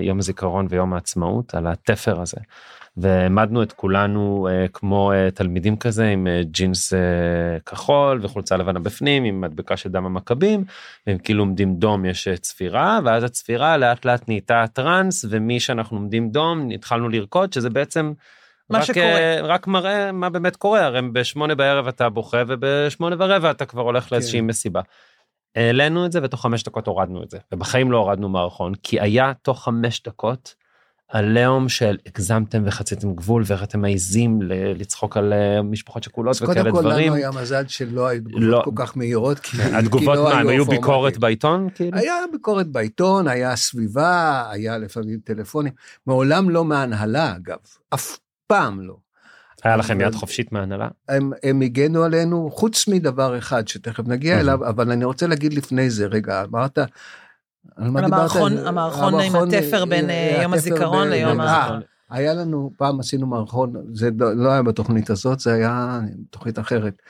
יום 0.00 0.18
הזיכרון 0.18 0.66
ויום 0.70 0.94
העצמאות 0.94 1.54
על 1.54 1.66
התפר 1.66 2.20
הזה. 2.20 2.40
והעמדנו 3.00 3.62
את 3.62 3.72
כולנו 3.72 4.48
אה, 4.50 4.68
כמו 4.72 5.12
אה, 5.12 5.30
תלמידים 5.30 5.76
כזה 5.76 6.08
עם 6.08 6.26
אה, 6.26 6.40
ג'ינס 6.44 6.94
אה, 6.94 6.98
כחול 7.66 8.20
וחולצה 8.22 8.56
לבנה 8.56 8.78
בפנים 8.78 9.24
עם 9.24 9.40
מדבקה 9.40 9.76
של 9.76 9.88
דם 9.88 10.06
המכבים 10.06 10.64
והם 11.06 11.18
כאילו 11.18 11.42
עומדים 11.42 11.74
דום 11.74 12.04
יש 12.04 12.28
אה, 12.28 12.36
צפירה 12.36 13.00
ואז 13.04 13.24
הצפירה 13.24 13.76
לאט 13.76 14.04
לאט 14.04 14.28
נהייתה 14.28 14.64
טראנס 14.72 15.24
ומי 15.30 15.60
שאנחנו 15.60 15.96
עומדים 15.96 16.30
דום 16.30 16.70
התחלנו 16.70 17.08
לרקוד 17.08 17.52
שזה 17.52 17.70
בעצם. 17.70 18.12
מה 18.70 18.78
רק, 18.78 18.84
שקורה. 18.84 19.04
אה, 19.04 19.40
רק 19.42 19.66
מראה 19.66 20.12
מה 20.12 20.30
באמת 20.30 20.56
קורה 20.56 20.84
הרי 20.84 21.00
בשמונה 21.12 21.54
בערב 21.54 21.88
אתה 21.88 22.08
בוכה 22.08 22.42
ובשמונה 22.48 23.16
ורבע 23.18 23.50
אתה 23.50 23.66
כבר 23.66 23.82
הולך 23.82 24.12
לאיזושהי 24.12 24.40
מסיבה. 24.40 24.80
העלינו 25.56 26.06
את 26.06 26.12
זה 26.12 26.20
ותוך 26.22 26.42
חמש 26.42 26.62
דקות 26.62 26.86
הורדנו 26.86 27.22
את 27.22 27.30
זה 27.30 27.38
ובחיים 27.52 27.92
לא 27.92 27.98
הורדנו 27.98 28.28
מערכון 28.28 28.74
כי 28.82 29.00
היה 29.00 29.32
תוך 29.42 29.64
חמש 29.64 30.02
דקות 30.02 30.54
עליהום 31.08 31.68
של 31.68 31.96
הגזמתם 32.06 32.62
וחציתם 32.66 33.14
גבול 33.14 33.42
ואיך 33.46 33.62
אתם 33.62 33.80
מעיזים 33.80 34.38
לצחוק 34.76 35.16
על 35.16 35.32
אה, 35.32 35.62
משפחות 35.62 36.02
שכולות 36.02 36.36
אז 36.36 36.42
וכאלה 36.42 36.70
קודם 36.70 36.74
כל 36.74 36.80
דברים. 36.80 37.06
לנו 37.06 37.14
היה 37.14 37.30
מזל 37.30 37.66
שלא 37.68 38.06
היו 38.06 38.20
תגובות 38.20 38.42
לא. 38.42 38.62
כל 38.64 38.70
כך 38.76 38.96
מהירות, 38.96 39.38
כי 39.38 39.56
כי 39.56 39.62
התגובות 39.62 40.16
לא 40.16 40.24
מה 40.24 40.40
הם 40.40 40.48
היו. 40.48 40.64
ביקורת 40.64 41.18
בעיתון 41.18 41.68
כאילו? 41.74 41.98
היה 41.98 42.14
ביקורת 42.32 42.68
בעיתון, 42.68 43.28
היה 43.28 43.56
סביבה, 43.56 44.44
היה 44.50 44.78
לפעמים 44.78 45.18
טלפונים, 45.24 45.72
מעולם 46.06 46.50
לא 46.50 46.64
מהנהלה 46.64 47.36
אגב, 47.36 47.58
אף 47.94 48.18
פעם 48.46 48.80
לא. 48.80 48.96
היה 49.64 49.76
לכם 49.76 50.00
יד 50.00 50.14
חופשית 50.14 50.52
מהנהלה? 50.52 50.88
הם, 51.08 51.30
הם 51.42 51.60
הגנו 51.60 52.04
עלינו, 52.04 52.50
חוץ 52.52 52.88
מדבר 52.88 53.38
אחד 53.38 53.68
שתכף 53.68 54.08
נגיע. 54.08 54.40
אליו, 54.40 54.68
אבל 54.68 54.90
אני 54.90 55.04
רוצה 55.04 55.26
להגיד 55.26 55.54
לפני 55.54 55.90
זה, 55.90 56.06
רגע, 56.06 56.42
אמרת, 56.42 56.78
על 57.76 57.90
מה 57.90 58.00
דיברת? 58.00 58.30
המערכון- 58.66 59.20
עם 59.20 59.36
התפר 59.36 59.84
בין, 59.84 60.10
אה, 60.10 60.38
יום 60.42 60.52
התפר 60.54 60.70
הזיכרון 60.70 61.08
ליום 61.08 61.40
אה, 61.40 61.56
הזיכרון. 61.60 61.80
היה 62.10 62.34
לנו, 62.34 62.72
פעם 62.76 63.00
עשינו 63.00 63.26
מערכון, 63.26 63.72
זה 63.92 64.10
לא 64.18 64.36
לא 64.36 64.50
היה 64.50 64.62
בתוכנית 64.62 65.10
הזאת, 65.10 65.40
זה 65.40 65.52
היה 65.52 66.00
תוכנית 66.30 66.58
אחרת, 66.58 67.02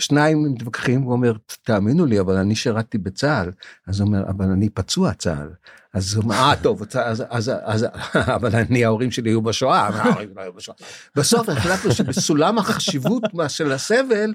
ששניים 0.00 0.44
מתווכחים, 0.52 1.02
הוא 1.02 1.12
אומר, 1.12 1.32
תאמינו 1.62 2.06
לי, 2.06 2.20
אבל 2.20 2.36
אני 2.36 2.54
שירתתי 2.54 2.98
בצה"ל, 2.98 3.50
אז 3.86 4.00
הוא 4.00 4.06
אומר, 4.08 4.22
אבל 4.28 4.44
אני 4.50 4.68
פצוע 4.68 5.12
צה"ל. 5.12 5.48
אז 5.94 6.14
הוא 6.14 6.24
אומר, 6.24 6.34
אה, 6.34 6.52
טוב, 6.62 6.82
אז, 6.94 7.24
אז, 7.30 7.52
אז, 7.62 7.86
אבל 8.36 8.56
אני, 8.56 8.84
ההורים 8.84 9.10
שלי 9.10 9.30
היו 9.30 9.42
בשואה, 9.42 9.80
ההורים 9.88 10.28
לא 10.36 10.42
היו 10.42 10.52
בשואה. 10.52 10.76
בסוף 11.16 11.48
החלטנו 11.48 11.92
שבסולם 11.92 12.58
החשיבות 12.58 13.22
של 13.48 13.72
הסבל, 13.72 14.34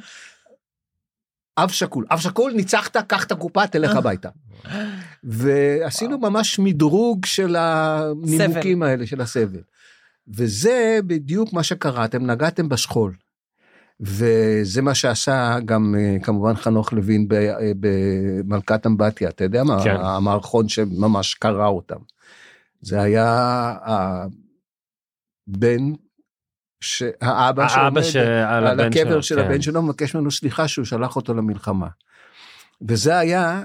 אב 1.57 1.69
שכול, 1.69 2.05
אב 2.11 2.19
שכול, 2.19 2.51
ניצחת, 2.51 2.97
קח 2.97 3.23
את 3.23 3.31
הקופה, 3.31 3.67
תלך 3.67 3.95
הביתה. 3.95 4.29
ועשינו 5.23 6.17
ממש 6.17 6.59
מדרוג 6.59 7.25
של 7.25 7.55
הנימוקים 7.55 8.83
האלה, 8.83 9.07
של 9.07 9.21
הסבל. 9.21 9.61
וזה 10.27 10.99
בדיוק 11.07 11.53
מה 11.53 11.63
שקרה, 11.63 12.05
אתם 12.05 12.25
נגעתם 12.25 12.69
בשכול. 12.69 13.13
וזה 13.99 14.81
מה 14.81 14.95
שעשה 14.95 15.57
גם 15.65 15.95
אה, 15.97 16.17
כמובן 16.23 16.55
חנוך 16.55 16.93
לוין 16.93 17.27
אה, 17.31 17.71
במלכת 17.79 18.85
אמבטיה, 18.85 19.29
אתה 19.29 19.43
יודע 19.43 19.63
מה, 19.63 19.83
כן. 19.83 19.95
המערכון 19.99 20.69
שממש 20.69 21.33
קרע 21.33 21.67
אותם. 21.67 21.99
זה 22.81 23.01
היה 23.01 23.73
הבן, 25.47 25.93
שהאבא 26.83 27.41
האבא 27.41 27.67
שעומד 27.67 28.01
שעל 28.01 28.67
על 28.67 28.67
הבן 28.67 28.87
הקבר 28.87 29.09
שלו, 29.09 29.23
של 29.23 29.35
כן. 29.35 29.41
הבן 29.45 29.61
שלו 29.61 29.81
מבקש 29.81 30.15
ממנו 30.15 30.31
סליחה 30.31 30.67
שהוא 30.67 30.85
שלח 30.85 31.15
אותו 31.15 31.33
למלחמה. 31.33 31.87
וזה 32.87 33.17
היה 33.17 33.63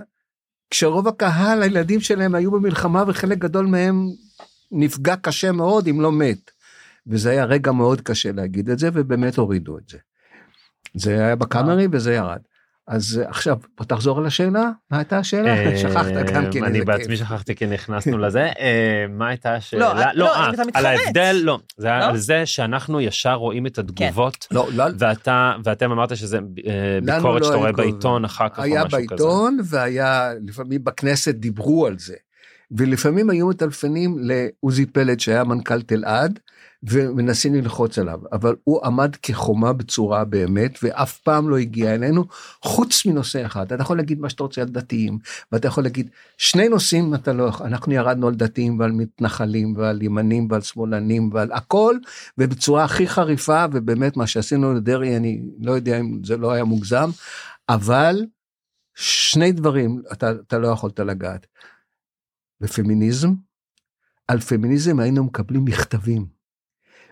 כשרוב 0.70 1.08
הקהל 1.08 1.62
הילדים 1.62 2.00
שלהם 2.00 2.34
היו 2.34 2.50
במלחמה 2.50 3.04
וחלק 3.06 3.38
גדול 3.38 3.66
מהם 3.66 4.06
נפגע 4.72 5.16
קשה 5.16 5.52
מאוד 5.52 5.88
אם 5.88 6.00
לא 6.00 6.12
מת. 6.12 6.50
וזה 7.06 7.30
היה 7.30 7.44
רגע 7.44 7.72
מאוד 7.72 8.00
קשה 8.00 8.32
להגיד 8.32 8.70
את 8.70 8.78
זה 8.78 8.88
ובאמת 8.92 9.36
הורידו 9.36 9.78
את 9.78 9.88
זה. 9.88 9.98
זה 10.94 11.24
היה 11.24 11.36
בקאמרי 11.36 11.86
וזה 11.92 12.14
ירד. 12.14 12.40
אז 12.88 13.20
עכשיו 13.26 13.56
בוא 13.78 13.86
תחזור 13.86 14.18
על 14.18 14.26
השאלה 14.26 14.70
מה 14.90 14.98
הייתה 14.98 15.18
השאלה 15.18 15.50
אה, 15.50 15.78
שכחת 15.78 16.12
גם 16.34 16.44
כן 16.52 16.64
אני 16.64 16.80
בעצמי. 16.80 17.16
שכחתי 17.16 17.56
כי 17.56 17.66
נכנסנו 17.66 18.18
לזה 18.24 18.40
אה, 18.40 19.06
מה 19.10 19.28
הייתה 19.28 19.54
השאלה 19.54 19.94
לא, 19.94 20.24
לא, 20.24 20.34
אה, 20.36 20.50
אתה 20.50 20.62
על. 20.74 20.86
ההבדל 20.86 21.40
לא 21.42 21.58
זה 21.76 21.86
היה 21.86 21.98
לא? 21.98 22.04
על 22.04 22.16
זה 22.16 22.46
שאנחנו 22.46 23.00
ישר 23.00 23.34
רואים 23.34 23.66
את 23.66 23.78
התגובות 23.78 24.46
לא, 24.50 24.68
לא, 24.74 24.84
ואתה 24.98 25.52
ואתם 25.64 25.92
אמרת 25.92 26.16
שזה 26.16 26.38
אה, 26.66 26.98
ביקורת 27.04 27.40
לא 27.40 27.46
שאתה 27.46 27.56
רואה 27.56 27.72
בעיתון 27.72 28.24
אחר 28.24 28.48
כך 28.48 28.58
היה. 28.58 28.84
בעיתון 28.84 29.58
והיה 29.64 30.30
לפעמים 30.46 30.84
בכנסת 30.84 31.34
דיברו 31.34 31.86
על 31.86 31.98
זה. 31.98 32.14
ולפעמים 32.70 33.30
היו 33.30 33.48
מטלפנים 33.48 34.16
לעוזי 34.20 34.86
פלד 34.86 35.20
שהיה 35.20 35.44
מנכ"ל 35.44 35.82
תלעד, 35.82 36.38
ומנסים 36.82 37.54
ללחוץ 37.54 37.98
עליו, 37.98 38.20
אבל 38.32 38.56
הוא 38.64 38.84
עמד 38.84 39.16
כחומה 39.16 39.72
בצורה 39.72 40.24
באמת, 40.24 40.78
ואף 40.82 41.18
פעם 41.18 41.48
לא 41.48 41.56
הגיע 41.56 41.94
אלינו, 41.94 42.24
חוץ 42.62 43.06
מנושא 43.06 43.46
אחד. 43.46 43.72
אתה 43.72 43.82
יכול 43.82 43.96
להגיד 43.96 44.20
מה 44.20 44.28
שאתה 44.28 44.42
רוצה 44.42 44.62
על 44.62 44.68
דתיים, 44.68 45.18
ואתה 45.52 45.68
יכול 45.68 45.84
להגיד, 45.84 46.10
שני 46.38 46.68
נושאים 46.68 47.14
אתה 47.14 47.32
לא 47.32 47.50
אנחנו 47.60 47.92
ירדנו 47.92 48.28
על 48.28 48.34
דתיים 48.34 48.78
ועל 48.78 48.92
מתנחלים 48.92 49.74
ועל 49.76 50.02
ימנים 50.02 50.48
ועל 50.50 50.60
שמאלנים 50.60 51.30
ועל 51.32 51.52
הכל, 51.52 51.96
ובצורה 52.38 52.84
הכי 52.84 53.08
חריפה, 53.08 53.64
ובאמת 53.72 54.16
מה 54.16 54.26
שעשינו 54.26 54.74
לדרעי, 54.74 55.16
אני 55.16 55.42
לא 55.60 55.72
יודע 55.72 56.00
אם 56.00 56.20
זה 56.24 56.36
לא 56.36 56.52
היה 56.52 56.64
מוגזם, 56.64 57.10
אבל 57.68 58.26
שני 58.94 59.52
דברים 59.52 60.02
אתה, 60.12 60.30
אתה 60.30 60.58
לא 60.58 60.68
יכולת 60.68 61.00
לגעת. 61.00 61.46
בפמיניזם, 62.60 63.34
על 64.28 64.40
פמיניזם 64.40 65.00
היינו 65.00 65.24
מקבלים 65.24 65.64
מכתבים. 65.64 66.38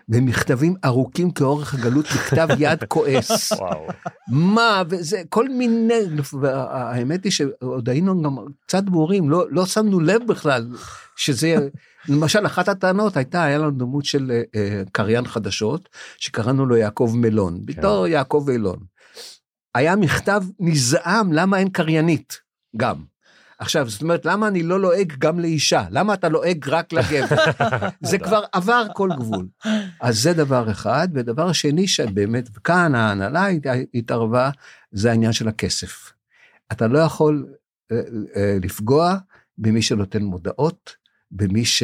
ומכתבים 0.09 0.75
ארוכים 0.85 1.31
כאורך 1.31 1.73
הגלות 1.73 2.05
בכתב 2.05 2.47
יד 2.59 2.83
כועס. 2.83 3.51
מה 4.51 4.83
וזה 4.89 5.21
כל 5.29 5.49
מיני 5.49 6.01
האמת 6.43 7.23
היא 7.23 7.31
שעוד 7.31 7.89
היינו 7.89 8.21
גם 8.21 8.37
קצת 8.65 8.83
ברורים 8.83 9.29
לא 9.29 9.45
לא 9.49 9.65
שמנו 9.65 9.99
לב 9.99 10.21
בכלל 10.27 10.67
שזה 11.15 11.55
למשל 12.09 12.45
אחת 12.45 12.67
הטענות 12.67 13.17
הייתה 13.17 13.43
היה 13.43 13.57
לנו 13.57 13.71
דמות 13.71 14.05
של 14.05 14.31
אה, 14.55 14.81
קריין 14.91 15.27
חדשות 15.27 15.89
שקראנו 16.17 16.65
לו 16.65 16.77
יעקב 16.77 17.13
מלון 17.15 17.65
בתור 17.65 18.07
יעקב 18.07 18.45
אילון. 18.51 18.79
היה 19.75 19.95
מכתב 19.95 20.43
נזעם 20.59 21.33
למה 21.33 21.57
אין 21.57 21.69
קריינית 21.69 22.39
גם. 22.77 23.16
עכשיו 23.59 23.89
זאת 23.89 24.01
אומרת 24.01 24.25
למה 24.25 24.47
אני 24.47 24.63
לא 24.63 24.79
לועג 24.79 25.13
גם 25.17 25.39
לאישה 25.39 25.85
למה 25.91 26.13
אתה 26.13 26.29
לועג 26.29 26.69
רק 26.69 26.93
לגבר 26.93 27.35
זה 28.09 28.17
כבר 28.17 28.43
עבר 28.51 28.85
כל 28.93 29.09
גבול 29.17 29.47
אז 30.01 30.19
זה 30.19 30.33
דבר 30.33 30.71
אחד 30.71 31.07
ודבר 31.13 31.51
שני 31.51 31.87
שבאמת 31.87 32.57
כאן 32.57 32.95
ההנהלה 32.95 33.47
התערבה 33.93 34.49
זה 34.91 35.09
העניין 35.09 35.31
של 35.31 35.47
הכסף. 35.47 36.13
אתה 36.71 36.87
לא 36.87 36.99
יכול 36.99 37.47
אה, 37.91 37.97
אה, 38.35 38.57
לפגוע 38.63 39.17
במי 39.57 39.81
שנותן 39.81 40.23
מודעות 40.23 40.95
במי 41.31 41.65
ש... 41.65 41.83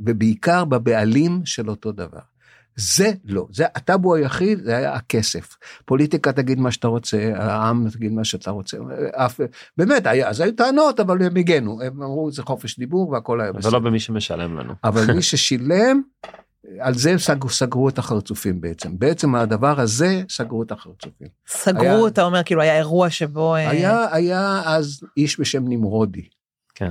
ובעיקר 0.00 0.64
בבעלים 0.64 1.40
של 1.44 1.70
אותו 1.70 1.92
דבר. 1.92 2.29
זה 2.76 3.12
לא, 3.24 3.46
זה 3.52 3.64
הטאבו 3.74 4.14
היחיד 4.14 4.62
זה 4.64 4.76
היה 4.76 4.94
הכסף. 4.94 5.56
פוליטיקה 5.84 6.32
תגיד 6.32 6.58
מה 6.60 6.70
שאתה 6.70 6.88
רוצה, 6.88 7.32
העם 7.36 7.86
תגיד 7.92 8.12
מה 8.12 8.24
שאתה 8.24 8.50
רוצה, 8.50 8.76
אף, 9.12 9.40
באמת, 9.76 10.06
היה, 10.06 10.28
אז 10.28 10.40
היו 10.40 10.52
טענות 10.56 11.00
אבל 11.00 11.22
הם 11.22 11.36
הגנו, 11.36 11.82
הם 11.82 12.02
אמרו 12.02 12.32
זה 12.32 12.42
חופש 12.42 12.78
דיבור 12.78 13.08
והכל 13.10 13.40
היה 13.40 13.50
אבל 13.50 13.58
בסדר. 13.58 13.72
לא 13.72 13.78
במי 13.78 14.00
שמשלם 14.00 14.58
לנו. 14.58 14.72
אבל 14.84 15.14
מי 15.14 15.22
ששילם, 15.30 16.02
על 16.80 16.94
זה 16.94 17.14
סגרו, 17.18 17.48
סגרו 17.50 17.88
את 17.88 17.98
החרצופים 17.98 18.60
בעצם. 18.60 18.98
בעצם 18.98 19.34
הדבר 19.34 19.80
הזה 19.80 20.22
סגרו 20.30 20.62
את 20.62 20.72
החרצופים. 20.72 21.28
סגרו, 21.48 21.80
היה- 21.82 22.06
אתה 22.08 22.22
אומר, 22.22 22.42
כאילו 22.42 22.62
היה 22.62 22.76
אירוע 22.78 23.10
שבו... 23.10 23.54
אה, 23.54 23.70
היה, 23.70 24.06
היה 24.14 24.62
אז 24.66 25.00
איש 25.16 25.40
בשם 25.40 25.68
נמרודי, 25.68 26.28
כן. 26.74 26.90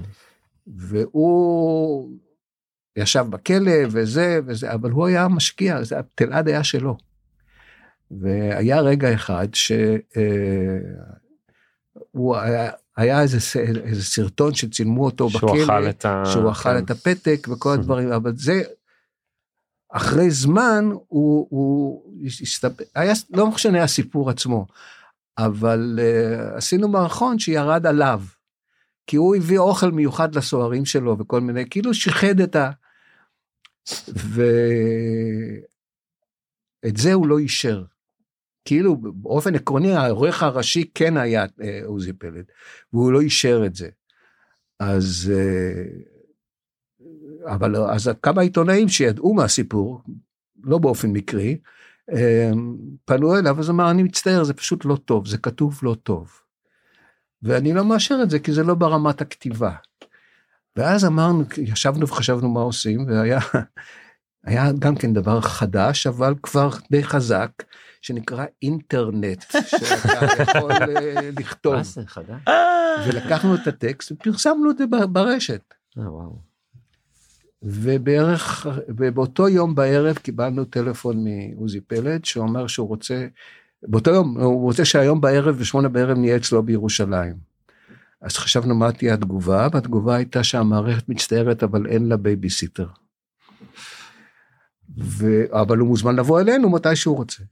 והוא 0.68 2.10
ישב 2.96 3.26
בכלא 3.30 3.72
וזה 3.92 4.40
וזה, 4.46 4.74
אבל 4.74 4.92
הוא 4.92 5.08
היה 5.08 5.28
משקיע, 5.28 5.84
זה- 5.84 5.96
תלעד 6.16 6.48
היה 6.48 6.64
שלו. 6.64 6.98
והיה 8.12 8.82
רגע 8.82 9.14
אחד 9.14 9.48
שהוא 9.54 10.00
היה, 12.38 12.72
היה 12.98 13.22
איזה, 13.22 13.38
איזה 13.84 14.04
סרטון 14.04 14.54
שצילמו 14.54 15.06
אותו 15.06 15.30
שהוא 15.30 15.42
בכלא, 15.52 15.64
אכל 15.64 15.90
את 15.90 16.06
ה... 16.06 16.24
שהוא 16.26 16.52
אכל 16.52 16.70
כן. 16.70 16.78
את 16.78 16.92
הפתק 16.92 17.48
וכל 17.52 17.74
הדברים, 17.74 18.12
אבל 18.12 18.34
זה, 18.36 18.62
אחרי 19.92 20.32
זמן 20.32 20.86
הוא, 21.08 21.48
הוא 21.50 22.04
הסתפ... 22.26 22.72
היה, 22.96 23.14
לא 23.34 23.48
משנה 23.48 23.84
הסיפור 23.84 24.30
עצמו, 24.30 24.68
אבל 25.38 26.00
uh, 26.00 26.58
עשינו 26.58 26.88
מערכון 26.88 27.40
שירד 27.40 27.86
עליו, 27.86 28.22
כי 29.10 29.16
הוא 29.16 29.36
הביא 29.36 29.58
אוכל 29.58 29.92
מיוחד 29.92 30.36
לסוהרים 30.36 30.86
שלו 30.86 31.18
וכל 31.20 31.42
מיני, 31.42 31.70
כאילו 31.70 31.94
שיחד 31.94 32.40
את 32.40 32.56
ה... 32.56 32.72
ואת 34.06 34.48
זה 36.98 37.14
הוא 37.14 37.28
לא 37.28 37.40
אישר. 37.40 37.84
כאילו 38.66 38.98
באופן 38.98 39.56
עקרוני 39.56 39.94
העורך 39.94 40.44
הראשי 40.44 40.92
כן 40.96 41.18
היה 41.18 41.46
אה, 41.62 41.82
עוזי 41.86 42.14
פלד, 42.14 42.46
והוא 42.94 43.12
לא 43.12 43.22
אישר 43.22 43.64
את 43.66 43.76
זה. 43.76 43.90
אז, 44.80 45.34
אה, 45.36 45.84
אבל 47.54 47.76
אז 47.76 48.10
כמה 48.24 48.42
עיתונאים 48.42 48.90
שידעו 48.90 49.34
מהסיפור, 49.34 50.02
לא 50.64 50.78
באופן 50.78 51.10
מקרי, 51.10 51.58
אה, 52.12 52.52
פנו 53.06 53.36
אליו, 53.36 53.60
אז 53.60 53.70
אמר, 53.70 53.92
אני 53.92 54.04
מצטער, 54.04 54.44
זה 54.44 54.54
פשוט 54.54 54.86
לא 54.86 54.96
טוב, 54.96 55.28
זה 55.28 55.38
כתוב 55.38 55.80
לא 55.84 55.96
טוב. 56.04 56.42
ואני 57.44 57.74
לא 57.74 57.86
מאשר 57.86 58.20
את 58.24 58.30
זה, 58.30 58.40
כי 58.40 58.54
זה 58.54 58.64
לא 58.64 58.76
ברמת 58.76 59.22
הכתיבה. 59.22 59.72
ואז 60.76 61.06
אמרנו, 61.06 61.44
ישבנו 61.58 62.08
וחשבנו 62.08 62.50
מה 62.50 62.60
עושים, 62.60 63.06
והיה 63.08 63.40
היה 64.44 64.72
גם 64.80 64.96
כן 64.96 65.14
דבר 65.14 65.42
חדש, 65.42 66.08
אבל 66.08 66.36
כבר 66.44 66.70
די 66.92 67.04
חזק, 67.04 67.52
שנקרא 68.02 68.46
אינטרנט, 68.62 69.46
שאתה 69.52 70.42
יכול 70.42 70.72
אה, 70.72 71.30
לכתוב. 71.40 71.76
מה 71.76 71.84
זה 71.84 72.02
חדש? 72.08 72.42
ולקחנו 73.08 73.56
את 73.56 73.68
הטקסט 73.68 74.12
ופרסמנו 74.12 74.72
את 74.72 74.78
זה 74.78 74.86
ברשת. 75.12 75.74
אה. 75.98 76.04
ובערך, 77.64 78.68
ובאותו 78.88 79.50
יום 79.50 79.76
בערב 79.76 80.16
קיבלנו 80.16 80.66
טלפון 80.66 81.24
מעוזי 81.24 81.82
פלד, 81.82 82.26
שאומר 82.26 82.68
שהוא 82.68 82.88
רוצה, 82.88 83.28
באותו 83.84 84.12
יום, 84.12 84.38
הוא 84.38 84.62
רוצה 84.62 84.86
שהיום 84.86 85.22
בערב, 85.22 85.56
בשמונה 85.56 85.90
בערב 85.90 86.18
נהיה 86.18 86.36
אצלו 86.36 86.64
בירושלים. 86.64 87.50
אז 88.22 88.38
חשבנו 88.38 88.76
מה 88.76 88.92
תהיה 88.92 89.14
התגובה, 89.14 89.68
והתגובה 89.74 90.16
הייתה 90.16 90.44
שהמערכת 90.44 91.10
מצטערת, 91.10 91.64
אבל 91.64 91.88
אין 91.88 92.06
לה 92.06 92.18
בייביסיטר. 92.18 92.88
ו... 94.98 95.26
אבל 95.62 95.78
הוא 95.78 95.88
מוזמן 95.88 96.16
לבוא 96.16 96.42
אלינו 96.42 96.70
מתי 96.70 96.96
שהוא 96.96 97.18
רוצה. 97.18 97.44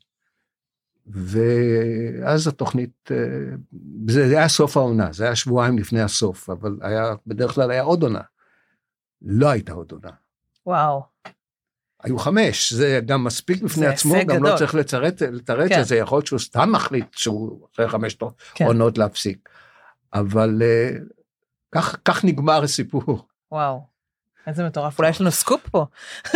ואז 1.08 2.48
התוכנית, 2.48 3.12
אה, 3.12 3.56
זה 4.08 4.24
היה 4.24 4.48
סוף 4.48 4.78
העונה, 4.78 5.14
זה 5.14 5.24
היה 5.26 5.36
שבועיים 5.36 5.78
לפני 5.78 6.02
הסוף, 6.02 6.50
אבל 6.50 6.78
היה, 6.82 7.14
בדרך 7.28 7.52
כלל 7.52 7.72
היה 7.72 7.82
עוד 7.82 8.04
עונה. 8.04 8.22
לא 9.22 9.50
הייתה 9.50 9.74
עוד 9.74 9.92
עונה. 9.92 10.12
וואו. 10.66 11.04
היו 12.04 12.18
חמש, 12.20 12.74
זה 12.74 13.00
גם 13.06 13.24
מספיק 13.24 13.62
בפני 13.62 13.86
זה 13.86 13.90
עצמו, 13.90 14.14
גם 14.14 14.22
גדול. 14.38 14.50
לא 14.52 14.58
צריך 14.58 14.76
לתרץ 14.76 15.20
כן. 15.70 15.82
את 15.82 15.86
זה, 15.86 15.96
יכול 15.96 16.16
להיות 16.18 16.28
שהוא 16.28 16.40
סתם 16.40 16.72
מחליט 16.72 17.06
שהוא 17.16 17.68
אחרי 17.76 17.90
חמש 17.90 18.18
כן. 18.54 18.66
עונות 18.66 18.98
להפסיק. 18.98 19.50
אבל 20.14 20.62
אה, 20.62 20.90
כך, 21.72 21.96
כך 22.06 22.24
נגמר 22.26 22.64
הסיפור. 22.64 23.28
וואו. 23.52 23.98
איזה 24.48 24.64
מטורף, 24.66 25.00
אולי 25.00 25.10
יש 25.10 25.22
לנו 25.22 25.32
סקופ 25.32 25.70
פה. 25.72 25.86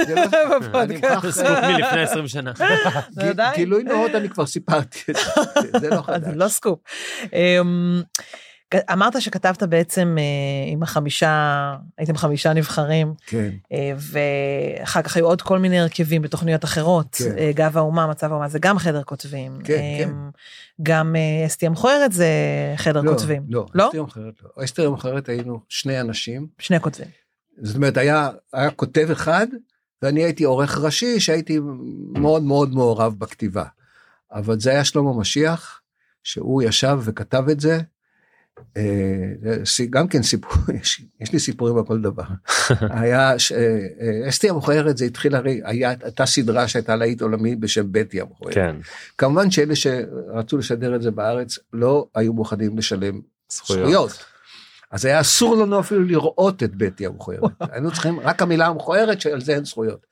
זה 0.06 0.16
לא- 0.16 0.82
אני. 0.82 0.96
מוכרח- 0.96 1.30
סקופ 1.30 1.48
מלפני 1.78 2.02
20 2.02 2.28
שנה. 2.28 2.52
גילוי 3.56 3.84
נאות 3.84 4.12
אני 4.16 4.30
כבר 4.30 4.46
סיפרתי 4.46 5.00
את 5.10 5.16
זה, 5.72 5.80
זה 5.80 5.90
לא 5.90 6.02
חדש. 6.02 6.26
זה 6.30 6.36
לא 6.36 6.48
סקופ. 6.48 6.80
אמ, 8.74 8.80
אמרת 8.92 9.22
שכתבת 9.22 9.64
בעצם 9.64 10.18
אה, 10.20 10.72
עם 10.72 10.84
החמישה, 10.84 11.76
הייתם 11.98 12.18
חמישה 12.18 12.54
נבחרים, 12.54 13.14
כן, 13.26 13.50
אה, 13.72 13.94
ואחר 13.98 15.02
כך 15.02 15.16
היו 15.16 15.26
עוד 15.26 15.42
כל 15.42 15.60
מיני 15.60 15.80
הרכבים 15.80 16.22
בתוכניות 16.22 16.64
אחרות, 16.64 17.16
כן. 17.16 17.38
אה, 17.38 17.52
גב 17.56 17.78
האומה, 17.78 18.08
מצב 18.08 18.32
האומה, 18.32 18.48
זה 18.48 18.60
גם 18.60 18.80
חדר 18.80 19.04
כותבים. 19.04 19.60
כן, 19.64 19.82
כן. 20.00 20.10
גם 20.84 21.16
אסתי 21.46 21.66
המכוערת 21.68 22.12
זה 22.12 22.28
חדר 22.76 23.02
לא, 23.02 23.12
כותבים. 23.12 23.44
לא, 23.50 23.66
לא? 23.74 23.88
אסתי 23.88 24.04
המכוערת 24.04 24.34
לא. 24.44 24.64
אסתי 24.64 24.94
המכוערת 24.94 25.30
היינו 25.30 25.60
שני 25.70 26.02
אנשים, 26.02 26.48
שני 26.60 26.80
כותבים. 26.80 27.08
זאת 27.62 27.76
אומרת 27.76 27.98
היה, 27.98 28.30
היה 28.54 28.72
כותב 28.72 29.08
אחד 29.12 29.48
ואני 30.02 30.24
הייתי 30.24 30.44
עורך 30.44 30.78
ראשי 30.78 31.20
שהייתי 31.20 31.60
מאוד 32.14 32.44
מאוד 32.44 32.74
מעורב 32.74 33.16
בכתיבה. 33.18 33.64
אבל 34.32 34.60
זה 34.60 34.72
היה 34.72 34.84
שלמה 34.84 35.14
משיח 35.14 35.82
שהוא 36.24 36.62
ישב 36.62 37.00
וכתב 37.04 37.44
את 37.52 37.60
זה. 37.60 37.80
אה, 38.78 38.84
גם 39.90 40.08
כן 40.08 40.24
סיפור, 40.24 40.52
יש, 40.82 41.02
יש 41.22 41.34
לי 41.34 41.40
סיפורים 41.40 41.78
על 41.78 41.84
כל 41.86 42.02
דבר. 42.02 42.24
היה, 43.00 43.32
אה, 43.32 44.30
אסתי 44.30 44.50
המכוערת 44.50 44.98
זה 44.98 45.06
התחיל 45.06 45.36
הרי, 45.36 45.62
היה, 45.64 45.94
הייתה 46.04 46.26
סדרה 46.26 46.68
שהייתה 46.68 46.96
להיט 46.96 47.22
עולמי 47.22 47.56
בשם 47.56 47.86
בטי 47.92 48.22
המכוערת. 48.22 48.56
כן. 48.56 48.76
כמובן 49.18 49.52
שאלה 49.52 49.76
שרצו 49.76 50.58
לשדר 50.58 50.96
את 50.96 51.02
זה 51.02 51.12
בארץ 51.12 51.60
לא 51.74 52.08
היו 52.16 52.34
מוכנים 52.34 52.78
לשלם 52.78 53.22
זכויות. 53.52 53.82
זכויות. 53.82 54.26
אז 54.92 55.06
היה 55.06 55.22
אסור 55.22 55.56
לנו 55.56 55.80
אפילו 55.80 56.04
לראות 56.04 56.64
את 56.64 56.76
בטי 56.76 57.06
המכוערת. 57.06 57.52
היינו 57.72 57.92
צריכים 57.92 58.20
רק 58.20 58.42
המילה 58.42 58.68
המכוערת 58.68 59.22
שעל 59.22 59.42
זה 59.42 59.56
אין 59.56 59.66
זכויות. 59.66 60.06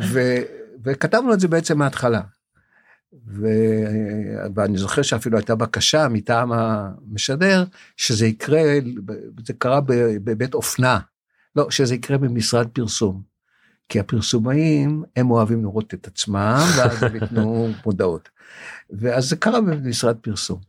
ו, 0.00 0.20
וכתבנו 0.84 1.32
את 1.34 1.40
זה 1.40 1.48
בעצם 1.48 1.78
מההתחלה. 1.78 2.20
ו, 3.26 3.46
ואני 4.54 4.78
זוכר 4.78 5.02
שאפילו 5.02 5.38
הייתה 5.38 5.54
בקשה 5.54 6.08
מטעם 6.08 6.52
המשדר 6.52 7.64
שזה 7.96 8.26
יקרה, 8.26 8.62
זה 9.46 9.52
קרה 9.52 9.80
בבית 10.24 10.54
אופנה 10.54 10.98
לא, 11.56 11.70
שזה 11.70 11.94
יקרה 11.94 12.18
במשרד 12.18 12.68
פרסום. 12.68 13.22
כי 13.88 14.00
הפרסומאים, 14.00 15.04
הם 15.16 15.30
אוהבים 15.30 15.62
לראות 15.62 15.94
את 15.94 16.06
עצמם, 16.06 16.64
ואז 16.76 17.02
הם 17.02 17.14
ייתנו 17.14 17.68
מודעות. 17.86 18.28
ואז 18.90 19.28
זה 19.28 19.36
קרה 19.36 19.60
במשרד 19.60 20.16
פרסום. 20.16 20.60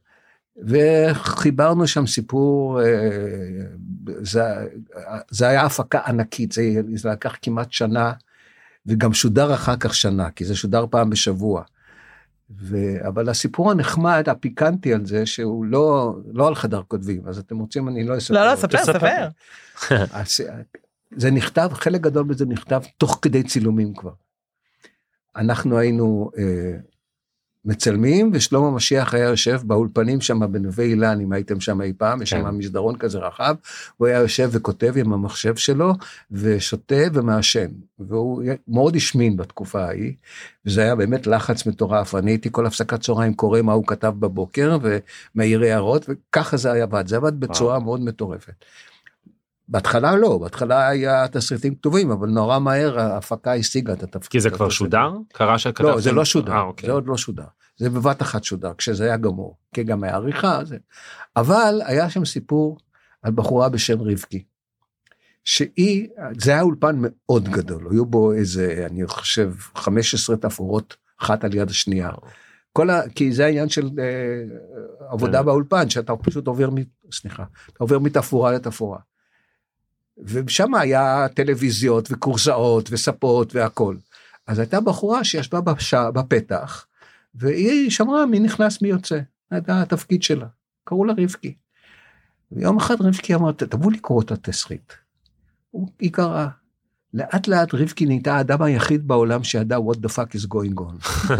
וחיברנו 0.67 1.87
שם 1.87 2.07
סיפור, 2.07 2.81
אה, 2.81 2.85
זה, 4.21 4.43
זה 5.29 5.47
היה 5.47 5.65
הפקה 5.65 5.99
ענקית, 6.07 6.51
זה, 6.51 6.61
זה 6.95 7.09
לקח 7.09 7.35
כמעט 7.41 7.71
שנה, 7.71 8.13
וגם 8.85 9.13
שודר 9.13 9.53
אחר 9.53 9.75
כך 9.79 9.95
שנה, 9.95 10.31
כי 10.31 10.45
זה 10.45 10.55
שודר 10.55 10.85
פעם 10.89 11.09
בשבוע. 11.09 11.63
ו... 12.49 12.77
אבל 13.07 13.29
הסיפור 13.29 13.71
הנחמד, 13.71 14.29
הפיקנטי 14.29 14.93
על 14.93 15.05
זה, 15.05 15.25
שהוא 15.25 15.65
לא, 15.65 16.15
לא 16.33 16.47
על 16.47 16.55
חדר 16.55 16.81
כותבים, 16.87 17.27
אז 17.27 17.39
אתם 17.39 17.57
רוצים, 17.57 17.87
אני 17.87 18.03
לא 18.03 18.17
אספר. 18.17 18.33
לא, 18.33 18.51
לא. 18.51 18.55
ספר, 18.55 18.77
ספר. 18.77 19.27
אז, 20.19 20.39
זה 21.15 21.31
נכתב, 21.31 21.69
חלק 21.73 22.01
גדול 22.01 22.25
מזה 22.25 22.45
נכתב 22.45 22.81
תוך 22.97 23.19
כדי 23.21 23.43
צילומים 23.43 23.93
כבר. 23.93 24.13
אנחנו 25.35 25.77
היינו 25.77 26.31
אה, 26.37 26.77
מצלמים, 27.67 28.31
ושלמה 28.33 28.71
משיח 28.71 29.13
היה 29.13 29.25
יושב 29.25 29.61
באולפנים 29.63 30.21
שם 30.21 30.51
בנווה 30.51 30.85
אילן, 30.85 31.21
אם 31.21 31.31
הייתם 31.31 31.59
שם 31.59 31.81
אי 31.81 31.93
פעם, 31.97 32.21
יש 32.21 32.33
כן. 32.33 32.41
שם 32.41 32.57
מסדרון 32.57 32.97
כזה 32.97 33.19
רחב, 33.19 33.55
הוא 33.97 34.07
היה 34.07 34.19
יושב 34.19 34.49
וכותב 34.51 34.93
עם 34.97 35.13
המחשב 35.13 35.55
שלו, 35.55 35.93
ושותה 36.31 36.95
ומעשן. 37.13 37.67
והוא 37.99 38.43
מאוד 38.67 38.95
השמין 38.95 39.37
בתקופה 39.37 39.83
ההיא, 39.83 40.13
וזה 40.65 40.81
היה 40.81 40.95
באמת 40.95 41.27
לחץ 41.27 41.65
מטורף. 41.65 42.15
אני 42.15 42.31
הייתי 42.31 42.49
כל 42.51 42.65
הפסקת 42.65 43.01
צהריים 43.01 43.33
קורא 43.33 43.61
מה 43.61 43.73
הוא 43.73 43.87
כתב 43.87 44.13
בבוקר, 44.19 44.77
ומעיר 44.81 45.61
הערות, 45.61 46.05
וככה 46.09 46.57
זה 46.57 46.71
היה 46.71 46.83
עבד. 46.83 47.07
זה 47.07 47.15
עבד 47.15 47.39
בצורה 47.39 47.79
מאוד 47.79 48.01
מטורפת. 48.01 48.65
בהתחלה 49.69 50.15
לא, 50.15 50.37
בהתחלה 50.37 50.87
היה 50.87 51.27
תסריטים 51.27 51.75
כתובים, 51.75 52.11
אבל 52.11 52.29
נורא 52.29 52.59
מהר 52.59 52.99
ההפקה 52.99 53.53
השיגה 53.53 53.93
את 53.93 54.03
התפקיד. 54.03 54.31
כי 54.31 54.39
זה 54.39 54.49
כבר. 54.49 54.69
שודר? 54.69 55.11
קרה 55.33 55.59
שכתבתם? 55.59 55.89
לא, 55.89 55.99
זה 55.99 56.11
לא 56.11 56.25
שודר, 56.25 56.53
אה, 56.53 56.61
אוקיי. 56.61 56.87
זה 56.87 56.93
עוד 56.93 57.07
לא 57.07 57.17
שודר. 57.17 57.45
זה 57.77 57.89
בבת 57.89 58.21
אחת 58.21 58.43
שודר, 58.43 58.71
כשזה 58.77 59.03
היה 59.03 59.17
גמור, 59.17 59.57
כי 59.73 59.83
גם 59.83 60.03
היה 60.03 60.15
עריכה. 60.15 60.65
זה. 60.65 60.77
אבל 61.35 61.81
היה 61.85 62.09
שם 62.09 62.25
סיפור 62.25 62.77
על 63.21 63.31
בחורה 63.31 63.69
בשם 63.69 64.01
רבקי, 64.01 64.43
שהיא, 65.43 66.07
זה 66.37 66.51
היה 66.51 66.61
אולפן 66.61 66.95
מאוד 66.99 67.49
גדול, 67.49 67.87
היו 67.91 68.05
בו 68.05 68.33
איזה, 68.33 68.87
אני 68.91 69.07
חושב, 69.07 69.53
15 69.75 70.37
תפאורות 70.37 70.95
אחת 71.21 71.43
על 71.43 71.53
יד 71.53 71.69
השנייה. 71.69 72.11
כל 72.73 72.89
ה... 72.89 73.09
כי 73.15 73.31
זה 73.31 73.45
העניין 73.45 73.69
של 73.69 73.89
אה, 73.99 75.09
עבודה 75.09 75.39
כן. 75.39 75.45
באולפן, 75.45 75.89
שאתה 75.89 76.15
פשוט 76.15 76.47
עובר, 76.47 76.69
מ... 76.69 76.75
סליחה, 77.11 77.43
אתה 77.65 77.77
עובר 77.79 77.99
מתפאורה 77.99 78.51
לתפאורה. 78.51 78.99
ושם 80.23 80.75
היה 80.75 81.27
טלוויזיות 81.33 82.11
וקורסאות 82.11 82.89
וספות 82.91 83.55
והכל. 83.55 83.95
אז 84.47 84.59
הייתה 84.59 84.81
בחורה 84.81 85.23
שישבה 85.23 85.61
בש... 85.61 85.93
בפתח, 85.93 86.85
והיא 87.35 87.91
שמרה 87.91 88.25
מי 88.25 88.39
נכנס 88.39 88.81
מי 88.81 88.89
יוצא, 88.89 89.19
זה 89.51 89.57
התפקיד 89.67 90.23
שלה, 90.23 90.47
קראו 90.83 91.05
לה 91.05 91.13
רבקי. 91.17 91.55
ויום 92.51 92.77
אחד 92.77 93.01
רבקי 93.01 93.35
אמרת, 93.35 93.63
תבואו 93.63 93.89
לקרוא 93.89 94.21
את 94.21 94.31
התסריט. 94.31 94.93
היא 95.99 96.11
קראה. 96.11 96.47
לאט 97.13 97.47
לאט 97.47 97.73
רבקי 97.73 98.05
נהייתה 98.05 98.35
האדם 98.35 98.61
היחיד 98.61 99.07
בעולם 99.07 99.43
שידע 99.43 99.77
what 99.77 99.97
the 99.97 100.09
fuck 100.09 100.39
is 100.39 100.47
going 100.53 100.79
on. 100.79 101.31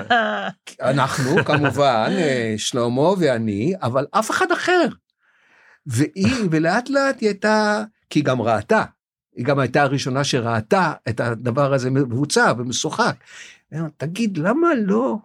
אנחנו 0.90 1.44
כמובן, 1.44 2.08
אה, 2.10 2.54
שלמה 2.56 3.10
ואני, 3.18 3.72
אבל 3.82 4.06
אף 4.10 4.30
אחד 4.30 4.52
אחר. 4.52 4.88
והיא, 5.86 6.48
ולאט 6.50 6.90
לאט 6.90 7.20
היא 7.20 7.28
הייתה, 7.28 7.84
כי 8.12 8.18
היא 8.18 8.24
גם 8.24 8.42
ראתה, 8.42 8.84
היא 9.36 9.44
גם 9.44 9.58
הייתה 9.58 9.82
הראשונה 9.82 10.24
שראתה 10.24 10.92
את 11.08 11.20
הדבר 11.20 11.74
הזה 11.74 11.90
מבוצע 11.90 12.52
ומשוחק. 12.58 13.16
תגיד, 13.96 14.38
למה 14.38 14.68
לא 14.74 15.16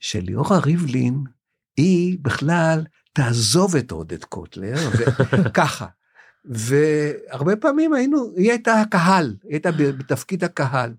שליאורה 0.00 0.58
ריבלין, 0.58 1.24
היא 1.76 2.18
בכלל 2.22 2.84
תעזוב 3.12 3.76
את 3.76 3.90
עודד 3.90 4.24
קוטלר, 4.24 4.76
וככה. 5.32 5.86
והרבה 6.44 7.56
פעמים 7.56 7.92
היינו, 7.92 8.32
היא 8.36 8.50
הייתה 8.50 8.80
הקהל, 8.80 9.36
היא 9.42 9.52
הייתה 9.52 9.72
בתפקיד 9.72 10.44
הקהל, 10.44 10.94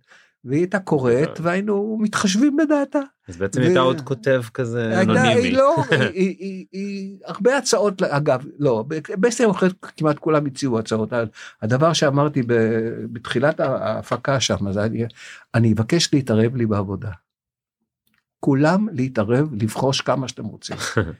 והיא 0.46 0.60
הייתה 0.60 0.80
קוראת, 0.80 1.40
והיינו 1.40 1.98
מתחשבים 2.02 2.58
בדעתה. 2.58 3.00
אז 3.28 3.38
בעצם 3.38 3.62
ו- 3.62 3.64
הייתה 3.64 3.80
עוד 3.80 4.02
כותב 4.02 4.42
כזה 4.54 4.98
הייתה, 4.98 5.02
אנונימי. 5.02 5.48
היא 5.48 5.58
לא, 5.58 5.76
היא, 5.92 6.00
היא, 6.20 6.36
היא, 6.40 6.66
היא, 6.72 7.18
הרבה 7.26 7.58
הצעות, 7.58 8.02
אגב, 8.02 8.46
לא, 8.60 8.86
בעצם 9.18 9.50
כמעט 9.98 10.20
כולם 10.20 10.46
הציעו 10.46 10.80
הצעות. 10.80 11.14
הדבר 11.62 11.94
שאמרתי 11.94 12.42
ב- 12.48 13.06
בתחילת 13.12 13.60
ההפקה 13.60 14.40
שם, 14.40 14.68
אני, 14.68 15.06
אני 15.56 15.74
אבקש 15.74 16.14
להתערב 16.14 16.56
לי 16.56 16.66
בעבודה. 16.66 17.12
כולם 18.40 18.88
להתערב, 18.92 19.50
לבחוש 19.62 20.02
כמה 20.02 20.28
שאתם 20.28 20.46
רוצים. 20.46 20.78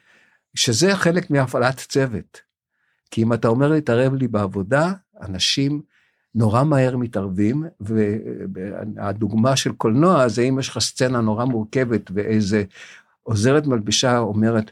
שזה 0.56 0.96
חלק 0.96 1.30
מהפעלת 1.30 1.78
צוות. 1.78 2.42
כי 3.12 3.24
אם 3.24 3.34
אתה 3.34 3.48
אומר 3.48 3.68
להתערב 3.68 4.14
לי 4.14 4.28
בעבודה, 4.28 4.94
אנשים 5.22 5.82
נורא 6.38 6.64
מהר 6.64 6.98
מתערבים, 6.98 7.64
והדוגמה 7.80 9.56
של 9.56 9.72
קולנוע 9.72 10.28
זה 10.28 10.42
אם 10.42 10.60
יש 10.60 10.70
לך 10.70 10.80
סצנה 10.80 11.22
נורא 11.22 11.46
מורכבת 11.46 12.12
ואיזה 12.14 12.64
עוזרת 13.24 13.68
מלבישה 13.68 14.18
אומרת, 14.18 14.72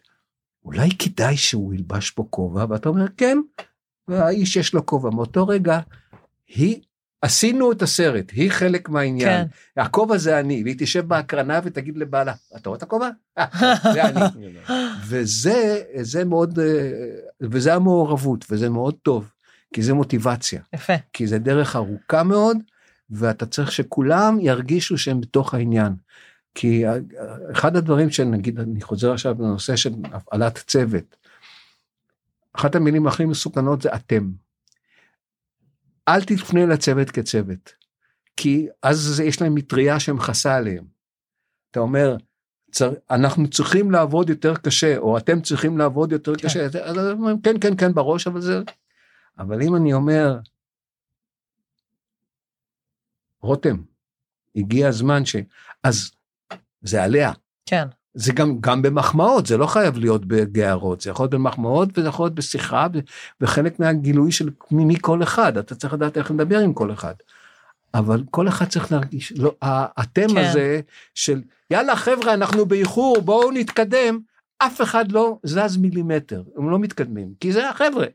אולי 0.65 0.89
כדאי 0.99 1.37
שהוא 1.37 1.73
ילבש 1.73 2.11
פה 2.11 2.27
כובע, 2.29 2.65
ואתה 2.69 2.89
אומר 2.89 3.05
כן, 3.17 3.37
והאיש 4.07 4.55
יש 4.55 4.73
לו 4.73 4.85
כובע. 4.85 5.09
מאותו 5.09 5.47
רגע, 5.47 5.79
היא, 6.47 6.81
עשינו 7.21 7.71
את 7.71 7.81
הסרט, 7.81 8.31
היא 8.31 8.51
חלק 8.51 8.89
מהעניין. 8.89 9.47
כן. 9.75 9.81
הכובע 9.81 10.17
זה 10.17 10.39
אני, 10.39 10.63
והיא 10.63 10.75
תשב 10.77 11.07
בהקרנה 11.07 11.59
ותגיד 11.63 11.97
לבעלה, 11.97 12.33
אתה 12.55 12.69
רואה 12.69 12.77
את 12.77 12.83
הכובע? 12.83 13.09
"אה, 13.37 13.45
זה 13.93 14.03
אני. 14.03 14.19
וזה 15.07 15.81
זה 16.01 16.25
מאוד, 16.25 16.59
אה, 16.59 16.91
וזה 17.41 17.73
המעורבות, 17.73 18.45
וזה 18.49 18.69
מאוד 18.69 18.95
טוב, 19.01 19.31
כי 19.73 19.83
זה 19.83 19.93
מוטיבציה, 19.93 20.61
יפה. 20.73 20.93
כי 21.13 21.27
זה 21.27 21.39
דרך 21.39 21.75
ארוכה 21.75 22.23
מאוד, 22.23 22.57
ואתה 23.09 23.45
צריך 23.45 23.71
שכולם 23.71 24.37
ירגישו 24.39 24.97
שהם 24.97 25.21
בתוך 25.21 25.53
העניין. 25.53 25.93
כי 26.55 26.87
אה, 26.87 26.93
אחד 27.51 27.75
הדברים 27.75 28.09
שנגיד, 28.09 28.59
אני 28.59 28.81
חוזר 28.81 29.13
עכשיו 29.13 29.35
לנושא 29.39 29.75
של 29.75 29.93
הפעלת 30.11 30.57
צוות, 30.67 31.15
אחת 32.53 32.75
המילים 32.75 33.07
הכי 33.07 33.25
מסוכנות 33.25 33.81
זה 33.81 33.95
אתם. 33.95 34.31
אל 36.07 36.23
תפנה 36.23 36.65
לצוות 36.65 37.11
כצוות, 37.11 37.73
כי 38.37 38.67
אז 38.83 39.21
יש 39.25 39.41
להם 39.41 39.55
מטריה 39.55 39.99
שמכסה 39.99 40.55
עליהם. 40.55 40.83
אתה 41.71 41.79
אומר, 41.79 42.17
צר, 42.71 42.93
אנחנו 43.11 43.49
צריכים 43.49 43.91
לעבוד 43.91 44.29
יותר 44.29 44.55
קשה, 44.55 44.97
או 44.97 45.17
אתם 45.17 45.41
צריכים 45.41 45.77
לעבוד 45.77 46.11
יותר 46.11 46.35
כן. 46.35 46.47
קשה, 46.47 46.65
אז 46.65 46.97
הם 46.97 47.17
אומרים, 47.17 47.41
כן, 47.41 47.55
כן, 47.61 47.77
כן, 47.77 47.93
בראש, 47.93 48.27
אבל 48.27 48.41
זה... 48.41 48.61
אבל 49.39 49.61
אם 49.61 49.75
אני 49.75 49.93
אומר, 49.93 50.39
רותם, 53.41 53.75
הגיע 54.55 54.87
הזמן 54.87 55.25
ש... 55.25 55.35
אז 55.83 56.11
זה 56.81 57.03
עליה. 57.03 57.31
כן. 57.65 57.87
זה 58.13 58.33
גם, 58.33 58.57
גם 58.61 58.81
במחמאות, 58.81 59.45
זה 59.45 59.57
לא 59.57 59.67
חייב 59.67 59.97
להיות 59.97 60.25
בגערות, 60.25 61.01
זה 61.01 61.09
יכול 61.09 61.23
להיות 61.23 61.33
במחמאות 61.33 61.89
וזה 61.97 62.07
יכול 62.07 62.25
להיות 62.25 62.35
בשיחה, 62.35 62.87
וחלק 63.41 63.79
מהגילוי 63.79 64.31
של 64.31 64.49
מי 64.71 64.85
מי 64.85 64.95
כל 65.01 65.23
אחד, 65.23 65.57
אתה 65.57 65.75
צריך 65.75 65.93
לדעת 65.93 66.17
איך 66.17 66.31
לדבר 66.31 66.59
עם 66.59 66.73
כל 66.73 66.93
אחד. 66.93 67.13
אבל 67.93 68.23
כל 68.31 68.47
אחד 68.47 68.65
צריך 68.65 68.91
להרגיש, 68.91 69.33
לא, 69.37 69.55
האתם 69.61 70.27
כן. 70.27 70.37
הזה 70.37 70.81
של 71.13 71.41
יאללה 71.71 71.95
חבר'ה 71.95 72.33
אנחנו 72.33 72.65
באיחור 72.65 73.21
בואו 73.21 73.51
נתקדם, 73.51 74.19
אף 74.57 74.81
אחד 74.81 75.11
לא 75.11 75.39
זז 75.43 75.77
מילימטר, 75.77 76.43
הם 76.57 76.69
לא 76.69 76.79
מתקדמים, 76.79 77.33
כי 77.39 77.53
זה 77.53 77.69
החבר'ה. 77.69 78.05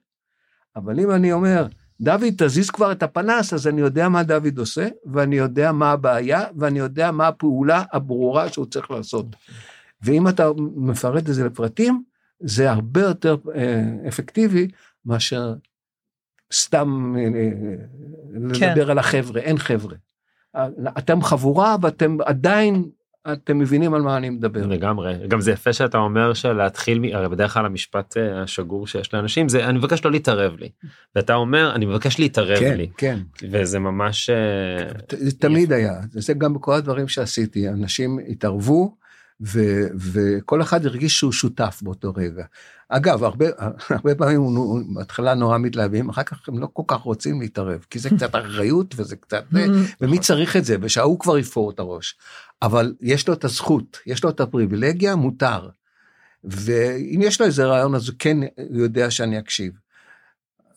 אבל 0.84 1.00
אם 1.00 1.10
אני 1.10 1.32
אומר, 1.32 1.66
דוד 2.00 2.34
תזיז 2.36 2.70
כבר 2.70 2.92
את 2.92 3.02
הפנס, 3.02 3.52
אז 3.52 3.66
אני 3.66 3.80
יודע 3.80 4.08
מה 4.08 4.22
דוד 4.22 4.58
עושה, 4.58 4.88
ואני 5.12 5.36
יודע 5.36 5.72
מה 5.72 5.90
הבעיה, 5.90 6.44
ואני 6.58 6.78
יודע 6.78 7.10
מה 7.10 7.28
הפעולה 7.28 7.84
הברורה 7.92 8.48
שהוא 8.48 8.66
צריך 8.66 8.90
לעשות. 8.90 9.26
ואם 10.02 10.28
אתה 10.28 10.48
מפרט 10.76 11.28
את 11.28 11.34
זה 11.34 11.44
לפרטים, 11.44 12.02
זה 12.40 12.70
הרבה 12.70 13.00
יותר 13.00 13.36
אה, 13.54 14.08
אפקטיבי 14.08 14.68
מאשר 15.04 15.54
סתם 16.52 17.14
אה, 17.18 17.22
אה, 17.22 18.54
כן. 18.58 18.70
לדבר 18.70 18.90
על 18.90 18.98
החבר'ה, 18.98 19.40
אין 19.40 19.58
חבר'ה. 19.58 19.96
אתם 20.98 21.22
חבורה 21.22 21.76
ואתם 21.82 22.16
עדיין, 22.24 22.90
אתם 23.32 23.58
מבינים 23.58 23.94
על 23.94 24.02
מה 24.02 24.16
אני 24.16 24.30
מדבר. 24.30 24.66
לגמרי 24.66 25.28
גם 25.28 25.40
זה 25.40 25.50
יפה 25.52 25.72
שאתה 25.72 25.98
אומר 25.98 26.34
שלהתחיל 26.34 26.98
מ- 26.98 27.14
הרי 27.14 27.28
בדרך 27.28 27.54
כלל 27.54 27.66
המשפט 27.66 28.16
אה, 28.16 28.42
השגור 28.42 28.86
שיש 28.86 29.14
לאנשים 29.14 29.48
זה 29.48 29.64
אני 29.64 29.78
מבקש 29.78 30.04
לא 30.04 30.10
להתערב 30.10 30.56
לי 30.58 30.68
ואתה 31.16 31.34
אומר 31.34 31.74
אני 31.74 31.86
מבקש 31.86 32.18
להתערב 32.18 32.58
כן, 32.58 32.76
לי 32.76 32.88
כן. 32.96 33.18
וזה 33.50 33.78
ממש 33.78 34.30
אה, 34.30 34.88
זה 35.18 35.32
תמיד 35.38 35.72
היה, 35.72 36.00
זה 36.10 36.34
גם 36.34 36.54
בכל 36.54 36.74
הדברים 36.74 37.08
שעשיתי, 37.08 37.68
אנשים 37.68 38.18
התערבו, 38.28 38.96
ו, 39.40 39.60
וכל 40.12 40.62
אחד 40.62 40.86
הרגיש 40.86 41.18
שהוא 41.18 41.32
שותף 41.32 41.80
באותו 41.82 42.12
רגע. 42.16 42.44
אגב, 42.88 43.24
הרבה, 43.24 43.46
הרבה 43.90 44.14
פעמים 44.14 44.40
הוא 44.40 44.80
בהתחלה 44.94 45.34
נורא 45.34 45.58
מתלהבים, 45.58 46.08
אחר 46.08 46.22
כך 46.22 46.48
הם 46.48 46.58
לא 46.58 46.68
כל 46.72 46.82
כך 46.86 47.00
רוצים 47.00 47.40
להתערב, 47.40 47.84
כי 47.90 47.98
זה 47.98 48.10
קצת 48.10 48.34
אחריות 48.34 48.94
וזה 48.96 49.16
קצת, 49.16 49.44
ומי 50.00 50.18
צריך 50.18 50.56
את 50.56 50.64
זה, 50.64 50.76
ושההוא 50.80 51.20
כבר 51.20 51.38
יפור 51.38 51.70
את 51.70 51.78
הראש. 51.78 52.16
אבל 52.62 52.94
יש 53.00 53.28
לו 53.28 53.34
את 53.34 53.44
הזכות, 53.44 53.98
יש 54.06 54.24
לו 54.24 54.30
את 54.30 54.40
הפריבילגיה, 54.40 55.16
מותר. 55.16 55.68
ואם 56.44 57.20
יש 57.22 57.40
לו 57.40 57.46
איזה 57.46 57.66
רעיון, 57.66 57.94
אז 57.94 58.08
הוא 58.08 58.16
כן 58.18 58.38
יודע 58.70 59.10
שאני 59.10 59.38
אקשיב. 59.38 59.72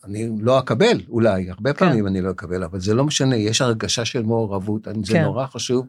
אני 0.04 0.30
לא 0.40 0.58
אקבל, 0.58 1.00
אולי, 1.08 1.50
הרבה 1.50 1.72
כן. 1.72 1.78
פעמים 1.86 2.06
אני 2.06 2.20
לא 2.20 2.30
אקבל, 2.30 2.64
אבל 2.64 2.80
זה 2.80 2.94
לא 2.94 3.04
משנה, 3.04 3.36
יש 3.36 3.60
הרגשה 3.60 4.04
של 4.04 4.22
מעורבות, 4.22 4.84
כן. 4.84 5.04
זה 5.04 5.20
נורא 5.20 5.46
חשוב 5.46 5.86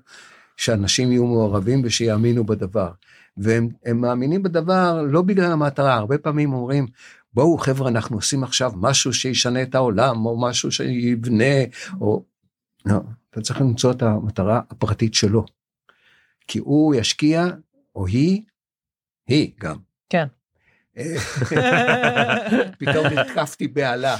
שאנשים 0.58 1.12
יהיו 1.12 1.26
מעורבים 1.26 1.82
ושיאמינו 1.84 2.46
בדבר. 2.46 2.92
והם 3.38 3.70
מאמינים 3.96 4.44
בדבר 4.44 5.02
לא 5.02 5.22
בגלל 5.22 5.52
המטרה, 5.52 5.94
הרבה 5.94 6.18
פעמים 6.18 6.54
אומרים, 6.54 6.88
בואו 7.34 7.58
חבר'ה, 7.58 7.90
אנחנו 7.90 8.16
עושים 8.16 8.44
עכשיו 8.44 8.72
משהו 8.76 9.14
שישנה 9.14 9.62
את 9.62 9.76
העולם, 9.76 10.26
או 10.26 10.42
משהו 10.42 10.72
שיבנה, 10.72 11.56
או... 12.02 12.24
לא, 12.86 13.00
אתה 13.30 13.42
צריך 13.42 13.62
למצוא 13.62 13.92
את 13.92 14.02
המטרה 14.02 14.62
הפרטית 14.72 15.14
שלו. 15.14 15.46
כי 16.48 16.60
הוא 16.60 16.96
ישקיע, 16.96 17.46
או 17.96 18.08
היא, 18.08 18.42
היא 19.28 19.52
גם. 19.60 19.78
כן. 20.10 20.26
פתאום 22.80 23.06
נתקפתי 23.06 23.68
בהלה. 23.68 24.16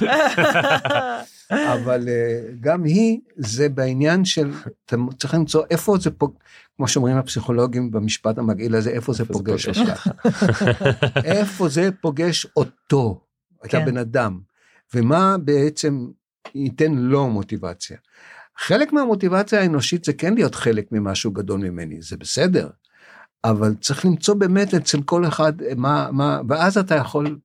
אבל 1.74 2.08
אה, 2.08 2.40
גם 2.60 2.84
היא, 2.84 3.20
זה 3.36 3.68
בעניין 3.68 4.24
של, 4.24 4.52
אתה 4.86 4.96
צריך 5.18 5.34
למצוא 5.34 5.64
איפה 5.70 5.96
זה 6.00 6.10
פה, 6.10 6.28
כמו 6.76 6.88
שאומרים 6.88 7.16
הפסיכולוגים 7.16 7.90
במשפט 7.90 8.38
המגעיל 8.38 8.74
הזה, 8.74 8.90
איפה 8.90 9.12
זה 9.12 9.24
פוגש 9.24 9.68
אותך. 9.68 10.08
איפה 11.24 11.68
זה 11.68 11.88
פוגש 12.00 12.46
אותו, 12.56 13.20
את 13.64 13.70
כן. 13.70 13.82
הבן 13.82 13.96
אדם, 13.96 14.40
ומה 14.94 15.36
בעצם 15.38 16.06
ייתן 16.54 16.92
לו 16.92 17.28
מוטיבציה. 17.28 17.96
חלק 18.58 18.92
מהמוטיבציה 18.92 19.60
האנושית 19.60 20.04
זה 20.04 20.12
כן 20.12 20.34
להיות 20.34 20.54
חלק 20.54 20.92
ממשהו 20.92 21.30
גדול 21.30 21.60
ממני, 21.60 22.02
זה 22.02 22.16
בסדר. 22.16 22.68
אבל 23.44 23.74
צריך 23.80 24.04
למצוא 24.04 24.34
באמת 24.34 24.74
אצל 24.74 25.02
כל 25.02 25.26
אחד 25.26 25.52
מה, 25.76 26.08
מה, 26.12 26.40
ואז 26.48 26.78
אתה 26.78 26.94
יכול, 26.94 27.38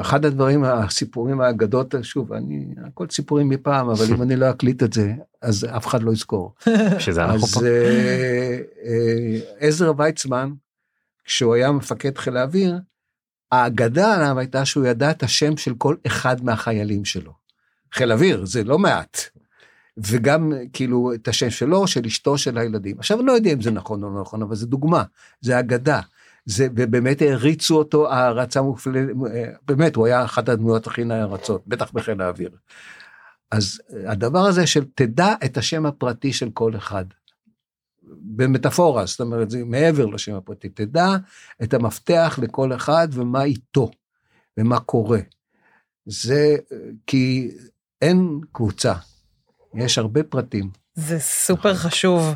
אחד 0.00 0.24
הדברים, 0.24 0.64
הסיפורים 0.64 1.40
האגדות, 1.40 1.94
שוב, 2.02 2.32
אני, 2.32 2.74
הכל 2.86 3.06
סיפורים 3.10 3.48
מפעם, 3.48 3.88
אבל 3.88 4.04
אם 4.14 4.22
אני 4.22 4.36
לא 4.36 4.50
אקליט 4.50 4.82
את 4.82 4.92
זה, 4.92 5.12
אז 5.42 5.66
אף 5.76 5.86
אחד 5.86 6.02
לא 6.02 6.12
יזכור. 6.12 6.54
שזה 6.98 7.24
אנחנו 7.24 7.46
פה. 7.46 7.60
אז 7.60 7.64
אה, 7.64 8.58
אה, 8.84 9.38
עזר 9.58 9.92
ויצמן, 9.98 10.52
כשהוא 11.24 11.54
היה 11.54 11.72
מפקד 11.72 12.18
חיל 12.18 12.36
האוויר, 12.36 12.78
האגדה 13.52 14.14
עליו 14.14 14.38
הייתה 14.38 14.64
שהוא 14.64 14.86
ידע 14.86 15.10
את 15.10 15.22
השם 15.22 15.56
של 15.56 15.74
כל 15.78 15.96
אחד 16.06 16.44
מהחיילים 16.44 17.04
שלו. 17.04 17.32
חיל 17.92 18.12
אוויר, 18.12 18.44
זה 18.44 18.64
לא 18.64 18.78
מעט. 18.78 19.35
וגם 19.98 20.52
כאילו 20.72 21.14
את 21.14 21.28
השם 21.28 21.50
שלו, 21.50 21.86
של 21.86 22.06
אשתו, 22.06 22.38
של 22.38 22.58
הילדים. 22.58 22.98
עכשיו 22.98 23.18
אני 23.18 23.26
לא 23.26 23.32
יודע 23.32 23.52
אם 23.52 23.62
זה 23.62 23.70
נכון 23.70 24.02
או 24.02 24.10
לא 24.10 24.20
נכון, 24.20 24.42
אבל 24.42 24.56
זה 24.56 24.66
דוגמה, 24.66 25.02
זה 25.40 25.58
אגדה. 25.58 26.00
זה, 26.46 26.68
ובאמת 26.76 27.22
העריצו 27.22 27.78
אותו 27.78 28.12
הערצה 28.12 28.62
מופלית, 28.62 29.08
באמת, 29.66 29.96
הוא 29.96 30.06
היה 30.06 30.24
אחת 30.24 30.48
הדמויות 30.48 30.86
הכי 30.86 31.04
נערצות, 31.04 31.62
בטח 31.66 31.90
בחיל 31.92 32.20
האוויר. 32.22 32.50
אז 33.50 33.80
הדבר 34.06 34.38
הזה 34.38 34.66
של 34.66 34.84
תדע 34.94 35.34
את 35.44 35.56
השם 35.56 35.86
הפרטי 35.86 36.32
של 36.32 36.50
כל 36.50 36.76
אחד. 36.76 37.04
במטאפורה, 38.20 39.06
זאת 39.06 39.20
אומרת, 39.20 39.50
זה 39.50 39.64
מעבר 39.64 40.06
לשם 40.06 40.34
הפרטי, 40.34 40.68
תדע 40.68 41.16
את 41.62 41.74
המפתח 41.74 42.38
לכל 42.42 42.72
אחד 42.74 43.08
ומה 43.12 43.42
איתו, 43.42 43.90
ומה 44.58 44.80
קורה. 44.80 45.20
זה 46.06 46.56
כי 47.06 47.50
אין 48.02 48.40
קבוצה, 48.52 48.94
יש 49.74 49.98
הרבה 49.98 50.22
פרטים. 50.22 50.70
זה 50.94 51.18
סופר 51.18 51.74
חשוב. 51.74 52.34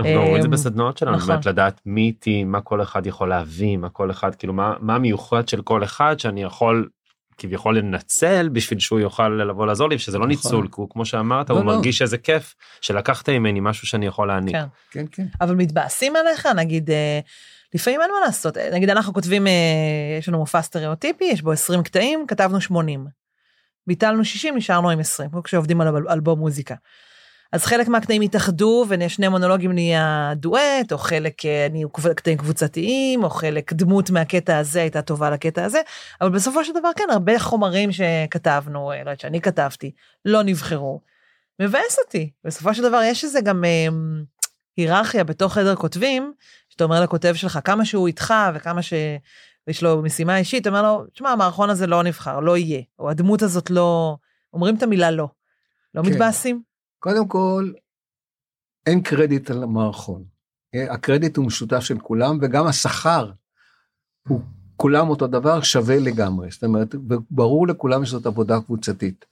אנחנו 0.00 0.20
רואים 0.20 0.36
את 0.36 0.42
זה 0.42 0.48
אמ, 0.48 0.52
בסדנאות 0.52 0.98
שלנו, 0.98 1.16
נכון. 1.16 1.28
באמת 1.28 1.46
לדעת 1.46 1.80
מי 1.86 2.00
איתי, 2.00 2.44
מה 2.44 2.60
כל 2.60 2.82
אחד 2.82 3.06
יכול 3.06 3.28
להביא, 3.28 3.76
מה 3.76 3.88
כל 3.88 4.10
אחד, 4.10 4.34
כאילו 4.34 4.52
מה, 4.52 4.74
מה 4.80 4.94
המיוחד 4.94 5.48
של 5.48 5.62
כל 5.62 5.84
אחד 5.84 6.20
שאני 6.20 6.42
יכול 6.42 6.88
כביכול 7.38 7.78
לנצל 7.78 8.48
בשביל 8.48 8.78
שהוא 8.78 9.00
יוכל 9.00 9.28
לבוא 9.28 9.66
לעזור 9.66 9.88
לי, 9.88 9.98
שזה 9.98 10.18
לא 10.18 10.26
נכון. 10.26 10.30
ניצול, 10.30 10.66
כי 10.66 10.74
הוא 10.76 10.90
כמו 10.90 11.04
שאמרת, 11.06 11.50
לא, 11.50 11.54
הוא 11.54 11.64
לא. 11.64 11.74
מרגיש 11.74 12.02
איזה 12.02 12.18
כיף 12.18 12.54
שלקחת 12.80 13.28
ממני 13.28 13.60
משהו 13.60 13.86
שאני 13.86 14.06
יכול 14.06 14.28
להעניק. 14.28 14.56
כן, 14.56 14.64
כן, 14.90 15.04
כן. 15.12 15.26
אבל 15.40 15.54
מתבאסים 15.54 16.16
עליך, 16.16 16.46
נגיד, 16.56 16.90
אה, 16.90 17.20
לפעמים 17.74 18.00
אין 18.00 18.10
מה 18.10 18.26
לעשות, 18.26 18.56
נגיד 18.72 18.90
אנחנו 18.90 19.12
כותבים, 19.12 19.46
אה, 19.46 19.52
יש 20.18 20.28
לנו 20.28 20.38
מופע 20.38 20.62
סטריאוטיפי, 20.62 21.24
יש 21.24 21.42
בו 21.42 21.52
20 21.52 21.82
קטעים, 21.82 22.24
כתבנו 22.28 22.60
80. 22.60 23.21
ביטלנו 23.86 24.24
60, 24.24 24.56
נשארנו 24.56 24.90
עם 24.90 25.00
20, 25.00 25.30
כמו 25.30 25.42
כשעובדים 25.42 25.80
על 25.80 26.08
אלבום 26.08 26.38
מוזיקה. 26.38 26.74
אז 27.52 27.64
חלק 27.64 27.88
מהקטעים 27.88 28.22
התאחדו 28.22 28.86
ושני 28.88 29.28
מונולוגים 29.28 29.72
נהיה 29.72 30.32
דואט, 30.36 30.92
או 30.92 30.98
חלק 30.98 31.46
אה, 31.46 31.66
נהיו 31.70 31.88
קטעים 31.90 32.38
קבוצתיים, 32.38 33.24
או 33.24 33.30
חלק 33.30 33.72
דמות 33.72 34.10
מהקטע 34.10 34.58
הזה 34.58 34.80
הייתה 34.80 35.02
טובה 35.02 35.30
לקטע 35.30 35.64
הזה, 35.64 35.80
אבל 36.20 36.30
בסופו 36.30 36.64
של 36.64 36.72
דבר 36.72 36.88
כן, 36.96 37.04
הרבה 37.10 37.38
חומרים 37.38 37.90
שכתבנו, 37.92 38.90
אה, 38.90 38.96
לא 38.96 39.00
יודעת 39.00 39.20
שאני 39.20 39.40
כתבתי, 39.40 39.90
לא 40.24 40.42
נבחרו. 40.42 41.00
מבאס 41.60 41.98
אותי. 42.04 42.30
בסופו 42.44 42.74
של 42.74 42.82
דבר 42.82 43.00
יש 43.04 43.24
איזה 43.24 43.40
גם 43.40 43.64
אה, 43.64 43.86
היררכיה 44.76 45.24
בתוך 45.24 45.54
חדר 45.54 45.74
כותבים, 45.74 46.32
שאתה 46.68 46.84
אומר 46.84 47.00
לכותב 47.02 47.34
שלך 47.34 47.58
כמה 47.64 47.84
שהוא 47.84 48.06
איתך 48.06 48.34
וכמה 48.54 48.82
ש... 48.82 48.92
ויש 49.66 49.82
לו 49.82 50.02
משימה 50.02 50.38
אישית, 50.38 50.66
אומר 50.66 50.82
לו, 50.82 51.06
תשמע, 51.12 51.30
המערכון 51.30 51.70
הזה 51.70 51.86
לא 51.86 52.02
נבחר, 52.02 52.40
לא 52.40 52.56
יהיה, 52.56 52.82
או 52.98 53.10
הדמות 53.10 53.42
הזאת 53.42 53.70
לא, 53.70 54.16
אומרים 54.52 54.76
את 54.76 54.82
המילה 54.82 55.10
לא. 55.10 55.28
לא 55.94 56.02
כן. 56.02 56.10
מתבאסים? 56.10 56.62
קודם 56.98 57.28
כל, 57.28 57.72
אין 58.86 59.02
קרדיט 59.02 59.50
על 59.50 59.62
המערכון. 59.62 60.24
הקרדיט 60.90 61.36
הוא 61.36 61.46
משותף 61.46 61.80
של 61.80 61.98
כולם, 61.98 62.38
וגם 62.42 62.66
השכר 62.66 63.30
הוא 64.28 64.40
כולם 64.76 65.08
אותו 65.08 65.26
דבר, 65.26 65.62
שווה 65.62 65.98
לגמרי. 65.98 66.50
זאת 66.50 66.64
אומרת, 66.64 66.94
ברור 67.30 67.66
לכולם 67.66 68.04
שזאת 68.04 68.26
עבודה 68.26 68.60
קבוצתית. 68.60 69.24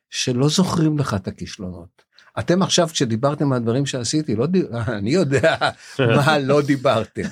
שלא 0.10 0.50
זוכרים 0.50 0.98
לך 0.98 1.14
את 1.14 1.28
הכישלונות. 1.28 2.04
אתם 2.40 2.62
עכשיו 2.62 2.88
כשדיברתם 2.88 3.52
על 3.52 3.58
הדברים 3.58 3.86
שעשיתי, 3.86 4.36
לא 4.36 4.46
דיב... 4.46 4.66
אני 4.98 5.10
יודע 5.10 5.56
מה 6.00 6.40
לא 6.40 6.62
דיברתם, 6.62 7.24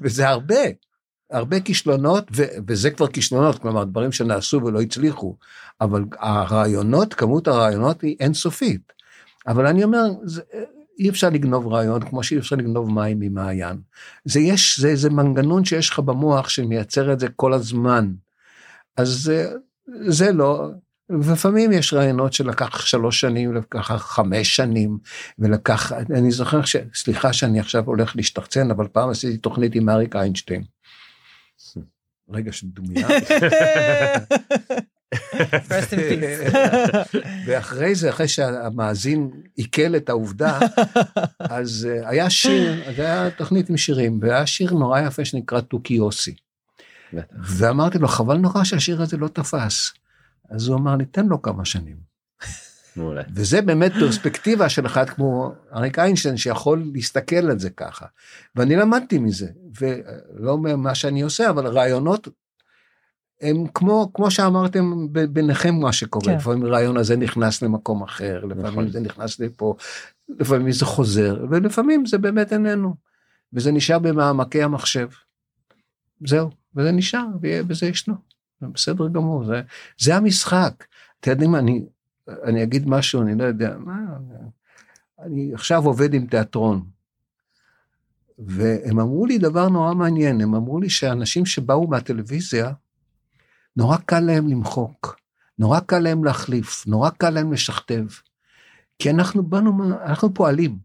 וזה 0.00 0.28
הרבה. 0.28 0.64
הרבה 1.30 1.60
כישלונות, 1.60 2.24
ו- 2.36 2.44
וזה 2.68 2.90
כבר 2.90 3.06
כישלונות, 3.06 3.58
כלומר 3.58 3.84
דברים 3.84 4.12
שנעשו 4.12 4.60
ולא 4.64 4.80
הצליחו, 4.80 5.36
אבל 5.80 6.04
הרעיונות, 6.18 7.14
כמות 7.14 7.48
הרעיונות 7.48 8.02
היא 8.02 8.16
אינסופית. 8.20 8.92
אבל 9.46 9.66
אני 9.66 9.84
אומר, 9.84 10.04
זה, 10.24 10.42
אי 10.98 11.08
אפשר 11.08 11.30
לגנוב 11.30 11.66
רעיון 11.66 12.08
כמו 12.08 12.22
שאי 12.22 12.38
אפשר 12.38 12.56
לגנוב 12.56 12.92
מים 12.92 13.20
ממעיין. 13.20 13.76
זה 14.24 14.40
יש, 14.40 14.80
זה 14.80 14.88
איזה 14.88 15.10
מנגנון 15.10 15.64
שיש 15.64 15.90
לך 15.90 15.98
במוח 15.98 16.48
שמייצר 16.48 17.12
את 17.12 17.20
זה 17.20 17.28
כל 17.28 17.52
הזמן. 17.52 18.12
אז 18.96 19.08
זה, 19.08 19.52
זה 20.06 20.32
לא, 20.32 20.70
ולפעמים 21.10 21.72
יש 21.72 21.94
רעיונות 21.94 22.32
שלקח 22.32 22.86
שלוש 22.86 23.20
שנים, 23.20 23.54
לקח 23.54 23.92
חמש 23.96 24.56
שנים, 24.56 24.98
ולקח, 25.38 25.92
אני 25.92 26.30
זוכר 26.30 26.64
ש... 26.64 26.76
סליחה 26.94 27.32
שאני 27.32 27.60
עכשיו 27.60 27.84
הולך 27.86 28.16
להשתחצן, 28.16 28.70
אבל 28.70 28.88
פעם 28.88 29.10
עשיתי 29.10 29.36
תוכנית 29.36 29.74
עם 29.74 29.88
אריק 29.88 30.16
איינשטיין. 30.16 30.62
רגע 32.30 32.52
של 32.52 32.66
דומייה. 32.66 33.08
ואחרי 37.46 37.94
זה, 37.94 38.10
אחרי 38.10 38.28
שהמאזין 38.28 39.30
עיכל 39.56 39.96
את 39.96 40.08
העובדה, 40.08 40.58
אז 41.38 41.88
אה, 41.90 42.08
היה 42.08 42.30
שיר, 42.30 42.92
זה 42.96 43.02
היה 43.02 43.30
תוכנית 43.30 43.70
עם 43.70 43.76
שירים, 43.76 44.18
והיה 44.22 44.46
שיר 44.46 44.72
נורא 44.72 45.00
יפה 45.00 45.24
שנקרא 45.24 45.60
תוכי 45.60 45.94
יוסי. 45.94 46.34
בטח. 47.12 47.36
ואמרתי 47.38 47.98
לו, 47.98 48.08
חבל 48.08 48.36
נורא 48.36 48.64
שהשיר 48.64 49.02
הזה 49.02 49.16
לא 49.16 49.28
תפס. 49.28 49.92
אז 50.50 50.68
הוא 50.68 50.76
אמר 50.76 50.96
לי, 50.96 51.04
תן 51.04 51.26
לו 51.26 51.42
כמה 51.42 51.64
שנים. 51.64 51.96
מעולה. 53.00 53.22
וזה 53.34 53.62
באמת 53.62 53.92
פרספקטיבה 53.92 54.68
של 54.68 54.86
אחד 54.86 55.10
כמו 55.10 55.52
אריק 55.74 55.98
איינשטיין 55.98 56.36
שיכול 56.36 56.90
להסתכל 56.94 57.50
על 57.50 57.58
זה 57.58 57.70
ככה. 57.70 58.06
ואני 58.56 58.76
למדתי 58.76 59.18
מזה, 59.18 59.48
ולא 59.80 60.58
ממה 60.58 60.94
שאני 60.94 61.22
עושה, 61.22 61.50
אבל 61.50 61.66
רעיונות 61.66 62.28
הם 63.40 63.66
כמו, 63.74 64.10
כמו 64.14 64.30
שאמרתם 64.30 65.06
ביניכם 65.30 65.74
מה 65.74 65.92
שקורה, 65.92 66.24
כן. 66.24 66.36
לפעמים 66.36 66.64
הרעיון 66.64 66.96
הזה 66.96 67.16
נכנס 67.16 67.62
למקום 67.62 68.02
אחר, 68.02 68.44
לפעמים 68.44 68.66
נכון. 68.66 68.90
זה 68.90 69.00
נכנס 69.00 69.40
לפה, 69.40 69.74
לפעמים 70.28 70.72
זה 70.72 70.84
חוזר, 70.84 71.44
ולפעמים 71.50 72.06
זה 72.06 72.18
באמת 72.18 72.52
איננו. 72.52 72.94
וזה 73.52 73.72
נשאר 73.72 73.98
במעמקי 73.98 74.62
המחשב. 74.62 75.08
זהו, 76.26 76.50
וזה 76.76 76.92
נשאר, 76.92 77.26
וזה 77.68 77.86
ישנו. 77.86 78.14
בסדר 78.62 79.08
גמור, 79.08 79.44
זה, 79.44 79.60
זה 79.98 80.16
המשחק. 80.16 80.84
אתם 81.20 81.30
יודעים 81.30 81.54
אני, 81.54 81.82
אני 82.44 82.62
אגיד 82.62 82.88
משהו, 82.88 83.22
אני 83.22 83.38
לא 83.38 83.44
יודע, 83.44 83.76
מה, 83.78 83.98
אני 85.18 85.50
עכשיו 85.54 85.86
עובד 85.86 86.14
עם 86.14 86.26
תיאטרון. 86.26 86.84
והם 88.38 89.00
אמרו 89.00 89.26
לי 89.26 89.38
דבר 89.38 89.68
נורא 89.68 89.94
מעניין, 89.94 90.40
הם 90.40 90.54
אמרו 90.54 90.80
לי 90.80 90.90
שאנשים 90.90 91.46
שבאו 91.46 91.86
מהטלוויזיה, 91.86 92.72
נורא 93.76 93.96
קל 93.96 94.20
להם 94.20 94.48
למחוק, 94.48 95.20
נורא 95.58 95.80
קל 95.80 95.98
להם 95.98 96.24
להחליף, 96.24 96.86
נורא 96.86 97.10
קל 97.10 97.30
להם 97.30 97.52
לשכתב. 97.52 98.04
כי 98.98 99.10
אנחנו 99.10 99.42
באנו, 99.42 99.94
אנחנו 100.04 100.34
פועלים. 100.34 100.78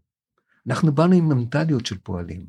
אנחנו 0.68 0.92
באנו 0.92 1.16
עם 1.16 1.30
מנטליות 1.30 1.86
של 1.86 1.98
פועלים. 1.98 2.46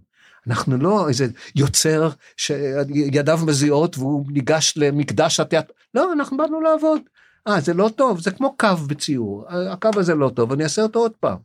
אנחנו 0.46 0.76
לא 0.76 1.08
איזה 1.08 1.26
יוצר 1.54 2.10
שידיו 2.36 3.38
מזיעות 3.46 3.98
והוא 3.98 4.26
ניגש 4.28 4.74
למקדש 4.76 5.40
התיאטר, 5.40 5.72
לא, 5.94 6.12
אנחנו 6.12 6.36
באנו 6.36 6.60
לעבוד. 6.60 7.00
אה, 7.48 7.60
זה 7.60 7.74
לא 7.74 7.90
טוב, 7.96 8.20
זה 8.20 8.30
כמו 8.30 8.56
קו 8.56 8.76
בציור, 8.88 9.44
הקו 9.48 9.90
הזה 9.96 10.14
לא 10.14 10.28
טוב, 10.34 10.52
אני 10.52 10.64
אעשה 10.64 10.82
אותו 10.82 10.98
עוד 10.98 11.12
פעם. 11.20 11.36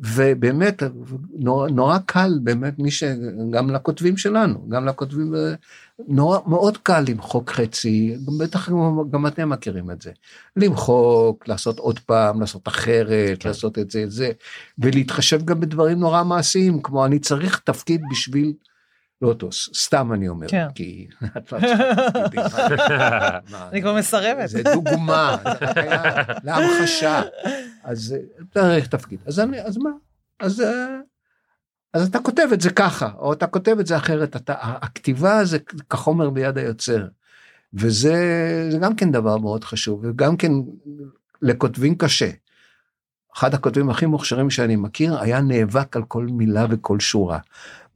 ובאמת, 0.00 0.82
נורא, 1.32 1.68
נורא 1.68 1.98
קל, 2.06 2.38
באמת, 2.42 2.78
מי 2.78 2.90
ש... 2.90 3.04
גם 3.50 3.70
לכותבים 3.70 4.16
שלנו, 4.16 4.68
גם 4.68 4.86
לכותבים, 4.86 5.34
אה, 5.34 5.54
נורא, 6.08 6.38
מאוד 6.46 6.78
קל 6.78 7.04
למחוק 7.08 7.50
חצי, 7.50 8.16
בטח 8.40 8.68
גם, 9.10 9.26
אתם 9.26 9.48
מכירים 9.48 9.90
את 9.90 10.02
זה. 10.02 10.12
למחוק, 10.56 11.48
לעשות 11.48 11.78
עוד 11.78 11.98
פעם, 11.98 12.40
לעשות 12.40 12.68
אחרת, 12.68 13.42
כן. 13.42 13.48
לעשות 13.48 13.78
את 13.78 13.90
זה, 13.90 14.02
את 14.02 14.10
זה, 14.10 14.30
ולהתחשב 14.78 15.44
גם 15.44 15.60
בדברים 15.60 15.98
נורא 15.98 16.24
מעשיים, 16.24 16.82
כמו 16.82 17.06
אני 17.06 17.18
צריך 17.18 17.60
תפקיד 17.64 18.00
בשביל... 18.10 18.52
לא 19.22 19.32
טוב, 19.32 19.52
סתם 19.52 20.12
אני 20.12 20.28
אומר, 20.28 20.48
כן. 20.48 20.66
כי 20.74 21.08
את 21.36 21.52
לא 21.52 21.58
צריכה 21.58 23.38
אני 23.72 23.82
כבר 23.82 23.94
מסרבת. 23.94 24.48
זה 24.48 24.62
דוגמה, 24.62 25.36
זה 25.74 25.80
היה 25.80 26.22
להמחשה. 26.44 27.22
אז 27.84 28.16
אה, 28.16 28.44
צריך 28.54 28.86
תפקיד. 28.86 29.20
אז 29.26 29.40
אני, 29.40 29.62
אז 29.62 29.76
מה? 29.76 29.90
אז, 30.40 30.60
אה, 30.60 30.96
אז 31.94 32.08
אתה 32.08 32.18
כותב 32.18 32.48
את 32.52 32.60
זה 32.60 32.70
ככה, 32.70 33.10
או 33.18 33.32
אתה 33.32 33.46
כותב 33.46 33.76
את 33.80 33.86
זה 33.86 33.96
אחרת. 33.96 34.36
אתה, 34.36 34.54
הכתיבה 34.60 35.44
זה 35.44 35.58
כחומר 35.90 36.30
ביד 36.30 36.58
היוצר. 36.58 37.06
וזה 37.74 38.16
זה 38.70 38.78
גם 38.78 38.96
כן 38.96 39.12
דבר 39.12 39.38
מאוד 39.38 39.64
חשוב, 39.64 40.00
וגם 40.04 40.36
כן 40.36 40.52
לכותבים 41.42 41.94
קשה. 41.94 42.30
אחד 43.38 43.54
הכותבים 43.54 43.90
הכי 43.90 44.06
מוכשרים 44.06 44.50
שאני 44.50 44.76
מכיר 44.76 45.18
היה 45.20 45.40
נאבק 45.40 45.96
על 45.96 46.02
כל 46.02 46.26
מילה 46.30 46.66
וכל 46.70 47.00
שורה. 47.00 47.38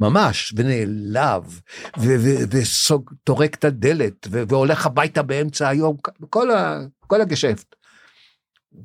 ממש, 0.01 0.55
ונעלב, 0.57 1.61
וטורק 1.99 3.55
את 3.55 3.65
הדלת, 3.65 4.27
והולך 4.31 4.87
הביתה 4.87 5.23
באמצע 5.23 5.69
היום, 5.69 5.97
כל, 6.31 6.51
ה- 6.51 6.81
כל 7.07 7.21
הגשפט. 7.21 7.75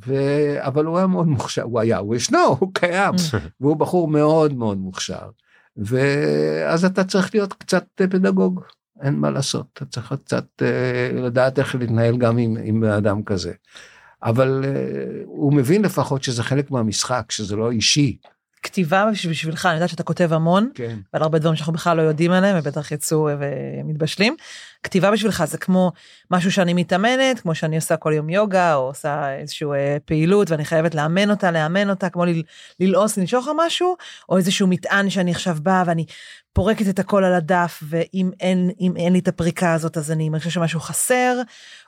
ו... 0.07 0.13
אבל 0.59 0.85
הוא 0.85 0.97
היה 0.97 1.07
מאוד 1.07 1.27
מוכשר, 1.27 1.63
הוא 1.63 1.79
היה, 1.79 1.97
הוא 1.97 2.15
ישנו, 2.15 2.57
הוא 2.59 2.71
קיים, 2.73 3.13
והוא 3.61 3.77
בחור 3.77 4.07
מאוד 4.07 4.53
מאוד 4.53 4.77
מוכשר. 4.77 5.29
ואז 5.77 6.85
אתה 6.85 7.03
צריך 7.03 7.35
להיות 7.35 7.53
קצת 7.53 7.85
פדגוג, 7.95 8.61
אין 9.01 9.13
מה 9.13 9.29
לעשות, 9.29 9.65
אתה 9.73 9.85
צריך 9.85 10.13
קצת 10.25 10.45
אה, 10.61 11.21
לדעת 11.21 11.59
איך 11.59 11.75
להתנהל 11.75 12.17
גם 12.17 12.37
עם, 12.37 12.57
עם 12.63 12.83
אדם 12.83 13.23
כזה. 13.23 13.53
אבל 14.23 14.63
אה, 14.65 14.71
הוא 15.25 15.53
מבין 15.53 15.81
לפחות 15.81 16.23
שזה 16.23 16.43
חלק 16.43 16.71
מהמשחק, 16.71 17.23
שזה 17.31 17.55
לא 17.55 17.71
אישי. 17.71 18.17
כתיבה 18.63 19.05
בשב- 19.11 19.29
בשבילך, 19.29 19.65
אני 19.65 19.73
יודעת 19.73 19.89
שאתה 19.89 20.03
כותב 20.03 20.33
המון, 20.33 20.69
כן. 20.75 20.97
ועל 21.13 21.23
הרבה 21.23 21.39
דברים 21.39 21.55
שאנחנו 21.55 21.73
בכלל 21.73 21.97
לא 21.97 22.01
יודעים 22.01 22.31
עליהם, 22.31 22.57
ובטח 22.59 22.91
יצאו 22.91 23.29
אה, 23.29 23.35
ומתבשלים. 23.83 24.35
כתיבה 24.83 25.11
בשבילך 25.11 25.43
זה 25.45 25.57
כמו 25.57 25.91
משהו 26.31 26.51
שאני 26.51 26.73
מתאמנת, 26.73 27.39
כמו 27.39 27.55
שאני 27.55 27.75
עושה 27.75 27.97
כל 27.97 28.13
יום 28.15 28.29
יוגה, 28.29 28.75
או 28.75 28.81
עושה 28.81 29.33
איזושהי 29.33 29.67
אה, 29.67 29.97
פעילות, 30.05 30.51
ואני 30.51 30.65
חייבת 30.65 30.95
לאמן 30.95 31.29
אותה, 31.29 31.51
לאמן 31.51 31.89
אותה, 31.89 32.09
כמו 32.09 32.23
ללעוס, 32.79 33.17
לנשוך 33.17 33.47
על 33.47 33.53
משהו, 33.57 33.95
או 34.29 34.37
איזשהו 34.37 34.67
מטען 34.67 35.09
שאני 35.09 35.31
עכשיו 35.31 35.57
באה 35.61 35.83
ואני 35.85 36.05
פורקת 36.53 36.89
את 36.89 36.99
הכל 36.99 37.23
על 37.23 37.33
הדף, 37.33 37.83
ואם 37.83 38.31
אין, 38.39 38.71
אין 38.95 39.13
לי 39.13 39.19
את 39.19 39.27
הפריקה 39.27 39.73
הזאת, 39.73 39.97
אז 39.97 40.11
אני 40.11 40.29
מרגישה 40.29 40.49
שמשהו 40.49 40.79
חסר, 40.79 41.41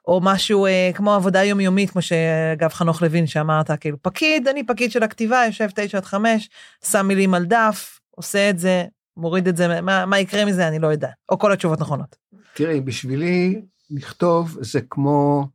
או 0.07 0.19
משהו 0.23 0.65
אה, 0.65 0.91
כמו 0.93 1.13
עבודה 1.13 1.43
יומיומית, 1.43 1.89
כמו 1.89 2.01
שאגב 2.01 2.69
חנוך 2.69 3.01
לוין 3.01 3.27
שאמרת, 3.27 3.71
כאילו 3.71 3.97
פקיד, 4.01 4.47
אני 4.47 4.65
פקיד 4.65 4.91
של 4.91 5.03
הכתיבה, 5.03 5.43
יושב 5.45 5.69
תשע 5.75 5.97
עד 5.97 6.05
חמש, 6.05 6.49
שם 6.85 7.07
מילים 7.07 7.33
על 7.33 7.45
דף, 7.45 7.99
עושה 8.11 8.49
את 8.49 8.59
זה, 8.59 8.83
מוריד 9.17 9.47
את 9.47 9.57
זה, 9.57 9.81
מה, 9.81 10.05
מה 10.05 10.19
יקרה 10.19 10.45
מזה 10.45 10.67
אני 10.67 10.79
לא 10.79 10.87
יודע, 10.87 11.09
או 11.29 11.39
כל 11.39 11.51
התשובות 11.51 11.79
נכונות. 11.79 12.15
תראי, 12.53 12.81
בשבילי 12.81 13.61
לכתוב 13.89 14.57
זה 14.61 14.79
כמו, 14.89 15.47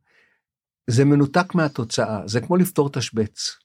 זה 0.87 1.05
מנותק 1.05 1.55
מהתוצאה, 1.55 2.19
זה 2.25 2.41
כמו 2.41 2.57
לפתור 2.57 2.89
תשבץ. 2.89 3.57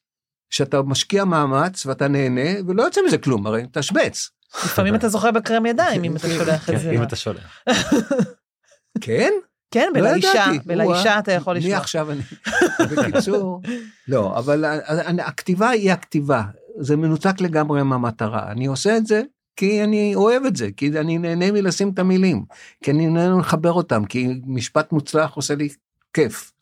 שאתה 0.52 0.82
משקיע 0.82 1.24
מאמץ 1.24 1.86
ואתה 1.86 2.08
נהנה 2.08 2.50
ולא 2.66 2.82
יוצא 2.82 3.00
מזה 3.06 3.18
כלום, 3.18 3.46
הרי 3.46 3.62
תשבץ. 3.72 4.30
לפעמים 4.64 4.94
אתה 4.94 5.08
זוכה 5.08 5.32
בקרם 5.32 5.66
ידיים 5.66 6.04
אם 6.04 6.16
אתה 6.16 6.28
שולח 6.28 6.70
את 6.70 6.78
זה. 6.78 6.84
כן, 6.84 6.96
אם 6.96 7.02
אתה 7.02 7.16
שולח. 7.16 7.62
כן? 9.00 9.30
כן, 9.70 9.88
לא 9.94 10.00
בלאישה. 10.00 10.46
בלאישה 10.66 11.18
אתה 11.18 11.32
יכול 11.32 11.54
מי 11.54 11.60
לשלוח. 11.60 11.80
עכשיו 11.80 12.10
אני... 12.10 12.22
בקיצור, 12.90 13.60
לא, 14.08 14.38
אבל 14.38 14.64
הכתיבה 15.18 15.68
היא 15.68 15.92
הכתיבה, 15.92 16.42
זה 16.80 16.96
מנותק 16.96 17.40
לגמרי 17.40 17.82
מהמטרה. 17.82 18.50
אני 18.52 18.66
עושה 18.66 18.96
את 18.96 19.06
זה 19.06 19.22
כי 19.56 19.84
אני 19.84 20.14
אוהב 20.14 20.44
את 20.44 20.56
זה, 20.56 20.68
כי 20.76 21.00
אני 21.00 21.18
נהנה 21.18 21.52
מלשים 21.52 21.90
את 21.90 21.98
המילים, 21.98 22.44
כי 22.82 22.90
אני 22.90 23.06
נהנה 23.06 23.38
לחבר 23.38 23.72
אותם, 23.72 24.04
כי 24.04 24.40
משפט 24.46 24.92
מוצלח 24.92 25.34
עושה 25.34 25.54
לי 25.54 25.68
כיף. 26.14 26.52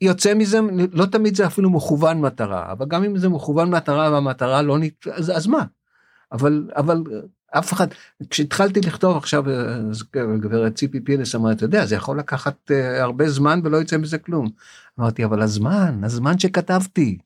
יוצא 0.00 0.34
מזה, 0.34 0.60
לא 0.92 1.06
תמיד 1.06 1.36
זה 1.36 1.46
אפילו 1.46 1.70
מכוון 1.70 2.20
מטרה, 2.20 2.72
אבל 2.72 2.86
גם 2.86 3.04
אם 3.04 3.18
זה 3.18 3.28
מכוון 3.28 3.70
מטרה 3.70 4.12
והמטרה 4.12 4.62
לא 4.62 4.78
נת... 4.78 5.06
אז, 5.06 5.36
אז 5.36 5.46
מה? 5.46 5.64
אבל, 6.32 6.70
אבל 6.76 7.02
אף 7.58 7.72
אחד, 7.72 7.86
כשהתחלתי 8.30 8.80
לכתוב 8.80 9.16
עכשיו, 9.16 9.44
גברת 10.40 10.74
ציפי 10.74 11.00
פינס 11.00 11.34
אמרה, 11.34 11.52
אתה 11.52 11.64
יודע, 11.64 11.86
זה 11.86 11.94
יכול 11.94 12.18
לקחת 12.18 12.70
uh, 12.70 13.00
הרבה 13.00 13.28
זמן 13.28 13.60
ולא 13.64 13.76
יצא 13.76 13.96
מזה 13.96 14.18
כלום. 14.18 14.48
אמרתי, 15.00 15.24
אבל 15.24 15.42
הזמן, 15.42 16.04
הזמן 16.04 16.38
שכתבתי, 16.38 17.18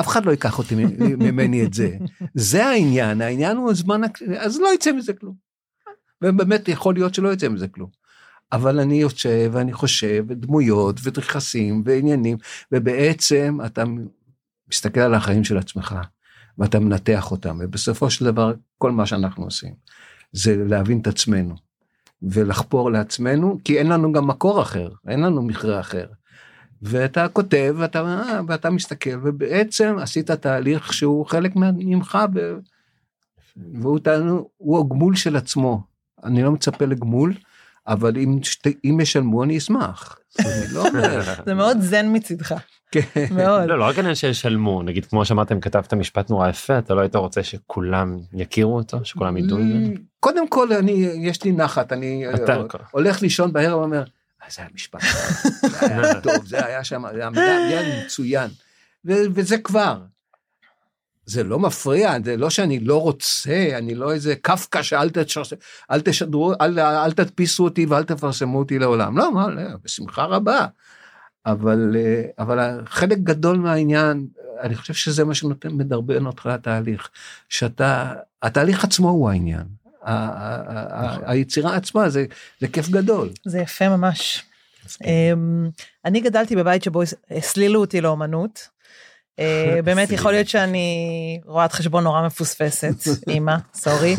אף 0.00 0.08
אחד 0.08 0.24
לא 0.26 0.30
ייקח 0.30 0.58
אותי 0.58 0.74
ממני 0.98 1.64
את 1.64 1.74
זה. 1.74 1.96
זה 2.34 2.66
העניין, 2.66 3.20
העניין 3.20 3.56
הוא 3.56 3.70
הזמן, 3.70 4.00
אז 4.38 4.60
לא 4.60 4.74
יצא 4.74 4.92
מזה 4.92 5.12
כלום. 5.12 5.34
ובאמת 6.22 6.68
יכול 6.68 6.94
להיות 6.94 7.14
שלא 7.14 7.32
יצא 7.32 7.48
מזה 7.48 7.68
כלום. 7.68 7.88
אבל 8.52 8.80
אני 8.80 9.00
יושב 9.00 9.50
ואני 9.52 9.72
חושב, 9.72 10.24
ודמויות, 10.28 11.00
ודרכסים, 11.02 11.82
ועניינים, 11.86 12.36
ובעצם 12.72 13.58
אתה 13.66 13.84
מסתכל 14.72 15.00
על 15.00 15.14
החיים 15.14 15.44
של 15.44 15.58
עצמך, 15.58 15.94
ואתה 16.58 16.80
מנתח 16.80 17.30
אותם, 17.30 17.58
ובסופו 17.60 18.10
של 18.10 18.24
דבר, 18.24 18.54
כל 18.78 18.90
מה 18.90 19.06
שאנחנו 19.06 19.44
עושים, 19.44 19.74
זה 20.32 20.64
להבין 20.68 21.00
את 21.00 21.06
עצמנו 21.06 21.54
ולחפור 22.22 22.90
לעצמנו 22.90 23.58
כי 23.64 23.78
אין 23.78 23.86
לנו 23.86 24.12
גם 24.12 24.26
מקור 24.26 24.62
אחר 24.62 24.88
אין 25.08 25.20
לנו 25.20 25.42
מכרה 25.42 25.80
אחר. 25.80 26.06
ואתה 26.82 27.28
כותב 27.28 27.74
ואתה, 27.78 28.18
ואתה 28.48 28.70
מסתכל 28.70 29.18
ובעצם 29.22 29.96
עשית 30.00 30.30
תהליך 30.30 30.92
שהוא 30.92 31.26
חלק 31.26 31.52
ממך 31.56 32.18
ו... 32.34 32.54
והוא 33.80 33.98
תענו, 33.98 34.48
הוא 34.56 34.80
הגמול 34.80 35.16
של 35.16 35.36
עצמו 35.36 35.80
אני 36.24 36.42
לא 36.42 36.52
מצפה 36.52 36.84
לגמול 36.84 37.34
אבל 37.86 38.16
אם, 38.16 38.38
שת, 38.42 38.66
אם 38.84 38.98
ישלמו 39.00 39.44
אני 39.44 39.58
אשמח. 39.58 40.18
לא 40.72 40.84
זה 41.46 41.54
מאוד 41.54 41.80
זן 41.80 42.16
מצידך, 42.16 42.54
כן. 42.90 43.00
מאוד. 43.30 43.68
לא, 43.68 43.78
לא 43.78 43.84
רק 43.84 43.98
עניין 43.98 44.14
שישלמו, 44.14 44.82
נגיד 44.82 45.06
כמו 45.06 45.24
שאמרתם 45.24 45.60
כתבת 45.60 45.94
משפט 45.94 46.30
נורא 46.30 46.48
יפה, 46.48 46.78
אתה 46.78 46.94
לא 46.94 47.00
היית 47.00 47.16
רוצה 47.16 47.42
שכולם 47.42 48.18
יכירו 48.32 48.76
אותו, 48.76 49.04
שכולם 49.04 49.36
ידעו 49.36 49.58
ממנו? 49.58 49.94
קודם 50.20 50.48
כל 50.48 50.72
אני 50.72 50.92
יש 51.20 51.44
לי 51.44 51.52
נחת 51.52 51.92
אני 51.92 52.24
הולך 52.90 53.22
לישון 53.22 53.52
בערב 53.52 53.78
ואומר 53.78 53.98
"אה, 53.98 54.04
זה 54.50 54.62
היה 54.62 54.70
משפט 54.74 55.00
זה 55.70 55.86
היה 55.86 56.20
טוב 56.20 56.46
זה 56.46 56.66
היה 56.66 56.84
שם 56.84 57.02
זה 57.14 57.28
היה 57.56 58.04
מצוין 58.04 58.50
וזה 59.04 59.58
כבר. 59.58 60.00
זה 61.26 61.44
לא 61.44 61.58
מפריע 61.58 62.12
זה 62.24 62.36
לא 62.36 62.50
שאני 62.50 62.80
לא 62.80 63.00
רוצה 63.00 63.68
אני 63.78 63.94
לא 63.94 64.12
איזה 64.12 64.34
קפקא 64.36 64.82
שאל 64.82 65.10
תשדרו 65.10 65.44
אל 65.90 66.00
תשדרו 66.00 66.52
אל, 66.60 66.78
אל 66.78 67.12
תדפיסו 67.12 67.64
אותי 67.64 67.86
ואל 67.86 68.04
תפרסמו 68.04 68.58
אותי 68.58 68.78
לעולם 68.78 69.18
לא 69.18 69.32
מה 69.34 69.48
לא, 69.48 69.62
בשמחה 69.84 70.24
רבה. 70.24 70.66
אבל 71.46 71.96
אה, 71.96 72.22
אבל 72.38 72.80
חלק 72.86 73.18
גדול 73.18 73.58
מהעניין 73.58 74.26
אני 74.60 74.74
חושב 74.74 74.94
שזה 74.94 75.24
מה 75.24 75.34
שנותן 75.34 75.72
מדרבן 75.72 76.26
אותך 76.26 76.46
לתהליך 76.46 77.10
שאתה 77.48 78.14
התהליך 78.42 78.84
עצמו 78.84 79.08
הוא 79.10 79.30
העניין. 79.30 79.81
ה- 80.04 81.16
היצירה 81.32 81.76
עצמה 81.76 82.08
זה 82.08 82.24
זה 82.60 82.68
כיף 82.68 82.88
גדול. 82.88 83.30
זה 83.44 83.58
יפה 83.58 83.88
ממש. 83.88 84.42
אמ, 85.04 85.70
אני 86.04 86.20
גדלתי 86.20 86.56
בבית 86.56 86.82
שבו 86.82 87.02
הסלילו 87.30 87.80
אותי 87.80 88.00
לאומנות. 88.00 88.68
אה, 89.38 89.78
באמת 89.84 90.10
יכול 90.10 90.32
להיות 90.32 90.48
שאני 90.48 91.40
רואת 91.44 91.72
חשבון 91.72 92.04
נורא 92.04 92.26
מפוספסת, 92.26 92.94
אימא, 93.28 93.56
סורי, 93.74 94.16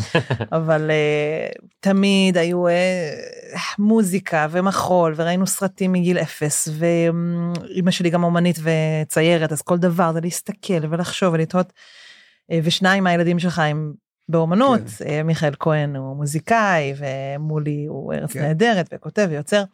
אבל 0.52 0.90
אה, 0.90 1.48
תמיד 1.80 2.36
היו 2.36 2.68
אה, 2.68 3.14
מוזיקה 3.78 4.46
ומחול 4.50 5.14
וראינו 5.16 5.46
סרטים 5.46 5.92
מגיל 5.92 6.18
אפס 6.18 6.68
ואימא 6.78 7.90
שלי 7.90 8.10
גם 8.10 8.24
אומנית 8.24 8.56
וציירת 8.62 9.52
אז 9.52 9.62
כל 9.62 9.78
דבר 9.78 10.12
זה 10.12 10.20
להסתכל 10.20 10.86
ולחשוב 10.90 11.34
ולתהות. 11.34 11.72
ושניים 12.62 13.04
מהילדים 13.04 13.38
שלך 13.38 13.58
הם 13.58 13.92
באומנות, 14.28 14.80
אה, 15.06 15.22
מיכאל 15.22 15.54
כהן 15.58 15.96
הוא 15.96 16.16
מוזיקאי 16.16 16.94
ומולי 16.96 17.86
הוא 17.88 18.12
ארץ 18.12 18.32
כן. 18.32 18.42
נהדרת 18.42 18.88
וכותב 18.92 19.26
ויוצר. 19.30 19.64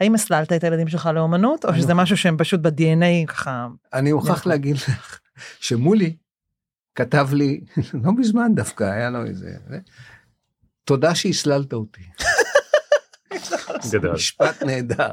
האם 0.00 0.14
הסללת 0.14 0.52
את 0.52 0.64
הילדים 0.64 0.88
שלך 0.88 1.10
לאומנות 1.14 1.64
או 1.64 1.74
שזה 1.74 1.94
משהו 1.94 2.16
שהם 2.16 2.36
פשוט 2.38 2.60
ב-DNA 2.60 3.26
ככה 3.26 3.66
אני 3.92 4.12
מוכרח. 4.12 4.46
להגיד 4.46 4.76
לך 4.76 5.20
שמולי 5.60 6.16
כתב 6.94 7.28
לי 7.32 7.60
לא 8.04 8.12
מזמן 8.12 8.54
דווקא 8.54 8.84
היה 8.84 9.10
לו 9.10 9.24
איזה 9.24 9.50
זה, 9.68 9.78
תודה 10.84 11.14
שהסללת 11.14 11.72
אותי 11.72 12.02
גדול. 13.92 14.12
משפט 14.14 14.62
נהדר 14.62 15.10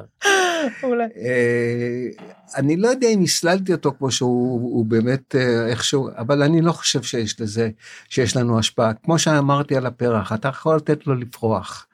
אולי. 0.84 1.04
אה, 1.04 2.08
אני 2.56 2.78
לא 2.78 2.88
יודע 2.88 3.08
אם 3.08 3.22
הסללתי 3.24 3.74
אותו 3.74 3.94
כמו 3.98 4.12
שהוא 4.12 4.62
הוא 4.62 4.86
באמת 4.86 5.36
אה, 5.36 5.68
איכשהו 5.68 6.10
אבל 6.18 6.44
אני 6.44 6.62
לא 6.62 6.72
חושב 6.72 7.02
שיש 7.04 7.42
לזה 7.42 7.70
שיש 8.10 8.38
לנו 8.38 8.60
השפעה 8.60 8.94
כמו 8.94 9.20
שאמרתי 9.20 9.76
על 9.78 9.86
הפרח 9.86 10.34
אתה 10.34 10.48
יכול 10.48 10.76
לתת 10.76 11.08
לו 11.08 11.16
לפרוח 11.16 11.88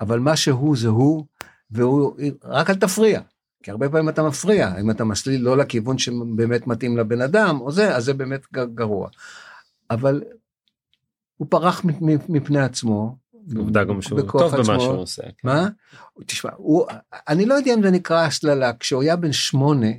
אבל 0.00 0.18
מה 0.18 0.36
שהוא 0.36 0.76
זה 0.76 0.88
הוא 0.88 1.24
והוא 1.70 2.16
רק 2.44 2.70
אל 2.70 2.74
תפריע. 2.74 3.20
כי 3.62 3.70
הרבה 3.70 3.88
פעמים 3.88 4.08
אתה 4.08 4.22
מפריע 4.22 4.80
אם 4.80 4.90
אתה 4.90 5.04
מסליל 5.04 5.40
לא 5.42 5.56
לכיוון 5.56 5.98
שבאמת 5.98 6.66
מתאים 6.66 6.96
לבן 6.96 7.20
אדם 7.20 7.60
או 7.60 7.72
זה 7.72 7.96
אז 7.96 8.04
זה 8.04 8.14
באמת 8.14 8.40
גרוע. 8.52 9.08
אבל 9.90 10.22
הוא 11.36 11.46
פרח 11.50 11.84
מפ- 11.84 12.28
מפני 12.28 12.60
עצמו. 12.60 13.16
עובדה 13.56 13.84
גם 13.84 14.02
שהוא 14.02 14.20
טוב 14.20 14.52
במה 14.52 14.60
עצמו. 14.60 14.80
שהוא 14.80 14.98
עושה. 14.98 15.22
כן. 15.22 15.48
מה? 15.48 15.68
תשמע, 16.26 16.50
הוא, 16.56 16.86
אני 17.28 17.46
לא 17.46 17.54
יודע 17.54 17.74
אם 17.74 17.82
זה 17.82 17.90
נקרא 17.90 18.24
הסללה, 18.24 18.72
כשהוא 18.80 19.02
היה 19.02 19.16
בן 19.16 19.32
שמונה, 19.32 19.90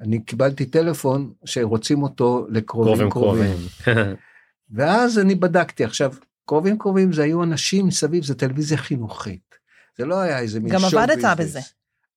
אני 0.00 0.22
קיבלתי 0.22 0.66
טלפון 0.66 1.32
שרוצים 1.44 2.02
אותו 2.02 2.46
לקרובים 2.50 3.10
קרובים 3.10 3.10
קרובים. 3.10 3.56
ואז 4.74 5.18
אני 5.18 5.34
בדקתי, 5.34 5.84
עכשיו, 5.84 6.12
קרובים 6.46 6.78
קרובים 6.78 7.12
זה 7.12 7.22
היו 7.22 7.42
אנשים 7.42 7.86
מסביב, 7.86 8.24
זה 8.24 8.34
טלוויזיה 8.34 8.78
חינוכית. 8.78 9.54
זה 9.98 10.04
לא 10.04 10.20
היה 10.20 10.38
איזה 10.38 10.60
מין 10.60 10.72
גם 10.72 10.80
שואו 10.80 11.02
עבדת 11.02 11.16
ביזנס. 11.16 11.38
בזה. 11.38 11.60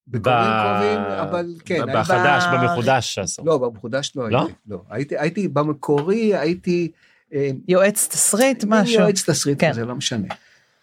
בקרובים 0.07 0.41
ב- 0.41 0.61
קרובים, 0.61 0.99
אבל 0.99 1.53
כן. 1.65 1.81
בחדש, 1.95 2.43
ב- 2.43 2.61
במחודש 2.61 3.15
שעשו. 3.15 3.43
לא, 3.45 3.57
במחודש 3.57 4.13
לא 4.15 4.29
לא? 4.29 4.39
הייתי. 4.39 4.53
לא, 4.67 4.81
הייתי, 4.89 5.17
הייתי 5.17 5.47
במקורי, 5.47 6.35
הייתי... 6.35 6.91
אה, 7.33 7.49
יועץ 7.67 8.07
תסריט 8.07 8.63
משהו. 8.67 9.01
יועץ 9.01 9.29
תסריט 9.29 9.61
כן. 9.61 9.69
כזה, 9.71 9.85
לא 9.85 9.95
משנה. 9.95 10.27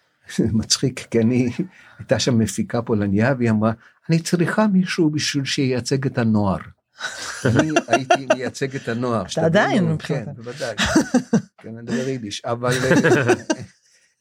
מצחיק, 0.39 0.99
כי 0.99 1.19
אני, 1.19 1.49
הייתה 1.99 2.19
שם 2.19 2.37
מפיקה 2.37 2.81
פולניה, 2.81 3.33
והיא 3.37 3.49
אמרה, 3.49 3.71
אני 4.09 4.19
צריכה 4.19 4.67
מישהו 4.67 5.09
בשביל 5.09 5.45
שייצג 5.45 6.05
את 6.05 6.17
הנוער. 6.17 6.57
אני 7.45 7.71
הייתי 7.87 8.25
מייצג 8.33 8.75
את 8.75 8.87
הנוער. 8.87 9.27
שתבינו, 9.27 9.47
עדיין, 9.47 9.95
כן. 9.99 10.25
בוודאי. 10.35 10.75
כן, 11.61 11.69
אני 11.69 11.81
מדבר 11.81 12.07
יידיש, 12.07 12.41
אבל... 12.45 12.73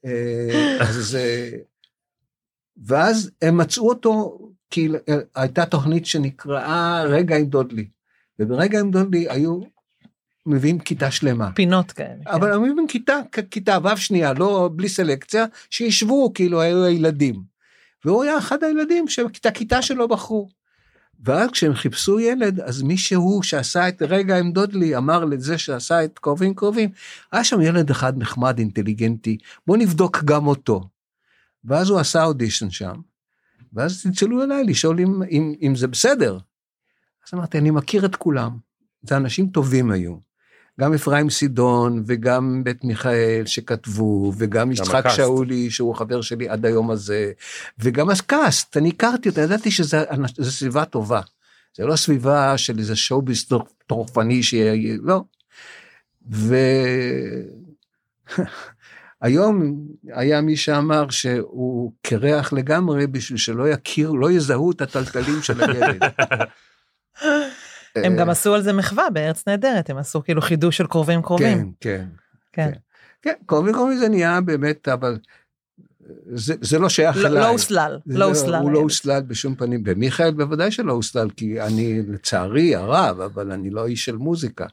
אה, 0.06 0.76
אז... 0.80 1.18
אה, 1.20 1.50
ואז 2.86 3.30
הם 3.42 3.56
מצאו 3.56 3.88
אותו, 3.88 4.38
כי 4.70 4.88
הייתה 5.34 5.66
תוכנית 5.66 6.06
שנקראה 6.06 7.02
רגע 7.02 7.36
עם 7.36 7.46
דודלי. 7.46 7.88
וברגע 8.38 8.80
עם 8.80 8.90
דודלי 8.90 9.30
היו 9.30 9.60
מביאים 10.46 10.78
כיתה 10.78 11.10
שלמה. 11.10 11.52
פינות 11.52 11.92
כאלה. 11.92 12.24
כן. 12.24 12.30
אבל 12.30 12.52
הם 12.52 12.64
היו 12.64 12.74
כיתה, 12.88 13.20
כיתה 13.50 13.78
ו' 13.84 13.96
שנייה, 13.96 14.32
לא 14.32 14.70
בלי 14.76 14.88
סלקציה, 14.88 15.44
שישבו 15.70 16.32
כאילו 16.34 16.60
היו 16.60 16.84
הילדים. 16.84 17.42
והוא 18.04 18.22
היה 18.22 18.38
אחד 18.38 18.64
הילדים 18.64 19.08
שאת 19.08 19.46
הכיתה 19.46 19.82
שלו 19.82 20.08
בחרו. 20.08 20.48
ואז 21.24 21.50
כשהם 21.50 21.74
חיפשו 21.74 22.20
ילד, 22.20 22.60
אז 22.60 22.82
מישהו 22.82 23.42
שעשה 23.42 23.88
את 23.88 24.02
רגע 24.02 24.38
עם 24.38 24.52
דודלי 24.52 24.96
אמר 24.96 25.24
לזה 25.24 25.58
שעשה 25.58 26.04
את 26.04 26.18
קרובים 26.18 26.54
קרובים, 26.54 26.90
היה 27.32 27.44
שם 27.44 27.60
ילד 27.60 27.90
אחד 27.90 28.18
נחמד, 28.18 28.58
אינטליגנטי, 28.58 29.38
בוא 29.66 29.76
נבדוק 29.76 30.24
גם 30.24 30.46
אותו. 30.46 30.88
ואז 31.64 31.90
הוא 31.90 31.98
עשה 31.98 32.24
אודישן 32.24 32.70
שם, 32.70 32.94
ואז 33.72 34.02
צלצלו 34.02 34.42
אליי 34.42 34.64
לשאול 34.64 35.00
אם, 35.00 35.22
אם, 35.30 35.54
אם 35.62 35.76
זה 35.76 35.88
בסדר. 35.88 36.38
אז 37.26 37.34
אמרתי, 37.34 37.58
אני 37.58 37.70
מכיר 37.70 38.04
את 38.04 38.16
כולם, 38.16 38.58
זה 39.02 39.16
אנשים 39.16 39.48
טובים 39.48 39.90
היו. 39.90 40.16
גם 40.80 40.94
אפרים 40.94 41.30
סידון 41.30 42.02
וגם 42.06 42.60
בית 42.64 42.84
מיכאל 42.84 43.42
שכתבו 43.46 44.32
וגם 44.38 44.72
יצחק. 44.72 45.08
שאולי 45.08 45.70
שהוא 45.70 45.94
חבר 45.94 46.20
שלי 46.20 46.48
עד 46.48 46.66
היום 46.66 46.90
הזה 46.90 47.32
וגם 47.78 48.10
הקאסט 48.10 48.76
אני 48.76 48.88
הכרתי 48.88 49.28
אותה 49.28 49.40
ידעתי 49.40 49.70
שזה 49.70 50.04
אנש- 50.10 50.34
זו 50.42 50.50
סביבה 50.52 50.84
טובה. 50.84 51.20
זה 51.76 51.86
לא 51.86 51.96
סביבה 51.96 52.58
של 52.58 52.78
איזה 52.78 52.96
שואוביס 52.96 53.48
טורפני 53.86 54.42
שיהיה 54.42 54.96
לא. 55.02 55.22
והיום 59.22 59.86
היה 60.18 60.40
מי 60.40 60.56
שאמר 60.56 61.10
שהוא 61.10 61.92
קרח 62.02 62.52
לגמרי 62.52 63.06
בשביל 63.06 63.38
שלא 63.38 63.68
יכיר 63.68 64.10
לא 64.10 64.30
יזהו 64.30 64.70
את 64.72 64.80
הטלטלים 64.80 65.42
של 65.42 65.60
הילד. 65.64 66.02
הם 67.96 68.16
גם 68.16 68.26
אה, 68.26 68.32
עשו 68.32 68.54
על 68.54 68.62
זה 68.62 68.72
מחווה 68.72 69.10
בארץ 69.10 69.48
נהדרת, 69.48 69.90
הם 69.90 69.96
עשו 69.96 70.22
כאילו 70.22 70.42
חידוש 70.42 70.76
של 70.76 70.86
קרובים 70.86 71.22
קרובים. 71.22 71.72
כן, 71.80 72.04
כן. 72.52 72.70
כן. 72.72 72.78
כן, 73.22 73.32
קרובים 73.46 73.74
קרובים 73.74 73.98
זה 73.98 74.08
נהיה 74.08 74.40
באמת, 74.40 74.88
אבל 74.88 75.18
זה, 76.34 76.54
זה 76.60 76.78
לא 76.78 76.88
שייך 76.88 77.16
לא- 77.16 77.26
אליי. 77.26 77.42
לא 77.42 77.48
הוסלל, 77.48 77.98
לא 78.06 78.24
הוסלל. 78.24 78.62
הוא 78.62 78.72
לא. 78.72 78.78
הוסלל 78.78 79.22
בשום 79.22 79.54
פנים. 79.54 79.84
במיכאל 79.84 80.30
בוודאי 80.30 80.70
שלא 80.70 80.92
הוסלל, 80.92 81.30
כי 81.30 81.60
אני 81.60 82.02
לצערי 82.08 82.74
הרב, 82.74 83.20
אבל 83.20 83.52
אני 83.52 83.70
לא 83.70 83.86
איש 83.86 84.04
של 84.04 84.16
מוזיקה. 84.16 84.66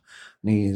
אני... 0.45 0.73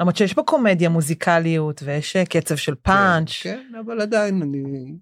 למרות 0.00 0.16
שיש 0.16 0.32
פה 0.32 0.42
קומדיה 0.42 0.88
מוזיקליות 0.88 1.82
ויש 1.84 2.16
אה, 2.16 2.24
קצב 2.26 2.56
של 2.56 2.74
פאנץ', 2.82 3.30
כן, 3.42 3.60
כן, 3.72 3.78
אבל 3.78 4.00
עדיין 4.00 4.42
אני... 4.42 4.94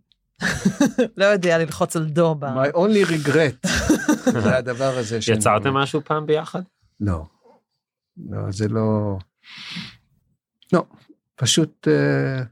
לא 1.17 1.25
יודע 1.25 1.59
ללחוץ 1.59 1.97
על 1.97 2.05
דו. 2.05 2.35
ב- 2.35 2.45
My 2.45 2.73
only 2.75 3.07
regret 3.11 3.69
זה 4.43 4.57
הדבר 4.57 4.99
הזה. 4.99 5.19
יצרתם 5.33 5.75
משהו 5.75 6.01
פעם 6.05 6.27
ביחד? 6.27 6.63
לא. 7.01 7.25
לא, 8.31 8.39
זה 8.51 8.69
לא... 8.69 9.19
לא, 10.73 10.85
פשוט... 11.35 11.89
אה, 11.89 12.43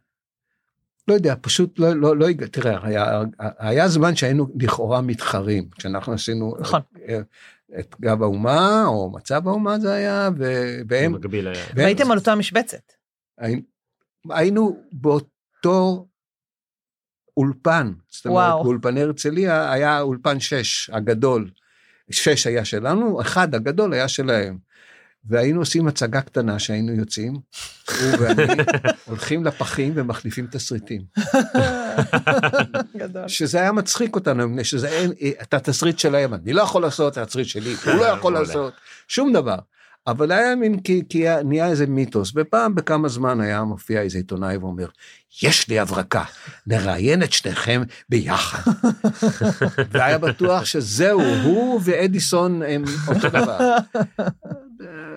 לא 1.09 1.15
יודע, 1.15 1.35
פשוט 1.41 1.79
לא, 1.79 1.97
לא, 1.97 2.17
לא, 2.17 2.27
תראה, 2.53 2.87
היה, 2.87 3.21
היה 3.59 3.89
זמן 3.89 4.17
שהיינו 4.17 4.47
לכאורה 4.61 5.01
מתחרים, 5.01 5.69
כשאנחנו 5.71 6.13
עשינו 6.13 6.55
נכון. 6.61 6.81
את, 7.05 7.27
את 7.79 7.95
גב 8.01 8.23
האומה, 8.23 8.85
או 8.87 9.11
מצב 9.11 9.49
האומה 9.49 9.79
זה 9.79 9.93
היה, 9.93 10.31
ו- 10.39 10.81
והם, 10.89 11.13
במקביל 11.13 11.49
היה. 11.49 11.65
והם- 11.67 11.77
והייתם 11.77 12.11
על 12.11 12.19
אותה 12.19 12.35
משבצת. 12.35 12.93
היינו- 13.39 13.63
היינו 14.31 14.83
באות- 14.93 15.29
בתור 15.59 16.09
אולפן. 17.39 17.93
זאת 18.11 18.27
אומרת, 18.27 18.37
וואו. 18.37 18.65
באולפני 18.65 19.03
הרצליה 19.03 19.73
היה 19.73 20.01
אולפן 20.01 20.41
6 20.41 20.91
הגדול. 20.93 21.51
6 22.11 22.47
היה 22.47 22.65
שלנו, 22.65 23.21
אחד 23.21 23.55
הגדול 23.55 23.93
היה 23.93 24.09
שלהם. 24.09 24.59
והיינו 25.25 25.61
עושים 25.61 25.89
הצגה 25.89 26.21
קטנה 26.21 26.59
שהיינו 26.59 26.93
יוצאים, 26.93 27.33
הוא 27.33 28.09
ואני, 28.21 28.43
הולכים 29.07 29.45
לפחים 29.45 29.93
ומחליפים 29.97 30.47
תסריטים. 30.47 31.03
גדול. 32.97 33.29
שזה 33.29 33.61
היה 33.61 33.73
מצחיק 33.73 34.15
אותנו, 34.15 34.49
מפני 34.49 34.65
שזה 34.65 34.89
אין, 34.89 35.13
את 35.43 35.55
התסריט 35.55 35.99
שלהם, 35.99 36.35
אני 36.35 36.53
לא 36.53 36.63
יכול 36.63 36.83
לעשות 36.83 37.13
את 37.13 37.19
התסריט 37.19 37.47
שלי, 37.47 37.75
הוא 37.85 37.95
לא 37.95 38.05
יכול 38.05 38.33
מעולה. 38.33 38.49
לעשות 38.49 38.73
שום 39.09 39.33
דבר. 39.33 39.59
אבל 40.11 40.33
היה 40.33 40.57
מין, 40.57 40.81
כי, 40.81 41.03
כי 41.09 41.19
היה- 41.19 41.43
נהיה 41.43 41.69
איזה 41.69 41.87
מיתוס, 41.87 42.33
ופעם 42.37 42.75
בכמה 42.75 43.09
זמן 43.09 43.41
היה 43.41 43.65
מופיע 43.65 44.03
איזה 44.03 44.19
עיתונאי 44.19 44.57
ואומר, 44.57 44.87
יש 45.43 45.69
לי 45.69 45.79
הברקה, 45.79 46.25
נראיין 46.67 47.23
את 47.23 47.33
שניכם 47.33 47.83
ביחד. 48.09 48.73
והיה 49.91 50.19
בטוח 50.19 50.65
שזהו, 50.65 51.21
הוא 51.45 51.81
ואדיסון 51.85 52.63
הם 52.63 52.85
אותו 53.09 53.29
דבר. 53.29 53.77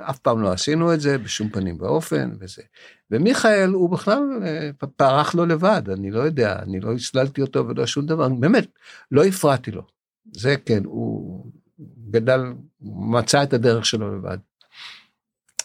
אף 0.09 0.19
פעם 0.19 0.41
לא 0.41 0.51
עשינו 0.51 0.93
את 0.93 1.01
זה 1.01 1.17
בשום 1.17 1.49
פנים 1.49 1.77
ואופן 1.79 2.31
וזה. 2.39 2.61
ומיכאל 3.11 3.69
הוא 3.69 3.89
בכלל 3.89 4.19
אה, 4.45 4.69
פרח 4.95 5.35
לו 5.35 5.45
לבד, 5.45 5.81
אני 5.93 6.11
לא 6.11 6.19
יודע, 6.19 6.59
אני 6.61 6.79
לא 6.79 6.93
הסללתי 6.93 7.41
אותו 7.41 7.67
ולא 7.67 7.85
שום 7.85 8.05
דבר, 8.05 8.29
באמת, 8.29 8.67
לא 9.11 9.23
הפרעתי 9.25 9.71
לו. 9.71 9.81
זה 10.33 10.55
כן, 10.65 10.83
הוא 10.85 11.45
גדל, 12.11 12.41
מצא 12.81 13.43
את 13.43 13.53
הדרך 13.53 13.85
שלו 13.85 14.17
לבד. 14.17 14.37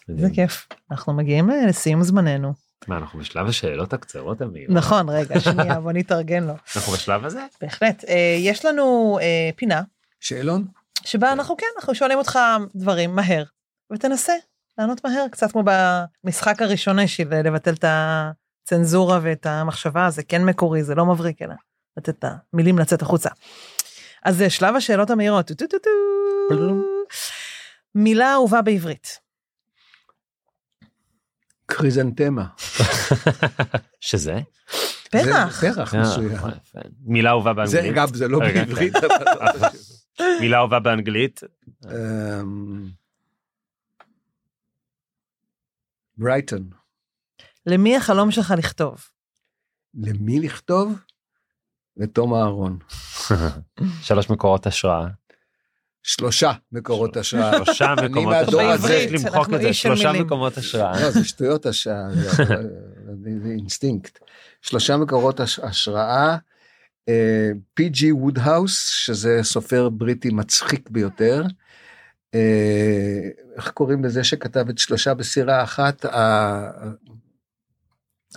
זה 0.09 0.29
כיף. 0.35 0.67
אנחנו 0.91 1.13
מגיעים 1.13 1.51
אה, 1.51 1.67
לסיום 1.67 2.03
זמננו. 2.03 2.53
מה 2.89 2.97
אנחנו 2.97 3.19
בשלב 3.19 3.47
השאלות 3.47 3.93
הקצרות 3.93 4.41
המהירות? 4.41 4.77
נכון, 4.77 5.09
רגע, 5.09 5.41
שנייה, 5.41 5.81
בוא 5.81 5.93
נתארגן 5.93 6.45
לו. 6.45 6.53
אנחנו 6.77 6.93
בשלב 6.93 7.25
הזה? 7.25 7.41
בהחלט. 7.61 8.05
אה, 8.09 8.37
יש 8.39 8.65
לנו 8.65 9.19
אה, 9.23 9.51
פינה 9.57 9.83
שאלון? 10.21 10.65
שבה 11.05 11.33
אנחנו 11.33 11.57
כן, 11.57 11.67
אנחנו 11.77 11.95
שואלים 11.95 12.19
אותך 12.19 12.39
דברים 12.75 13.17
מהר, 13.17 13.45
ותנסה 13.93 14.33
לענות 14.79 15.05
מהר, 15.05 15.27
קצת 15.31 15.53
כמו 15.53 15.63
במשחק 16.25 16.63
הראשוני 16.63 17.09
של 17.09 17.35
לבטל 17.35 17.75
את 17.75 17.85
הצנזורה 17.89 19.19
ואת 19.23 19.47
המחשבה, 19.47 20.11
זה 20.11 20.23
כן 20.23 20.45
מקורי, 20.45 20.83
זה 20.83 20.95
לא 20.95 21.07
מבריק, 21.07 21.43
אלא 21.43 21.55
לתת 21.97 22.09
את 22.09 22.25
המילים 22.53 22.79
לצאת 22.79 23.03
החוצה. 23.03 23.31
אז 24.25 24.37
זה 24.37 24.51
שלב 24.51 24.77
השאלות 24.77 25.11
המהירות. 25.11 25.51
מילה 27.95 28.33
אהובה 28.33 28.63
בעברית. 28.63 29.26
קריזנטמה. 31.67 32.47
שזה? 34.01 34.41
פרח. 35.11 35.61
זה 35.61 35.75
פרח 35.75 35.95
אה, 35.95 36.01
מסוים. 36.01 36.33
יפה. 36.33 36.79
מילה 37.05 37.31
אהובה 37.31 37.53
זה 37.67 37.77
באנגלית? 37.77 37.99
אגב, 37.99 38.15
זה 38.15 38.29
לא 38.29 38.39
בעברית, 38.39 38.95
חשוב. 38.97 40.31
מילה 40.41 40.59
אהובה 40.59 40.81
באנגלית? 40.81 41.41
אמ, 41.85 42.89
ברייטון. 46.17 46.71
למי 47.67 47.97
החלום 47.97 48.31
שלך 48.31 48.55
לכתוב? 48.59 49.05
למי 49.95 50.41
לכתוב? 50.41 50.99
לתום 51.97 52.35
אהרון. 52.35 52.79
שלוש 54.03 54.31
מקורות 54.31 54.67
השראה. 54.67 55.07
שלושה 56.07 56.53
מקורות 56.73 57.17
השראה. 57.17 57.65
שלושה 57.65 57.93
אני 57.99 58.09
מקומות 58.09 58.33
מהדור 58.35 58.61
השראה. 58.61 58.73
הזה. 58.75 59.07
למחוק 59.11 59.55
את 59.55 59.61
זה. 59.61 59.73
שלושה. 59.73 60.13
מקומות 60.13 60.57
השראה. 60.59 61.01
לא, 61.03 61.11
זה 61.11 61.25
שטויות 61.25 61.67
השעה, 61.67 62.09
זה 62.15 62.55
אינסטינקט. 63.51 64.19
שלושה 64.63 64.97
מקורות 64.97 65.41
הש- 65.41 65.59
השראה, 65.59 66.37
פי.ג'י 67.75 68.13
וודהאוס, 68.13 68.89
שזה 68.89 69.41
סופר 69.43 69.89
בריטי 69.89 70.31
מצחיק 70.31 70.91
ביותר. 70.91 71.43
אה, 72.35 73.21
איך 73.57 73.71
קוראים 73.71 74.05
לזה 74.05 74.25
שכתב 74.25 74.69
את 74.69 74.79
שלושה 74.79 75.15
בסירה 75.15 75.63
אחת? 75.63 76.05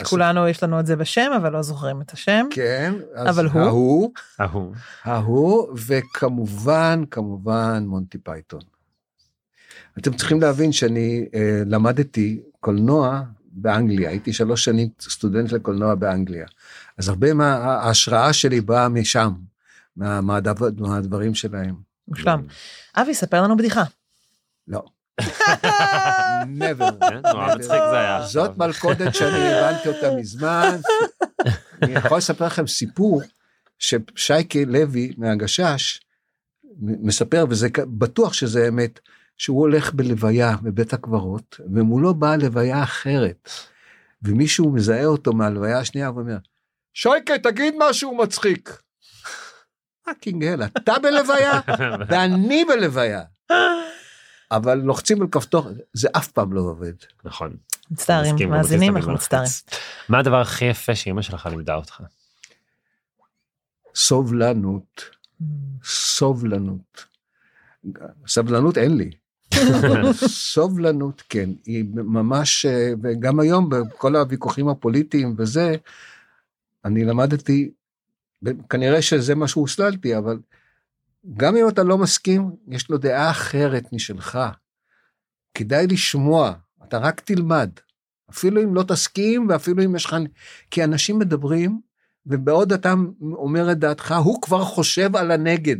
כולנו 0.04 0.48
יש 0.48 0.64
לנו 0.64 0.80
את 0.80 0.86
זה 0.86 0.96
בשם, 0.96 1.32
אבל 1.38 1.52
לא 1.52 1.62
זוכרים 1.62 2.02
את 2.02 2.12
השם. 2.12 2.46
כן, 2.52 2.94
אז 3.16 3.40
אבל 3.40 3.46
הוא? 3.46 3.62
ההוא, 3.62 4.12
ההוא. 4.40 4.76
ההוא, 5.04 5.78
וכמובן, 5.88 7.04
כמובן, 7.12 7.84
מונטי 7.88 8.18
פייתון. 8.18 8.62
אתם 9.98 10.14
צריכים 10.14 10.42
להבין 10.42 10.72
שאני 10.72 11.26
אה, 11.36 11.62
למדתי 11.66 12.42
קולנוע 12.60 13.22
באנגליה, 13.52 14.10
הייתי 14.10 14.34
שלוש 14.34 14.66
שנים 14.66 14.90
סטודנט 15.02 15.52
לקולנוע 15.52 15.96
באנגליה. 15.96 16.46
אז 16.98 17.10
הרבה 17.10 17.34
מההשראה 17.34 18.34
שלי 18.34 18.62
באה 18.62 18.90
משם, 18.90 19.34
מה, 19.96 20.22
מהדבר, 20.22 20.68
מהדברים 20.78 21.36
שלהם. 21.36 21.76
מושלם. 22.08 22.42
אבי, 22.96 23.14
ספר 23.14 23.44
לנו 23.44 23.58
בדיחה. 23.58 23.84
לא. 24.68 24.84
Never. 26.60 27.10
כן, 27.10 27.22
נורא 27.34 27.56
מצחיק 27.56 27.82
זה 27.92 28.00
היה. 28.00 28.22
זאת 28.22 28.58
מלכודת 28.58 29.16
שאני 29.16 29.54
הבנתי 29.54 29.90
אותה 29.90 30.16
מזמן. 30.16 30.76
אני 31.82 31.92
יכול 31.92 32.18
לספר 32.18 32.46
לכם 32.46 32.68
סיפור 32.68 33.22
ששייקה 33.80 34.60
לוי 34.68 35.14
מהגשש 35.18 36.00
מספר, 36.82 37.46
וזה 37.50 37.68
בטוח 37.98 38.34
שזה 38.34 38.68
אמת, 38.68 39.00
שהוא 39.38 39.60
הולך 39.60 39.94
בלוויה 39.94 40.56
בבית 40.62 40.94
הקברות, 40.94 41.60
ומולו 41.74 42.14
באה 42.14 42.38
לוויה 42.38 42.84
אחרת, 42.84 43.50
ומישהו 44.24 44.72
מזהה 44.72 45.06
אותו 45.06 45.34
מהלוויה 45.34 45.80
השנייה 45.80 46.12
ואומר, 46.12 46.38
שייקה, 46.94 47.38
תגיד 47.38 47.74
משהו 47.78 48.18
מצחיק. 48.18 48.82
פאקינג 50.06 50.46
הל, 50.46 50.64
אתה 50.64 50.94
בלוויה 51.02 51.60
ואני 52.10 52.66
בלוויה. 52.66 53.22
אבל 54.52 54.78
לוחצים 54.78 55.22
על 55.22 55.28
כפתור, 55.32 55.68
זה 55.94 56.08
אף 56.18 56.28
פעם 56.28 56.54
לא 56.54 56.62
עובד. 56.62 56.94
נכון. 57.24 57.56
מצטערים, 57.92 58.50
מאזינים, 58.50 58.98
אנחנו 58.98 59.14
מצטערים. 59.14 59.50
מה 60.10 60.20
הדבר 60.20 60.42
הכי 60.42 60.66
יפה 60.66 60.96
שאימא 60.96 61.22
שלך 61.22 61.46
לימדה 61.46 61.76
אותך? 61.76 62.02
סובלנות, 63.96 65.10
סובלנות. 65.84 67.06
סבלנות 68.28 68.78
אין 68.78 68.98
לי. 68.98 69.12
סובלנות 70.54 71.24
כן, 71.30 71.50
היא 71.66 71.86
ממש, 71.94 72.66
וגם 73.04 73.40
היום 73.40 73.70
בכל 73.70 74.16
הוויכוחים 74.16 74.68
הפוליטיים 74.68 75.36
וזה, 75.38 75.76
אני 76.86 77.06
למדתי, 77.06 77.72
כנראה 78.70 79.02
שזה 79.02 79.36
מה 79.36 79.48
שהוסללתי, 79.48 80.18
אבל 80.18 80.40
גם 81.38 81.56
אם 81.56 81.68
אתה 81.70 81.84
לא 81.84 81.98
מסכים, 81.98 82.52
יש 82.68 82.90
לו 82.90 82.98
דעה 82.98 83.32
אחרת 83.32 83.94
משלך. 83.94 84.40
כדאי 85.54 85.88
לשמוע, 85.88 86.54
אתה 86.84 86.98
רק 86.98 87.20
תלמד. 87.20 87.70
אפילו 88.30 88.64
אם 88.64 88.76
לא 88.76 88.84
תסכים 88.84 89.48
ואפילו 89.50 89.86
אם 89.86 89.96
יש 89.96 90.06
לך... 90.06 90.16
כי 90.72 90.84
אנשים 90.84 91.20
מדברים, 91.20 91.82
ובעוד 92.26 92.74
אתה 92.74 92.94
אומר 93.22 93.72
את 93.72 93.80
דעתך, 93.80 94.16
הוא 94.24 94.42
כבר 94.42 94.64
חושב 94.64 95.16
על 95.16 95.32
הנגד. 95.32 95.78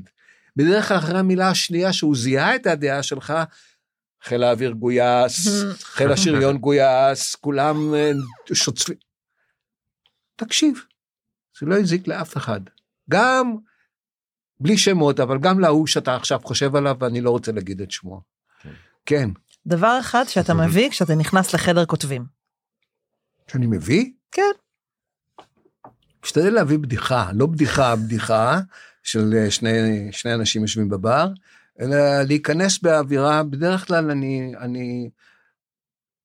בדרך 0.56 0.88
כלל 0.88 0.98
אחרי 0.98 1.20
המילה 1.20 1.50
השנייה 1.50 1.94
שהוא 1.94 2.16
זיהה 2.16 2.56
את 2.56 2.68
הדעה 2.68 3.04
שלך, 3.04 3.34
חיל 4.24 4.44
האוויר 4.44 4.72
גויס, 4.72 5.48
חיל 5.96 6.12
השריון 6.12 6.58
גויס, 6.58 7.36
כולם 7.36 7.94
אה, 7.94 8.12
שוצפים. 8.54 8.96
תקשיב, 10.36 10.84
זה 11.60 11.66
לא 11.66 11.76
הזיק 11.76 12.08
לאף 12.08 12.38
אחד. 12.38 12.62
גם 13.10 13.56
בלי 14.60 14.78
שמות, 14.78 15.20
אבל 15.20 15.38
גם 15.40 15.60
להוא 15.60 15.88
שאתה 15.88 16.16
עכשיו 16.16 16.40
חושב 16.44 16.76
עליו 16.76 16.96
ואני 17.00 17.22
לא 17.22 17.30
רוצה 17.30 17.52
להגיד 17.52 17.82
את 17.82 17.92
שמו. 17.92 18.22
כן. 18.62 18.70
כן. 19.06 19.30
דבר 19.66 19.98
אחד 20.00 20.24
שאתה 20.28 20.54
מביא 20.54 20.90
כשאתה 20.90 21.16
נכנס 21.16 21.54
לחדר 21.54 21.86
כותבים. 21.86 22.26
שאני 23.52 23.68
מביא? 23.68 24.12
כן. 24.32 24.52
משתדל 26.24 26.54
להביא 26.54 26.78
בדיחה, 26.78 27.32
לא 27.34 27.46
בדיחה, 27.46 27.96
בדיחה 27.96 28.60
של 29.04 29.34
אה, 29.38 29.52
שני, 29.52 29.72
שני 30.12 30.34
אנשים 30.34 30.62
יושבים 30.62 30.90
בבר, 30.90 31.28
אלא 31.82 32.22
להיכנס 32.22 32.80
באווירה, 32.80 33.44
בדרך 33.44 33.88
כלל 33.88 34.12
אני, 34.12 34.54
אני 34.60 35.10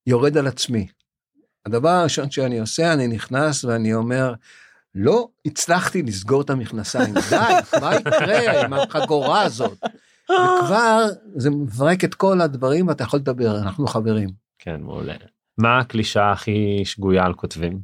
יורד 0.07 0.37
על 0.37 0.47
עצמי. 0.47 0.87
הדבר 1.67 1.89
הראשון 1.89 2.31
שאני 2.31 2.61
עושה, 2.61 2.93
אני 2.93 3.07
נכנס 3.07 3.65
ואני 3.65 3.95
אומר, 3.95 4.35
לא 4.95 5.29
הצלחתי 5.47 6.03
לסגור 6.03 6.43
את 6.43 6.51
המכנסיים, 6.51 7.15
די, 7.31 7.79
מה 7.81 7.95
יקרה 7.95 8.65
עם 8.65 8.73
החגורה 8.73 9.43
הזאת? 9.43 9.79
וכבר 10.25 11.07
זה 11.37 11.51
מפרק 11.51 12.05
את 12.05 12.15
כל 12.15 12.41
הדברים 12.41 12.89
ואתה 12.89 13.05
יכול 13.05 13.19
לדבר, 13.19 13.59
אנחנו 13.59 13.87
חברים. 13.87 14.29
כן, 14.59 14.81
מעולה. 14.81 15.15
מה 15.59 15.79
הקלישאה 15.79 16.33
הכי 16.33 16.83
שגויה 16.85 17.25
על 17.25 17.35
כותבים? 17.35 17.81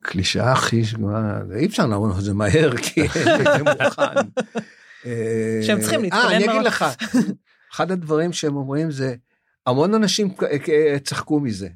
קלישאה 0.00 0.52
הכי 0.52 0.84
שגויה, 0.84 1.40
אי 1.56 1.66
אפשר 1.66 1.86
לעמוד 1.86 2.16
את 2.18 2.24
זה 2.24 2.34
מהר 2.34 2.76
כי 2.76 3.08
זה 3.08 3.62
מוכן. 3.62 4.20
שהם 5.66 5.80
צריכים 5.80 6.02
להתכונן 6.02 6.24
אה, 6.24 6.36
אני 6.36 6.44
אגיד. 6.50 6.62
לך, 6.62 6.84
אחד 7.72 7.90
הדברים 7.90 8.32
שהם 8.32 8.56
אומרים 8.56 8.90
זה, 8.90 9.14
המון 9.66 9.94
אנשים 9.94 10.34
צחקו 11.04 11.40
מזה. 11.40 11.68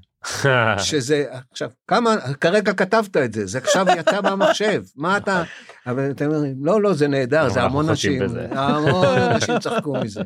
שזה 0.79 1.25
עכשיו 1.51 1.71
כמה 1.89 2.17
כרגע 2.41 2.73
כתבת 2.73 3.17
את 3.17 3.33
זה 3.33 3.47
זה 3.47 3.59
עכשיו 3.59 3.87
יצא 3.99 4.21
מהמחשב 4.21 4.83
מה 4.97 5.17
אתה 5.17 5.43
אבל 5.87 6.11
אתם 6.11 6.31
אומרים 6.31 6.57
לא 6.61 6.83
לא 6.83 6.95
זה 6.95 7.09
נהדר 7.09 7.49
זה 7.49 7.63
המון 7.63 7.89
אנשים. 7.89 8.23
המון 8.51 9.07
אנשים 9.07 9.59
צחקו 9.59 9.93
מזה. 10.01 10.23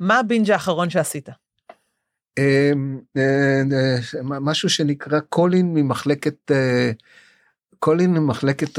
מה 0.00 0.18
הבינג' 0.18 0.50
האחרון 0.50 0.90
שעשית? 0.90 1.28
אמ, 2.38 3.00
אה, 3.16 3.62
אה, 3.72 4.22
משהו 4.22 4.68
שנקרא 4.68 5.20
קולין 5.20 5.74
ממחלקת 5.74 6.50
אה, 6.50 6.90
קולין 7.78 8.14
ממחלקת 8.14 8.78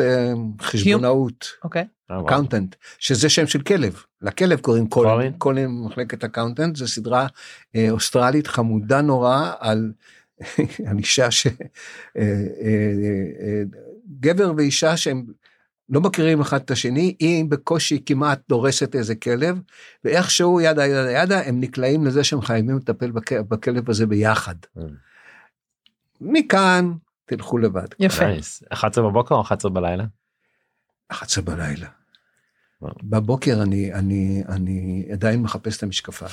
חשבונאות 0.62 1.48
אוקיי. 1.64 1.86
accountant 2.08 2.76
שזה 3.00 3.30
שם 3.30 3.48
של 3.48 3.62
כלב 3.62 4.04
לכלב 4.22 4.60
קוראים 4.60 4.88
קולין 4.90 5.34
קולין? 5.38 5.68
ממחלקת 5.70 6.24
accountant 6.24 6.76
זו 6.76 6.88
סדרה 6.88 7.28
אה, 7.76 7.88
אוסטרלית 7.92 8.48
חמודה 8.48 9.02
נורא 9.02 9.52
על 9.60 9.92
על 10.90 10.98
אישה 10.98 11.32
ש... 11.32 11.48
אה, 11.48 11.52
אה, 12.18 13.62
גבר 14.20 14.54
ואישה 14.58 14.98
שהם 14.98 15.26
לא 15.90 16.02
מכירים 16.02 16.42
אחד 16.42 16.58
את 16.62 16.72
השני 16.72 17.16
היא 17.20 17.46
בקושי 17.50 18.02
כמעט 18.06 18.40
דורסת 18.50 18.96
איזה 18.96 19.16
כלב 19.16 19.60
ואיכשהו 20.04 20.62
ידה 20.62 20.86
ידה 20.86 21.12
ידה 21.12 21.42
הם 21.46 21.60
נקלעים 21.60 22.06
לזה 22.06 22.24
שהם 22.24 22.42
חייבים 22.42 22.78
לטפל 22.78 23.12
בכ- 23.12 23.34
בכלב 23.34 23.90
הזה 23.90 24.06
ביחד. 24.06 24.56
Mm. 24.78 24.82
מכאן 26.22 26.92
תלכו 27.26 27.58
לבד. 27.58 27.88
יפה. 28.00 28.26
נייס. 28.26 28.64
11 28.70 29.10
בבוקר 29.10 29.36
או 29.36 29.42
11 29.42 29.72
בלילה? 29.72 30.04
11 31.10 31.44
בלילה. 31.44 31.88
בבוקר 32.82 33.62
אני 33.62 33.94
אני 33.94 34.44
אני 34.50 35.06
עדיין 35.12 35.42
מחפש 35.42 35.78
את 35.78 35.84
המשקפיים. 35.84 36.32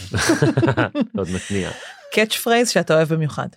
עוד 1.19 1.29
מתניע. 1.35 1.71
catch 2.15 2.37
phrase 2.37 2.69
שאתה 2.69 2.95
אוהב 2.95 3.15
במיוחד. 3.15 3.49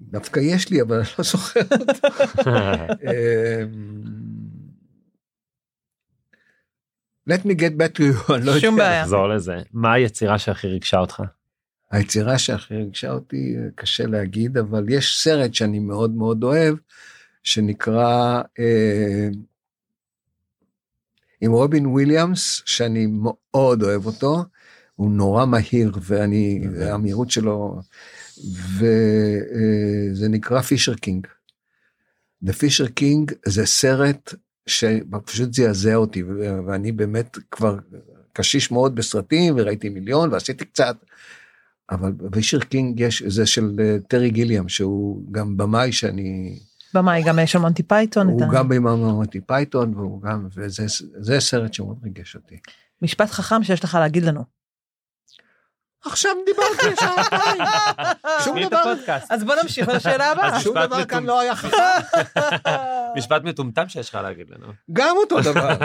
דווקא 0.00 0.40
יש 0.40 0.70
לי 0.70 0.82
אבל 0.82 0.96
אני 0.96 1.06
לא 1.18 1.24
זוכר. 1.24 1.60
אמ, 3.06 4.06
Let 7.30 7.42
me 7.44 7.54
get 7.54 7.74
back 7.80 7.92
to 7.96 8.00
you, 8.00 8.34
אני 8.34 8.46
לא 8.46 8.50
יודע. 8.50 8.60
שום 8.60 8.76
בעיה. 8.76 9.02
נחזור 9.02 9.28
לזה. 9.28 9.56
מה 9.72 9.92
היצירה 9.92 10.38
שהכי 10.38 10.66
ריגשה 10.66 10.98
אותך? 10.98 11.22
היצירה 11.90 12.38
שהכי 12.38 12.74
ריגשה 12.74 13.12
אותי 13.12 13.56
קשה 13.74 14.06
להגיד 14.06 14.58
אבל 14.58 14.86
יש 14.88 15.22
סרט 15.22 15.54
שאני 15.54 15.78
מאוד 15.78 16.14
מאוד 16.14 16.42
אוהב 16.42 16.76
שנקרא 17.42 18.42
אה, 18.58 19.28
עם 21.40 21.52
רובין 21.52 21.86
וויליאמס 21.86 22.62
שאני 22.64 23.06
מאוד 23.06 23.82
אוהב 23.82 24.06
אותו 24.06 24.44
הוא 24.94 25.10
נורא 25.10 25.46
מהיר 25.46 25.92
ואני 26.00 26.62
אוקיי. 26.66 26.90
המהירות 26.90 27.30
שלו 27.30 27.80
וזה 28.78 30.28
נקרא 30.28 30.60
Fisher 30.60 30.94
King. 30.94 31.26
The 32.44 32.52
Fisher 32.52 32.88
King 32.88 33.32
זה 33.46 33.66
סרט 33.66 34.34
שפשוט 34.66 35.54
זעזע 35.54 35.94
אותי 35.94 36.22
ואני 36.66 36.92
באמת 36.92 37.38
כבר 37.50 37.78
קשיש 38.32 38.70
מאוד 38.70 38.94
בסרטים 38.94 39.54
וראיתי 39.56 39.88
מיליון 39.88 40.32
ועשיתי 40.32 40.64
קצת. 40.64 40.96
אבל 41.90 42.12
ב 42.12 42.19
Fisher 42.19 42.60
King 42.60 43.00
יש 43.00 43.22
זה 43.22 43.46
של 43.46 43.76
אה, 43.80 43.96
טרי 44.08 44.30
גיליאם 44.30 44.68
שהוא 44.68 45.32
גם 45.32 45.56
במאי 45.56 45.92
שאני 45.92 46.58
במאי 46.94 47.22
גם 47.22 47.38
יש 47.38 47.52
של 47.52 47.58
מונטי 47.58 47.82
פייתון. 47.82 48.26
הוא 48.28 48.52
גם 48.52 48.68
במונטי 48.68 49.40
פייתון 49.40 49.94
והוא 49.94 50.22
גם 50.22 50.48
וזה 50.54 50.84
זה 51.20 51.40
סרט 51.40 51.74
שמאוד 51.74 51.98
ריגש 52.02 52.36
אותי. 52.36 52.56
משפט 53.02 53.30
חכם 53.30 53.62
שיש 53.62 53.84
לך 53.84 53.94
להגיד 53.94 54.22
לנו. 54.22 54.44
עכשיו 56.06 56.32
דיברתי 56.46 56.96
שעתיים 57.00 57.62
שום 58.44 58.66
דבר. 58.66 58.94
אז 59.30 59.44
בוא 59.44 59.54
נמשיך 59.62 59.88
לשאלה 59.88 60.32
הבאה. 60.32 60.56
אז 60.56 60.62
שום 60.62 60.78
דבר 60.78 61.04
כאן. 61.04 61.24
לא 61.24 61.40
היה 61.40 61.56
חכם 61.56 61.78
משפט 63.16 63.42
מטומטם 63.44 63.88
שיש 63.88 64.08
לך 64.08 64.14
להגיד 64.14 64.46
לנו. 64.50 64.66
גם 64.92 65.16
אותו 65.16 65.40
דבר. 65.40 65.76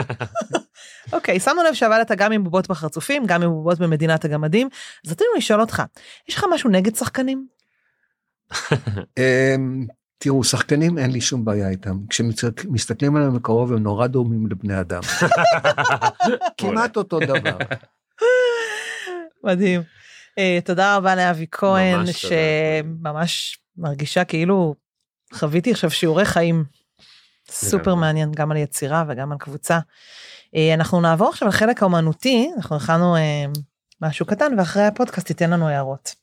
אוקיי, 1.12 1.40
שמנו 1.40 1.62
לב 1.62 1.74
שעבדת 1.74 2.10
גם 2.10 2.32
עם 2.32 2.44
בובות 2.44 2.68
בחרצופים, 2.68 3.26
גם 3.26 3.42
עם 3.42 3.50
בובות 3.50 3.78
במדינת 3.78 4.24
הגמדים. 4.24 4.68
אז 5.06 5.12
רצינו 5.12 5.30
לשאול 5.36 5.60
אותך, 5.60 5.82
יש 6.28 6.34
לך 6.34 6.44
משהו 6.52 6.70
נגד 6.70 6.94
שחקנים? 6.94 7.46
אמ, 9.18 9.86
תראו 10.18 10.44
שחקנים 10.44 10.98
אין 10.98 11.10
לי 11.10 11.20
שום 11.20 11.44
בעיה 11.44 11.68
איתם 11.68 11.96
כשמסתכלים 12.10 13.16
עליהם 13.16 13.34
מקרוב 13.34 13.72
הם 13.72 13.78
נורא 13.78 14.06
דומים 14.06 14.46
לבני 14.46 14.80
אדם. 14.80 15.00
כמעט 16.58 16.96
אותו 16.96 17.20
דבר. 17.20 17.58
מדהים. 19.44 19.82
אה, 20.38 20.58
תודה 20.64 20.96
רבה 20.96 21.14
לאבי 21.14 21.46
כהן. 21.52 22.06
שממש 22.06 23.58
מרגישה 23.76 24.24
כאילו 24.24 24.74
חוויתי 25.34 25.70
עכשיו 25.70 25.90
שיעורי 25.90 26.24
חיים 26.24 26.64
סופר. 27.50 27.94
מעניין, 27.94 28.32
גם 28.32 28.50
על 28.50 28.56
יצירה 28.56 29.04
וגם 29.08 29.32
על 29.32 29.38
קבוצה. 29.38 29.78
אה, 30.56 30.74
אנחנו 30.74 31.00
נעבור 31.00 31.28
עכשיו 31.28 31.48
לחלק 31.48 31.82
האומנותי, 31.82 32.50
אנחנו 32.56 32.76
הכנו 32.76 33.16
אה, 33.16 33.44
משהו 34.00 34.26
קטן, 34.26 34.58
ואחרי 34.58 34.82
הפודקאסט 34.82 35.26
תיתן 35.26 35.50
לנו 35.50 35.68
הערות. 35.68 36.14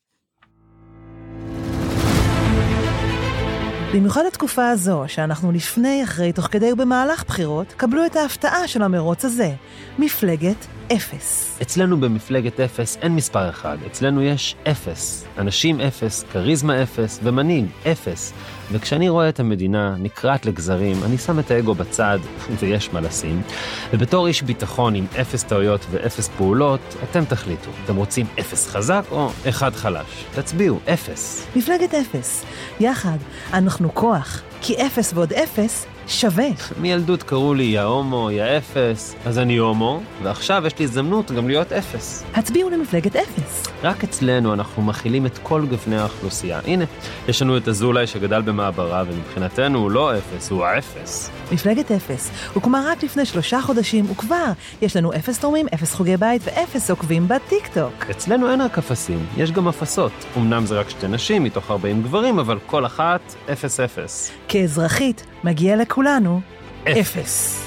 במיוחד 3.94 4.23
התקופה 4.27 4.69
הזו, 4.69 5.03
שאנחנו 5.07 5.52
לפני, 5.52 6.03
אחרי, 6.03 6.34
תוך 6.34 6.45
כדי 6.45 6.72
ובמהלך 6.72 7.23
בחירות, 7.27 7.73
קבלו 7.77 8.06
את 8.06 8.15
ההפתעה 8.15 8.68
של 8.68 8.81
המרוץ 8.81 9.26
הזה, 9.26 9.56
מפלגת 9.99 10.68
אפס. 10.93 11.57
אצלנו 11.61 11.99
במפלגת 11.99 12.59
אפס 12.59 12.97
אין 13.01 13.15
מספר 13.15 13.49
אחד, 13.49 13.77
אצלנו 13.87 14.21
יש 14.21 14.55
אפס. 14.71 15.25
אנשים 15.37 15.81
אפס, 15.81 16.25
כריזמה 16.31 16.83
אפס 16.83 17.19
ומנהיג 17.23 17.65
אפס. 17.91 18.33
וכשאני 18.71 19.09
רואה 19.09 19.29
את 19.29 19.39
המדינה 19.39 19.95
נקרעת 19.99 20.45
לגזרים, 20.45 21.03
אני 21.03 21.17
שם 21.17 21.39
את 21.39 21.51
האגו 21.51 21.75
בצד, 21.75 22.19
ויש 22.59 22.93
מה 22.93 23.01
לשים. 23.01 23.41
ובתור 23.93 24.27
איש 24.27 24.41
ביטחון 24.41 24.95
עם 24.95 25.05
אפס 25.21 25.43
טעויות 25.43 25.85
ואפס 25.91 26.29
פעולות, 26.37 26.95
אתם 27.03 27.25
תחליטו. 27.25 27.71
אתם 27.85 27.95
רוצים 27.95 28.25
אפס 28.39 28.67
חזק 28.67 29.03
או 29.11 29.29
אחד 29.49 29.75
חלש? 29.75 30.25
תצביעו, 30.35 30.79
אפס. 30.93 31.47
מפלגת 31.55 31.93
אפס. 31.93 32.45
יחד, 32.79 33.17
אנחנו 33.53 33.93
כוח, 33.93 34.41
כי 34.61 34.85
אפס 34.85 35.13
ועוד 35.13 35.33
אפס 35.33 35.85
שווה. 36.10 36.48
מילדות 36.81 37.23
קראו 37.23 37.53
לי 37.53 37.64
יא 37.64 37.81
הומו, 37.81 38.31
יא 38.31 38.44
אפס, 38.44 39.15
אז 39.26 39.40
אני 39.40 39.57
הומו, 39.57 40.02
ועכשיו 40.23 40.64
יש 40.68 40.80
לי 40.80 40.86
הזדמנות 40.86 41.31
גם 41.31 41.48
להיות 41.48 41.72
אפס. 41.73 42.23
הצביעו 42.36 42.69
למפלגת 42.69 43.15
אפס. 43.15 43.68
רק 43.84 44.03
אצלנו 44.03 44.53
אנחנו 44.53 44.81
מכילים 44.81 45.26
את 45.26 45.38
כל 45.44 45.65
גווני 45.65 45.98
האוכלוסייה. 45.98 46.60
הנה, 46.65 46.86
יש 47.27 47.41
לנו 47.41 47.57
את 47.57 47.68
אזולאי 47.68 48.07
שגדל 48.07 48.41
במעברה, 48.41 49.03
ומבחינתנו 49.07 49.80
הוא 49.80 49.91
לא 49.91 50.18
אפס, 50.18 50.52
הוא 50.52 50.65
האפס. 50.65 51.31
מפלגת 51.52 51.91
אפס 51.91 52.31
הוקמה 52.53 52.84
רק 52.88 53.03
לפני 53.03 53.26
שלושה 53.26 53.61
חודשים, 53.61 54.11
וכבר 54.11 54.52
יש 54.81 54.95
לנו 54.95 55.14
אפס 55.14 55.40
תורמים, 55.40 55.65
אפס 55.73 55.94
חוגי 55.94 56.18
בית 56.18 56.41
ואפס 56.45 56.90
עוקבים 56.90 57.27
בטיקטוק. 57.27 58.06
אצלנו 58.11 58.52
אין 58.52 58.61
רק 58.61 58.77
אפסים, 58.77 59.26
יש 59.38 59.52
גם 59.52 59.68
אפסות. 59.68 60.11
אמנם 60.38 60.65
זה 60.65 60.80
רק 60.80 60.90
שתי 60.90 61.07
נשים 61.07 61.44
מתוך 61.44 61.72
40 61.72 62.03
גברים, 62.03 62.40
אבל 62.40 62.57
כל 62.65 62.86
אחת 62.86 63.36
אפס 63.52 63.80
אפס. 63.80 64.31
כאזרחית, 64.48 65.26
מגיע 65.43 65.75
לכולנו 65.75 66.41
אפס. 66.83 67.65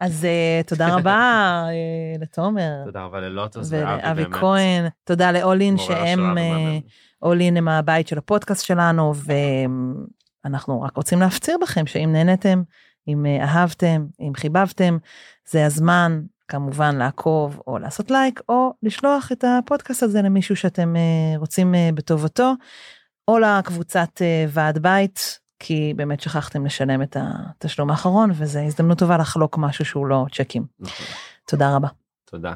אז 0.00 0.24
uh, 0.24 0.68
תודה 0.68 0.88
רבה 0.96 1.64
uh, 1.68 2.22
לתומר. 2.22 2.84
תודה 2.84 3.04
רבה 3.04 3.20
ללוטוס 3.20 3.68
ולאבי 3.70 4.24
כהן, 4.30 4.88
תודה 5.04 5.32
לאולין 5.32 5.78
שהם. 5.78 6.38
אה, 6.38 6.78
אולין 7.22 7.56
הם 7.56 7.68
הבית 7.68 8.08
של 8.08 8.18
הפודקאסט 8.18 8.64
שלנו 8.66 9.12
ואנחנו 10.44 10.82
רק 10.82 10.96
רוצים 10.96 11.20
להפציר 11.20 11.56
בכם 11.62 11.86
שאם 11.86 12.12
נהנתם, 12.12 12.62
אם 13.08 13.26
אה, 13.26 13.44
אהבתם, 13.44 14.06
אם 14.20 14.32
חיבבתם, 14.36 14.98
זה 15.48 15.66
הזמן 15.66 16.20
כמובן 16.50 16.96
לעקוב 16.96 17.60
או 17.66 17.78
לעשות 17.78 18.10
לייק 18.10 18.40
או 18.48 18.74
לשלוח 18.82 19.32
את 19.32 19.44
הפודקאסט 19.44 20.02
הזה 20.02 20.22
למישהו 20.22 20.56
שאתם 20.56 20.96
אה, 20.96 21.38
רוצים 21.38 21.74
אה, 21.74 21.90
בטובתו 21.94 22.52
או 23.28 23.38
לקבוצת 23.38 24.22
אה, 24.22 24.44
ועד 24.48 24.78
בית 24.78 25.40
כי 25.58 25.92
באמת 25.96 26.20
שכחתם 26.20 26.66
לשלם 26.66 27.02
את 27.02 27.16
התשלום 27.20 27.90
האחרון 27.90 28.30
וזו 28.34 28.58
הזדמנות 28.58 28.98
טובה 28.98 29.16
לחלוק 29.16 29.58
משהו 29.58 29.84
שהוא 29.84 30.06
לא 30.06 30.26
צ'קים. 30.32 30.64
נכון. 30.80 31.06
תודה 31.46 31.76
רבה. 31.76 31.88
תודה. 32.24 32.52